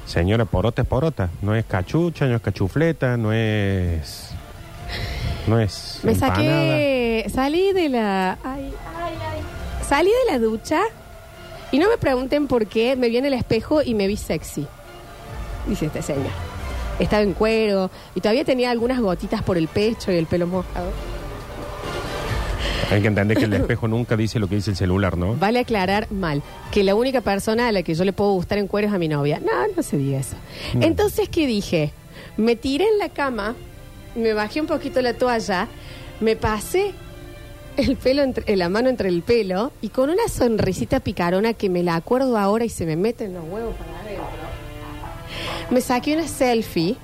Señora, 0.05 0.45
porota 0.45 0.81
es 0.81 0.87
porota. 0.87 1.29
No 1.41 1.53
es 1.55 1.65
cachucha, 1.65 2.25
no 2.25 2.35
es 2.35 2.41
cachufleta, 2.41 3.15
no 3.15 3.31
es... 3.31 4.31
No 5.47 5.59
es 5.59 5.99
Me 6.03 6.13
empanada. 6.13 6.39
saqué, 6.41 7.25
salí 7.33 7.71
de 7.73 7.89
la, 7.89 8.31
ay, 8.43 8.73
ay, 8.95 9.13
ay. 9.31 9.41
salí 9.87 10.09
de 10.25 10.31
la 10.33 10.39
ducha 10.39 10.81
y 11.71 11.77
no 11.77 11.87
me 11.89 11.97
pregunten 11.97 12.47
por 12.47 12.65
qué, 12.67 12.95
me 12.95 13.07
vi 13.09 13.17
en 13.17 13.25
el 13.27 13.33
espejo 13.33 13.81
y 13.83 13.93
me 13.93 14.07
vi 14.07 14.17
sexy. 14.17 14.65
Dice 15.67 15.85
este 15.85 16.01
señor. 16.01 16.31
Estaba 16.99 17.23
en 17.23 17.33
cuero 17.33 17.89
y 18.13 18.21
todavía 18.21 18.45
tenía 18.45 18.71
algunas 18.71 18.99
gotitas 18.99 19.41
por 19.41 19.57
el 19.57 19.67
pecho 19.67 20.11
y 20.11 20.15
el 20.15 20.25
pelo 20.25 20.47
mojado. 20.47 20.91
Hay 22.91 23.01
que 23.01 23.07
entender 23.07 23.37
que 23.37 23.45
el 23.45 23.53
espejo 23.53 23.87
nunca 23.87 24.17
dice 24.17 24.39
lo 24.39 24.47
que 24.47 24.55
dice 24.55 24.71
el 24.71 24.77
celular, 24.77 25.17
¿no? 25.17 25.35
Vale 25.35 25.59
aclarar 25.59 26.11
mal 26.11 26.41
que 26.71 26.83
la 26.83 26.95
única 26.95 27.21
persona 27.21 27.67
a 27.67 27.71
la 27.71 27.83
que 27.83 27.93
yo 27.93 28.03
le 28.03 28.13
puedo 28.13 28.33
gustar 28.33 28.57
en 28.57 28.67
cuero 28.67 28.87
es 28.87 28.93
a 28.93 28.97
mi 28.97 29.07
novia. 29.07 29.39
No, 29.39 29.51
no 29.75 29.83
se 29.83 29.97
diga 29.97 30.19
eso. 30.19 30.35
No. 30.73 30.85
Entonces, 30.85 31.29
¿qué 31.29 31.45
dije? 31.45 31.93
Me 32.37 32.55
tiré 32.55 32.85
en 32.85 32.97
la 32.97 33.09
cama, 33.09 33.55
me 34.15 34.33
bajé 34.33 34.61
un 34.61 34.67
poquito 34.67 35.01
la 35.01 35.13
toalla, 35.13 35.67
me 36.19 36.35
pasé 36.35 36.93
el 37.77 37.95
pelo 37.95 38.23
entre, 38.23 38.55
la 38.55 38.69
mano 38.69 38.89
entre 38.89 39.09
el 39.09 39.21
pelo 39.21 39.71
y 39.81 39.89
con 39.89 40.09
una 40.09 40.27
sonrisita 40.27 40.99
picarona 40.99 41.53
que 41.53 41.69
me 41.69 41.83
la 41.83 41.95
acuerdo 41.95 42.37
ahora 42.37 42.65
y 42.65 42.69
se 42.69 42.85
me 42.85 42.95
mete 42.95 43.25
en 43.25 43.35
los 43.35 43.43
huevos 43.43 43.75
para. 43.75 43.98
Me 45.71 45.81
saqué 45.81 46.15
una 46.15 46.27
selfie 46.27 46.95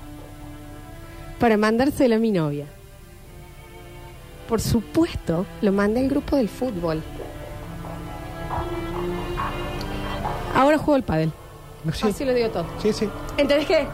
para 1.38 1.56
mandársela 1.56 2.16
a 2.16 2.18
mi 2.18 2.32
novia. 2.32 2.66
Por 4.48 4.60
supuesto, 4.60 5.46
lo 5.62 5.72
mandé 5.72 6.00
al 6.00 6.08
grupo 6.08 6.36
del 6.36 6.48
fútbol. 6.48 7.02
Ahora 10.54 10.78
juego 10.78 10.94
al 10.94 11.02
pádel. 11.04 11.32
Así 12.02 12.24
lo 12.24 12.32
digo 12.34 12.48
todo. 12.50 12.66
Sí, 12.82 12.92
sí. 12.92 13.08
¿Entendés 13.36 13.66
qué? 13.66 13.86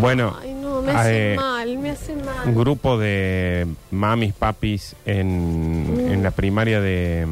Bueno, 0.00 0.36
Ay, 0.42 0.52
no, 0.52 0.82
me 0.82 0.92
hace 0.92 1.32
eh, 1.32 1.36
mal, 1.36 1.78
me 1.78 1.90
hace 1.90 2.14
mal. 2.16 2.46
un 2.46 2.54
grupo 2.54 2.98
de 2.98 3.66
mamis, 3.90 4.34
papis 4.34 4.94
en, 5.06 5.94
Mm. 6.08 6.12
en 6.12 6.22
la 6.22 6.30
primaria 6.32 6.80
de... 6.80 7.26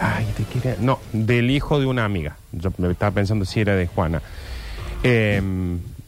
Ay, 0.00 0.26
¿de 0.36 0.44
qué 0.44 0.68
era? 0.68 0.76
No, 0.80 0.98
del 1.12 1.50
hijo 1.50 1.80
de 1.80 1.86
una 1.86 2.04
amiga. 2.04 2.36
Yo 2.52 2.70
me 2.78 2.90
estaba 2.90 3.12
pensando 3.12 3.44
si 3.44 3.60
era 3.60 3.74
de 3.76 3.86
Juana. 3.86 4.20
Eh, 5.02 5.40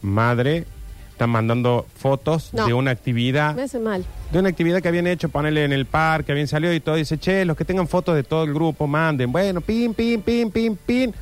madre, 0.02 0.64
están 1.12 1.30
mandando 1.30 1.86
fotos 1.96 2.50
No. 2.54 2.66
de 2.66 2.74
una 2.74 2.90
actividad 2.90 3.54
Me 3.54 3.62
hace 3.62 3.78
mal. 3.78 4.04
de 4.32 4.38
una 4.38 4.48
actividad 4.48 4.80
que 4.80 4.88
habían 4.88 5.06
hecho, 5.06 5.28
ponerle 5.28 5.64
en 5.64 5.72
el 5.72 5.86
parque, 5.86 6.32
habían 6.32 6.48
salido 6.48 6.72
y 6.72 6.80
todo, 6.80 6.94
dice, 6.96 7.18
che, 7.18 7.44
los 7.44 7.56
que 7.56 7.64
tengan 7.64 7.88
fotos 7.88 8.14
de 8.14 8.22
todo 8.24 8.44
el 8.44 8.52
grupo, 8.54 8.86
manden. 8.86 9.32
Bueno, 9.32 9.60
pin, 9.60 9.94
pin, 9.94 10.22
pin, 10.22 10.50
pin, 10.50 10.76
pin. 10.76 11.14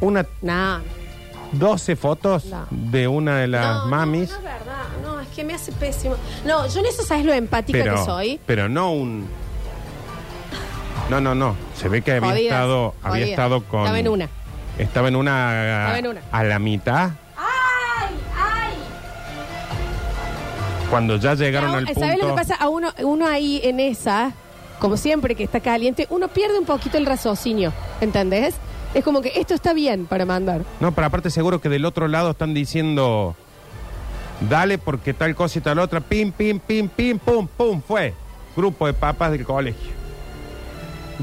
Una, 0.00 0.26
No, 0.42 0.80
12 1.52 1.96
fotos 1.96 2.46
No. 2.46 2.66
de 2.70 3.08
una 3.08 3.38
de 3.38 3.46
las 3.48 3.84
no, 3.84 3.86
mamis, 3.88 4.30
no, 4.30 4.34
no 4.34 4.38
es 4.38 4.44
verdad. 4.44 4.82
No, 5.02 5.20
es 5.20 5.28
que 5.28 5.44
me 5.44 5.54
hace 5.54 5.72
pésimo. 5.72 6.16
No, 6.44 6.66
yo 6.68 6.80
en 6.80 6.86
eso 6.86 7.02
sabes 7.04 7.24
lo 7.24 7.32
empática 7.32 7.78
pero, 7.78 7.94
que 7.96 8.04
soy. 8.04 8.40
pero 8.46 8.68
no 8.68 8.92
un... 8.92 9.26
No, 11.10 11.20
no, 11.20 11.34
no. 11.34 11.54
Se 11.76 11.88
ve 11.88 12.02
que 12.02 12.12
había 12.12 12.30
Jodidas, 12.30 12.52
estado, 12.52 12.94
había 13.02 13.10
jodidas. 13.10 13.30
estado 13.30 13.62
con... 13.64 13.80
Estaba 13.80 13.98
en 13.98 14.08
una. 14.08 14.28
Estaba 14.78 15.08
en 15.08 15.16
una... 15.16 15.82
Estaba 15.82 15.98
en 15.98 16.06
una. 16.06 16.20
A 16.32 16.44
la 16.44 16.58
mitad, 16.58 17.10
¡Ay! 17.36 18.14
¡Ay! 18.36 18.74
cuando 20.90 21.16
ya 21.16 21.34
llegaron 21.34 21.72
No, 21.72 21.78
al 21.78 21.84
punto... 21.86 22.00
¿Sabes 22.00 22.18
lo 22.18 22.28
que 22.28 22.32
pasa? 22.34 22.54
A 22.56 22.68
uno, 22.68 22.92
uno 23.02 23.26
ahí 23.26 23.60
en 23.64 23.80
esa, 23.80 24.32
como 24.78 24.96
siempre 24.96 25.34
que 25.34 25.44
está 25.44 25.60
caliente, 25.60 26.06
uno 26.10 26.28
pierde 26.28 26.58
un 26.58 26.64
poquito 26.64 26.96
el 26.98 27.06
raciocinio. 27.06 27.72
¿Entendés? 28.00 28.54
Es 28.94 29.04
como 29.04 29.20
que 29.20 29.32
esto 29.36 29.54
está 29.54 29.72
bien 29.74 30.06
para 30.06 30.24
mandar. 30.24 30.62
No, 30.80 30.92
pero 30.92 31.06
aparte 31.08 31.28
seguro 31.30 31.60
que 31.60 31.68
del 31.68 31.84
otro 31.84 32.06
lado 32.08 32.30
están 32.30 32.54
diciendo, 32.54 33.34
dale 34.48 34.78
porque 34.78 35.12
tal 35.14 35.34
cosa 35.34 35.58
y 35.58 35.62
tal 35.62 35.80
otra, 35.80 36.00
pim, 36.00 36.30
pim, 36.32 36.60
pim, 36.60 36.88
pim, 36.88 37.18
pum, 37.18 37.46
pum, 37.46 37.82
fue. 37.86 38.14
Grupo 38.56 38.86
de 38.86 38.92
papas 38.92 39.32
del 39.32 39.44
colegio. 39.44 40.03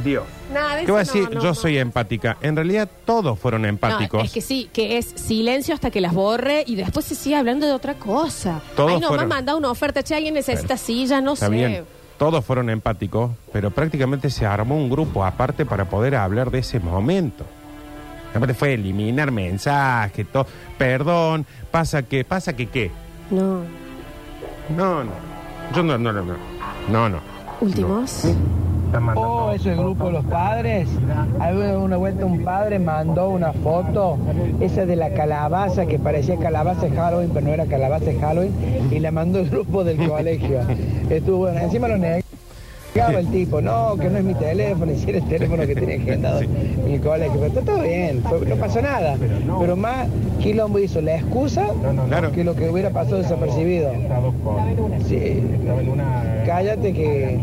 Dios. 0.04 0.24
Nada 0.54 0.76
de 0.78 0.86
¿Qué 0.86 0.92
voy 0.92 1.00
a 1.00 1.04
eso 1.04 1.14
decir? 1.14 1.30
no, 1.30 1.36
no, 1.36 1.42
Yo 1.42 1.50
no. 1.50 1.56
soy 1.56 1.78
empática. 1.78 2.38
En 2.42 2.56
realidad 2.56 2.90
todos 3.06 3.38
fueron 3.38 3.66
empáticos. 3.66 4.20
No, 4.20 4.26
es 4.26 4.32
que 4.32 4.42
sí, 4.42 4.70
que 4.72 4.98
es 4.98 5.06
silencio 5.16 5.74
hasta 5.74 5.92
que 5.92 6.00
las 6.02 6.14
borre 6.14 6.64
y 6.66 6.76
después 6.76 7.06
se 7.06 7.16
sigue 7.16 7.36
hablando 7.36 7.66
de 7.68 7.74
otra 7.74 7.96
cosa. 7.96 8.62
Todos 8.76 8.92
Ay, 8.92 8.96
no, 8.96 9.02
me 9.02 9.08
fueron- 9.08 9.26
ha 9.26 9.36
mandado 9.36 9.58
una 9.58 9.70
oferta, 9.72 10.02
che, 10.04 10.16
alguien 10.16 10.34
necesita 10.34 10.78
silla, 10.78 11.20
no 11.22 11.34
Está 11.34 11.48
sé. 11.48 11.52
bien. 11.52 11.84
Todos 12.18 12.46
fueron 12.46 12.70
empáticos, 12.70 13.32
pero 13.52 13.72
prácticamente 13.72 14.30
se 14.30 14.46
armó 14.46 14.78
un 14.78 14.90
grupo 14.90 15.26
aparte 15.26 15.66
para 15.66 15.86
poder 15.86 16.16
hablar 16.16 16.52
de 16.52 16.60
ese 16.60 16.80
momento. 16.80 17.46
Aparte 18.34 18.54
fue 18.54 18.76
eliminar 18.76 19.32
mensajes, 19.32 20.26
todo. 20.32 20.46
Perdón, 20.78 21.46
pasa 21.72 22.04
que, 22.04 22.24
pasa 22.24 22.54
que 22.56 22.68
qué. 22.68 22.92
No. 23.30 23.62
No, 24.76 25.04
no. 25.04 25.12
Yo 25.76 25.84
no, 25.84 25.98
no, 25.98 26.14
no, 26.14 26.22
no. 26.24 26.36
No, 26.90 27.10
no. 27.10 27.20
Últimos. 27.60 28.24
Oh, 29.16 29.52
ese 29.54 29.74
grupo 29.74 30.08
de 30.08 30.12
los 30.12 30.26
padres. 30.26 30.90
Había 31.40 31.78
una 31.78 31.98
vuelta 31.98 32.26
un 32.26 32.44
padre 32.44 32.78
mandó 32.78 33.30
una 33.30 33.54
foto, 33.54 34.18
esa 34.60 34.86
de 34.86 34.96
la 34.96 35.14
calabaza, 35.14 35.86
que 35.86 35.98
parecía 35.98 36.38
calabaza 36.38 36.88
de 36.88 36.96
Halloween, 36.96 37.30
pero 37.34 37.48
no 37.48 37.54
era 37.54 37.66
calabaza 37.66 38.06
de 38.06 38.20
Halloween, 38.20 38.54
y 38.92 39.00
la 39.00 39.12
mandó 39.12 39.40
el 39.40 39.50
grupo 39.50 39.84
del 39.84 39.98
colegio. 40.08 40.60
Estuvo 41.10 41.38
bueno, 41.40 41.60
encima 41.60 41.88
lo 41.88 41.98
negaba 41.98 42.22
el 42.94 43.28
tipo, 43.32 43.62
no, 43.62 43.96
que 43.98 44.10
no 44.10 44.18
es 44.18 44.24
mi 44.24 44.34
teléfono, 44.36 44.92
y 44.94 44.96
si 44.98 45.10
era 45.10 45.20
el 45.20 45.28
teléfono 45.28 45.66
que 45.66 45.76
tenía 45.76 45.96
agendado 45.96 46.42
en 46.42 46.92
el 46.92 47.02
colegio, 47.02 47.34
pero 47.36 47.46
está 47.48 47.62
todo 47.62 47.82
bien, 47.84 48.22
fue- 48.24 48.46
no 48.46 48.56
pasó 48.58 48.82
nada. 48.82 49.16
Pero 49.60 49.76
más 49.76 50.08
quilombo 50.42 50.80
hizo 50.80 51.02
la 51.02 51.16
excusa 51.18 51.68
que 52.34 52.44
lo 52.44 52.56
que 52.56 52.70
hubiera 52.70 52.90
pasado 52.90 53.18
desapercibido. 53.18 53.92
Sí. 55.08 55.42
Cállate 56.46 56.94
que... 56.94 57.40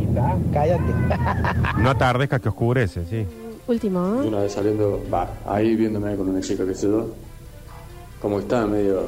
Cállate. 0.52 0.82
No 1.78 1.90
atardezca 1.90 2.38
que 2.40 2.48
oscurece, 2.48 3.04
sí. 3.08 3.24
Último. 3.68 4.00
Una 4.00 4.40
vez 4.40 4.52
saliendo, 4.52 5.00
va, 5.12 5.28
ahí 5.46 5.76
viéndome 5.76 6.16
con 6.16 6.28
una 6.28 6.40
chica 6.40 6.64
que 6.66 6.74
sé 6.74 6.87
yo, 6.88 7.06
como 8.20 8.40
estaba 8.40 8.66
medio 8.66 9.02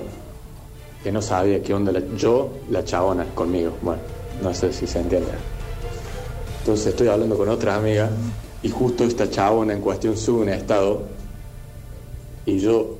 que 1.03 1.11
no 1.11 1.21
sabía 1.23 1.63
qué 1.63 1.75
onda 1.75 1.91
la- 1.93 2.03
yo, 2.17 2.51
la 2.71 2.85
chabona 2.85 3.25
conmigo. 3.35 3.73
Bueno, 3.83 4.01
no 4.43 4.55
sé 4.55 4.73
si 4.73 4.87
se 4.87 5.01
entiende. 5.01 5.29
Entonces 6.61 6.87
estoy 6.89 7.09
hablando 7.09 7.37
con 7.37 7.49
otra 7.49 7.77
amiga 7.77 8.11
y 8.63 8.69
justo 8.69 9.05
esta 9.05 9.31
chabona 9.31 9.73
en 9.73 9.81
cuestión 9.81 10.17
sube 10.17 10.43
un 10.43 10.49
estado 10.51 11.03
y 12.45 12.59
yo 12.59 12.97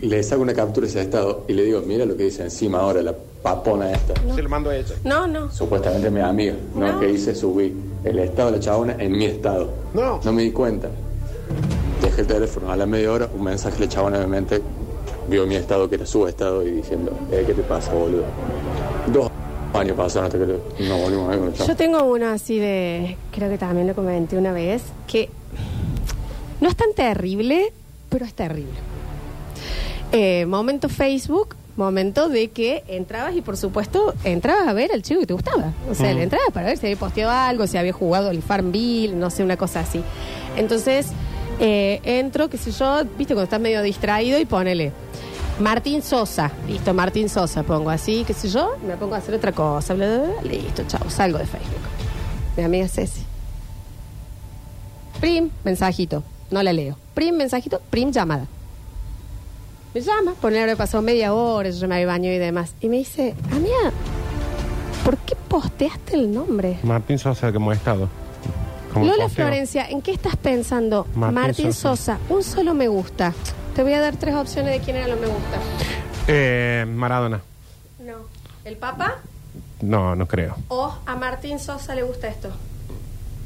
le 0.00 0.22
saco 0.22 0.42
una 0.42 0.54
captura 0.54 0.86
de 0.86 0.90
ese 0.90 1.00
estado 1.02 1.44
y 1.48 1.52
le 1.52 1.64
digo, 1.64 1.82
mira 1.82 2.04
lo 2.04 2.16
que 2.16 2.24
dice 2.24 2.42
encima 2.42 2.80
ahora 2.80 3.02
la 3.02 3.14
papona 3.42 3.92
esta. 3.92 4.14
Se 4.34 4.42
lo 4.42 4.48
mando 4.48 4.70
a 4.70 4.76
ella. 4.76 4.94
No, 5.04 5.26
no. 5.26 5.50
Supuestamente 5.50 6.10
mi 6.10 6.20
amiga, 6.20 6.54
¿no? 6.74 7.00
Que 7.00 7.10
hice 7.10 7.34
subir 7.34 7.74
el 8.04 8.18
estado 8.20 8.50
de 8.50 8.58
la 8.58 8.62
chabona 8.62 8.96
en 8.98 9.12
mi 9.12 9.24
estado. 9.26 9.68
No. 9.94 10.20
No 10.24 10.32
me 10.32 10.42
di 10.42 10.52
cuenta. 10.52 10.88
Dejé 12.00 12.22
el 12.22 12.26
teléfono 12.26 12.70
a 12.70 12.76
la 12.76 12.86
media 12.86 13.12
hora, 13.12 13.28
un 13.34 13.44
mensaje 13.44 13.78
de 13.78 13.86
la 13.86 13.88
chabona 13.90 14.18
obviamente 14.18 14.62
vio 15.28 15.46
mi 15.46 15.54
estado 15.54 15.88
que 15.88 15.96
era 15.96 16.06
su 16.06 16.26
estado 16.26 16.62
y 16.66 16.70
diciendo, 16.70 17.12
eh, 17.30 17.44
¿qué 17.46 17.54
te 17.54 17.62
pasa, 17.62 17.92
boludo? 17.92 18.24
Dos 19.12 19.31
años 19.74 19.96
pasaron 19.96 20.26
hasta 20.26 20.38
que 20.38 20.46
le- 20.46 20.88
nos 20.88 21.00
volvimos 21.00 21.26
a 21.26 21.30
ver 21.30 21.38
con 21.40 21.50
la 21.58 21.66
Yo 21.66 21.76
tengo 21.76 22.04
uno 22.04 22.28
así 22.28 22.58
de, 22.58 23.16
creo 23.32 23.48
que 23.50 23.58
también 23.58 23.86
lo 23.86 23.94
comenté 23.94 24.36
una 24.36 24.52
vez, 24.52 24.82
que 25.06 25.28
no 26.60 26.68
es 26.68 26.76
tan 26.76 26.92
terrible, 26.94 27.72
pero 28.08 28.24
es 28.24 28.34
terrible. 28.34 28.72
Eh, 30.12 30.44
momento 30.46 30.88
Facebook, 30.88 31.56
momento 31.76 32.28
de 32.28 32.50
que 32.50 32.84
entrabas 32.86 33.34
y 33.34 33.40
por 33.40 33.56
supuesto 33.56 34.12
entrabas 34.24 34.68
a 34.68 34.72
ver 34.74 34.92
al 34.92 35.02
chico 35.02 35.20
que 35.20 35.26
te 35.26 35.32
gustaba. 35.32 35.72
O 35.90 35.94
sea, 35.94 36.12
Mm. 36.12 36.16
le 36.16 36.22
entrabas 36.24 36.48
para 36.52 36.66
ver 36.66 36.76
si 36.76 36.86
había 36.86 36.98
posteado 36.98 37.30
algo, 37.30 37.66
si 37.66 37.78
había 37.78 37.92
jugado 37.94 38.30
el 38.30 38.42
Farmville, 38.42 39.14
no 39.16 39.30
sé, 39.30 39.42
una 39.42 39.56
cosa 39.56 39.80
así. 39.80 40.02
Entonces, 40.58 41.06
eh, 41.60 42.00
entro, 42.04 42.50
qué 42.50 42.58
sé 42.58 42.72
yo, 42.72 43.02
viste, 43.16 43.32
cuando 43.34 43.44
estás 43.44 43.60
medio 43.60 43.80
distraído 43.82 44.38
y 44.38 44.44
ponele. 44.44 44.92
Martín 45.60 46.02
Sosa, 46.02 46.50
listo, 46.66 46.94
Martín 46.94 47.28
Sosa, 47.28 47.62
pongo 47.62 47.90
así, 47.90 48.24
qué 48.26 48.32
sé 48.32 48.48
yo, 48.48 48.76
me 48.86 48.96
pongo 48.96 49.14
a 49.14 49.18
hacer 49.18 49.34
otra 49.34 49.52
cosa, 49.52 49.94
bla, 49.94 50.06
bla, 50.06 50.28
bla, 50.40 50.52
listo, 50.52 50.82
chao, 50.86 51.08
salgo 51.10 51.38
de 51.38 51.46
Facebook. 51.46 51.80
Mi 52.56 52.64
amiga 52.64 52.88
Ceci. 52.88 53.22
Prim, 55.20 55.50
mensajito, 55.64 56.24
no 56.50 56.62
la 56.62 56.72
leo. 56.72 56.96
Prim, 57.14 57.36
mensajito, 57.36 57.80
prim, 57.90 58.10
llamada. 58.10 58.46
Me 59.94 60.00
llama, 60.00 60.32
por 60.40 60.56
haber 60.56 60.76
pasado 60.76 61.02
media 61.02 61.34
hora, 61.34 61.68
yo 61.68 61.86
me 61.86 62.04
baño 62.06 62.30
y 62.30 62.38
demás. 62.38 62.74
Y 62.80 62.88
me 62.88 62.96
dice, 62.96 63.34
amiga, 63.52 63.92
¿por 65.04 65.18
qué 65.18 65.36
posteaste 65.36 66.14
el 66.14 66.32
nombre? 66.32 66.78
Martín 66.82 67.18
Sosa, 67.18 67.52
como 67.52 67.70
ha 67.70 67.74
estado. 67.74 68.08
Como 68.92 69.04
Lola 69.04 69.24
posteo. 69.24 69.46
Florencia, 69.46 69.88
¿en 69.88 70.00
qué 70.02 70.12
estás 70.12 70.36
pensando? 70.36 71.06
Martín 71.14 71.34
Martín, 71.34 71.72
Sosa. 71.72 72.16
Sosa. 72.16 72.34
un 72.34 72.42
solo 72.42 72.74
me 72.74 72.88
gusta. 72.88 73.34
Te 73.74 73.82
voy 73.82 73.94
a 73.94 74.00
dar 74.00 74.16
tres 74.16 74.34
opciones 74.34 74.72
de 74.72 74.80
quién 74.84 74.96
era 74.96 75.08
lo 75.08 75.16
me 75.16 75.26
gusta. 75.26 75.58
Eh, 76.28 76.84
Maradona. 76.88 77.40
No. 77.98 78.16
¿El 78.64 78.76
Papa? 78.76 79.16
No, 79.80 80.14
no 80.14 80.28
creo. 80.28 80.56
¿O 80.68 80.94
a 81.06 81.16
Martín 81.16 81.58
Sosa 81.58 81.94
le 81.94 82.02
gusta 82.02 82.28
esto? 82.28 82.50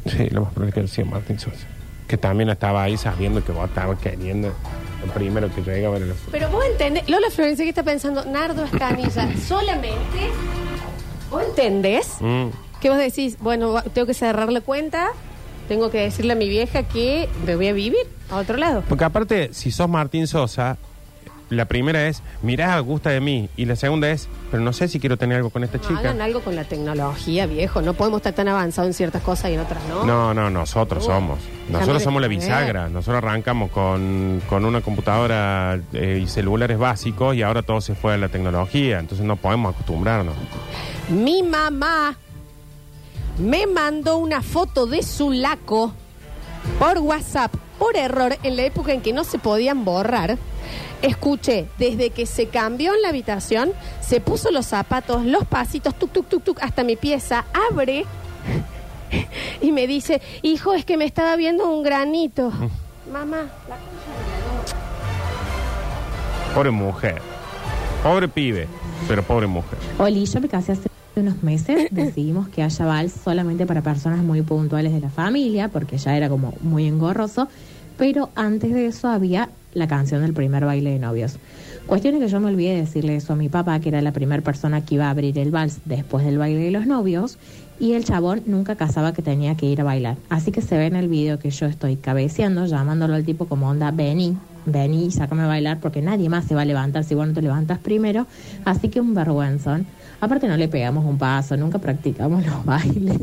Sí, 0.06 0.28
lo 0.30 0.42
más 0.42 0.52
probable 0.52 0.82
es 0.82 0.90
que 0.90 0.94
sí, 0.94 1.04
Martín 1.04 1.38
Sosa. 1.38 1.66
Que 2.06 2.16
también 2.16 2.50
estaba 2.50 2.82
ahí 2.82 2.96
sabiendo 2.96 3.42
que 3.44 3.52
vos 3.52 3.68
estabas 3.68 3.98
queriendo. 3.98 4.52
Lo 5.04 5.12
primero 5.12 5.52
que 5.54 5.62
llega 5.62 5.88
a 5.88 5.90
ver 5.92 6.02
el 6.02 6.14
Pero 6.30 6.48
vos 6.50 6.64
entendés, 6.64 7.08
Lola 7.08 7.30
Florencia, 7.30 7.64
¿qué 7.64 7.68
está 7.68 7.82
pensando? 7.82 8.24
Nardo 8.24 8.64
Escanilla, 8.64 9.28
solamente. 9.46 10.30
¿Vos 11.30 11.42
entendés? 11.42 12.16
Mm. 12.20 12.48
Que 12.80 12.90
vos 12.90 12.98
decís, 12.98 13.38
bueno, 13.40 13.82
tengo 13.94 14.06
que 14.06 14.14
cerrar 14.14 14.52
la 14.52 14.60
cuenta, 14.60 15.08
tengo 15.66 15.90
que 15.90 16.00
decirle 16.00 16.32
a 16.32 16.36
mi 16.36 16.48
vieja 16.48 16.82
que 16.84 17.28
me 17.44 17.56
voy 17.56 17.68
a 17.68 17.72
vivir 17.72 18.00
a 18.30 18.36
otro 18.36 18.56
lado. 18.56 18.82
Porque 18.88 19.04
aparte, 19.04 19.50
si 19.52 19.70
sos 19.70 19.88
Martín 19.88 20.26
Sosa, 20.26 20.76
la 21.48 21.66
primera 21.66 22.08
es, 22.08 22.22
mirá, 22.42 22.76
gusta 22.80 23.10
de 23.10 23.20
mí. 23.20 23.48
Y 23.56 23.66
la 23.66 23.76
segunda 23.76 24.10
es, 24.10 24.28
pero 24.50 24.62
no 24.64 24.72
sé 24.72 24.88
si 24.88 24.98
quiero 24.98 25.16
tener 25.16 25.36
algo 25.36 25.50
con 25.50 25.62
esta 25.62 25.78
No, 25.78 25.84
chica. 25.84 26.00
hagan 26.00 26.20
algo 26.20 26.40
con 26.40 26.56
la 26.56 26.64
tecnología, 26.64 27.46
viejo. 27.46 27.82
No 27.82 27.94
podemos 27.94 28.18
estar 28.18 28.32
tan 28.32 28.48
avanzados 28.48 28.88
en 28.88 28.94
ciertas 28.94 29.22
cosas 29.22 29.50
y 29.52 29.54
en 29.54 29.60
otras 29.60 29.80
no. 29.88 30.04
No, 30.04 30.34
no, 30.34 30.50
nosotros 30.50 31.04
somos. 31.04 31.38
déjame 31.66 31.72
Nosotros 31.78 32.02
somos 32.02 32.20
la 32.20 32.26
bisagra. 32.28 32.88
Nosotros 32.88 33.22
arrancamos 33.22 33.70
con, 33.70 34.42
con 34.48 34.64
una 34.64 34.80
computadora 34.80 35.78
eh, 35.92 36.20
y 36.24 36.26
celulares 36.26 36.78
básicos 36.78 37.36
y 37.36 37.42
ahora 37.42 37.62
todo 37.62 37.80
se 37.80 37.94
fue 37.94 38.14
a 38.14 38.16
la 38.16 38.28
tecnología. 38.28 38.98
Entonces 38.98 39.24
no 39.24 39.36
podemos 39.36 39.72
acostumbrarnos. 39.74 40.34
Mi 41.08 41.44
mamá 41.44 42.16
me 43.38 43.66
mandó 43.66 44.18
una 44.18 44.42
foto 44.42 44.86
de 44.86 45.02
su 45.02 45.30
laco 45.32 45.92
por 46.78 46.98
WhatsApp, 46.98 47.54
por 47.78 47.96
error, 47.96 48.36
en 48.42 48.56
la 48.56 48.62
época 48.64 48.92
en 48.92 49.02
que 49.02 49.12
no 49.12 49.24
se 49.24 49.38
podían 49.38 49.84
borrar. 49.84 50.38
Escuché, 51.02 51.66
desde 51.78 52.10
que 52.10 52.26
se 52.26 52.46
cambió 52.48 52.94
en 52.94 53.02
la 53.02 53.10
habitación, 53.10 53.72
se 54.00 54.20
puso 54.20 54.50
los 54.50 54.66
zapatos, 54.66 55.24
los 55.24 55.44
pasitos, 55.44 55.94
tuk, 55.94 56.10
tuk, 56.10 56.28
tuk, 56.28 56.42
tuk, 56.42 56.62
hasta 56.62 56.84
mi 56.84 56.96
pieza, 56.96 57.44
abre 57.70 58.06
y 59.60 59.72
me 59.72 59.86
dice, 59.86 60.22
hijo, 60.42 60.72
es 60.72 60.84
que 60.84 60.96
me 60.96 61.04
estaba 61.04 61.36
viendo 61.36 61.68
un 61.68 61.82
granito. 61.82 62.50
Mamá, 63.12 63.46
la 63.68 63.76
Pobre 66.54 66.70
mujer. 66.70 67.20
Pobre 68.02 68.28
pibe, 68.28 68.66
pero 69.06 69.22
pobre 69.22 69.46
mujer. 69.46 69.78
Oli, 69.98 70.24
yo 70.24 70.40
me 70.40 70.48
casé 70.48 70.72
hace 70.72 70.88
unos 71.16 71.42
meses, 71.42 71.88
decidimos 71.90 72.48
que 72.48 72.62
haya 72.62 72.84
vals 72.84 73.12
solamente 73.12 73.66
para 73.66 73.82
personas 73.82 74.20
muy 74.20 74.42
puntuales 74.42 74.92
de 74.92 75.00
la 75.00 75.10
familia, 75.10 75.68
porque 75.68 75.98
ya 75.98 76.16
era 76.16 76.28
como 76.28 76.54
muy 76.60 76.86
engorroso, 76.86 77.48
pero 77.96 78.30
antes 78.34 78.72
de 78.72 78.86
eso 78.86 79.08
había 79.08 79.50
la 79.72 79.88
canción 79.88 80.22
del 80.22 80.34
primer 80.34 80.64
baile 80.64 80.90
de 80.90 80.98
novios. 80.98 81.38
Cuestión 81.86 82.16
es 82.16 82.20
que 82.20 82.28
yo 82.28 82.40
me 82.40 82.48
olvidé 82.48 82.74
de 82.74 82.80
decirle 82.80 83.14
eso 83.14 83.34
a 83.34 83.36
mi 83.36 83.48
papá, 83.48 83.78
que 83.78 83.90
era 83.90 84.02
la 84.02 84.12
primera 84.12 84.42
persona 84.42 84.84
que 84.84 84.96
iba 84.96 85.06
a 85.06 85.10
abrir 85.10 85.38
el 85.38 85.52
vals 85.52 85.78
después 85.84 86.24
del 86.24 86.36
baile 86.36 86.58
de 86.58 86.70
los 86.72 86.84
novios, 86.84 87.38
y 87.78 87.92
el 87.92 88.04
chabón 88.04 88.42
nunca 88.46 88.74
casaba 88.74 89.12
que 89.12 89.22
tenía 89.22 89.56
que 89.56 89.66
ir 89.66 89.80
a 89.80 89.84
bailar. 89.84 90.16
Así 90.28 90.50
que 90.50 90.62
se 90.62 90.76
ve 90.76 90.86
en 90.86 90.96
el 90.96 91.08
video 91.08 91.38
que 91.38 91.50
yo 91.50 91.66
estoy 91.66 91.94
cabeceando, 91.94 92.66
llamándolo 92.66 93.14
al 93.14 93.24
tipo 93.24 93.46
como 93.46 93.68
onda, 93.68 93.92
vení, 93.92 94.36
vení, 94.64 95.12
sácame 95.12 95.42
a 95.42 95.46
bailar, 95.46 95.78
porque 95.78 96.02
nadie 96.02 96.28
más 96.28 96.46
se 96.46 96.56
va 96.56 96.62
a 96.62 96.64
levantar 96.64 97.04
si 97.04 97.14
vos 97.14 97.28
no 97.28 97.34
te 97.34 97.42
levantas 97.42 97.78
primero. 97.78 98.26
Así 98.64 98.88
que 98.88 99.00
un 99.00 99.14
vergüenzón. 99.14 99.86
Aparte 100.20 100.48
no 100.48 100.56
le 100.56 100.66
pegamos 100.66 101.04
un 101.04 101.18
paso, 101.18 101.56
nunca 101.56 101.78
practicamos 101.78 102.44
los 102.44 102.64
bailes. 102.64 103.20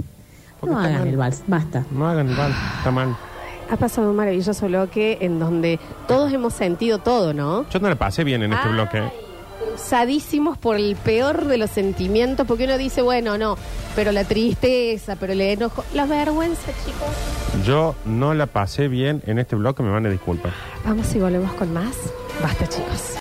No 0.65 0.79
hagan 0.79 0.99
mal. 0.99 1.07
el 1.09 1.17
vals, 1.17 1.43
basta. 1.47 1.85
No 1.91 2.07
hagan 2.07 2.29
el 2.29 2.35
vals, 2.35 2.55
está 2.77 2.91
mal. 2.91 3.13
Ha 3.69 3.77
pasado 3.77 4.09
un 4.09 4.15
maravilloso 4.15 4.67
bloque 4.67 5.17
en 5.21 5.39
donde 5.39 5.79
todos 6.07 6.31
hemos 6.31 6.53
sentido 6.53 6.99
todo, 6.99 7.33
¿no? 7.33 7.67
Yo 7.69 7.79
no 7.79 7.89
la 7.89 7.95
pasé 7.95 8.23
bien 8.23 8.43
en 8.43 8.53
este 8.53 8.67
Ay. 8.67 8.73
bloque. 8.73 9.03
Usadísimos 9.75 10.57
por 10.57 10.75
el 10.75 10.95
peor 10.95 11.45
de 11.45 11.57
los 11.57 11.69
sentimientos, 11.71 12.45
porque 12.45 12.65
uno 12.65 12.77
dice, 12.77 13.01
bueno, 13.01 13.37
no, 13.37 13.57
pero 13.95 14.11
la 14.11 14.23
tristeza, 14.23 15.15
pero 15.19 15.33
el 15.33 15.41
enojo, 15.41 15.83
la 15.93 16.05
vergüenza, 16.05 16.71
chicos. 16.85 17.65
Yo 17.65 17.95
no 18.05 18.33
la 18.33 18.45
pasé 18.45 18.87
bien 18.87 19.23
en 19.25 19.39
este 19.39 19.55
bloque, 19.55 19.81
me 19.81 19.89
van 19.91 20.05
a 20.05 20.09
disculpar. 20.09 20.51
Vamos 20.85 21.13
y 21.15 21.19
volvemos 21.19 21.51
con 21.53 21.73
más. 21.73 21.95
Basta, 22.41 22.67
chicos. 22.67 23.11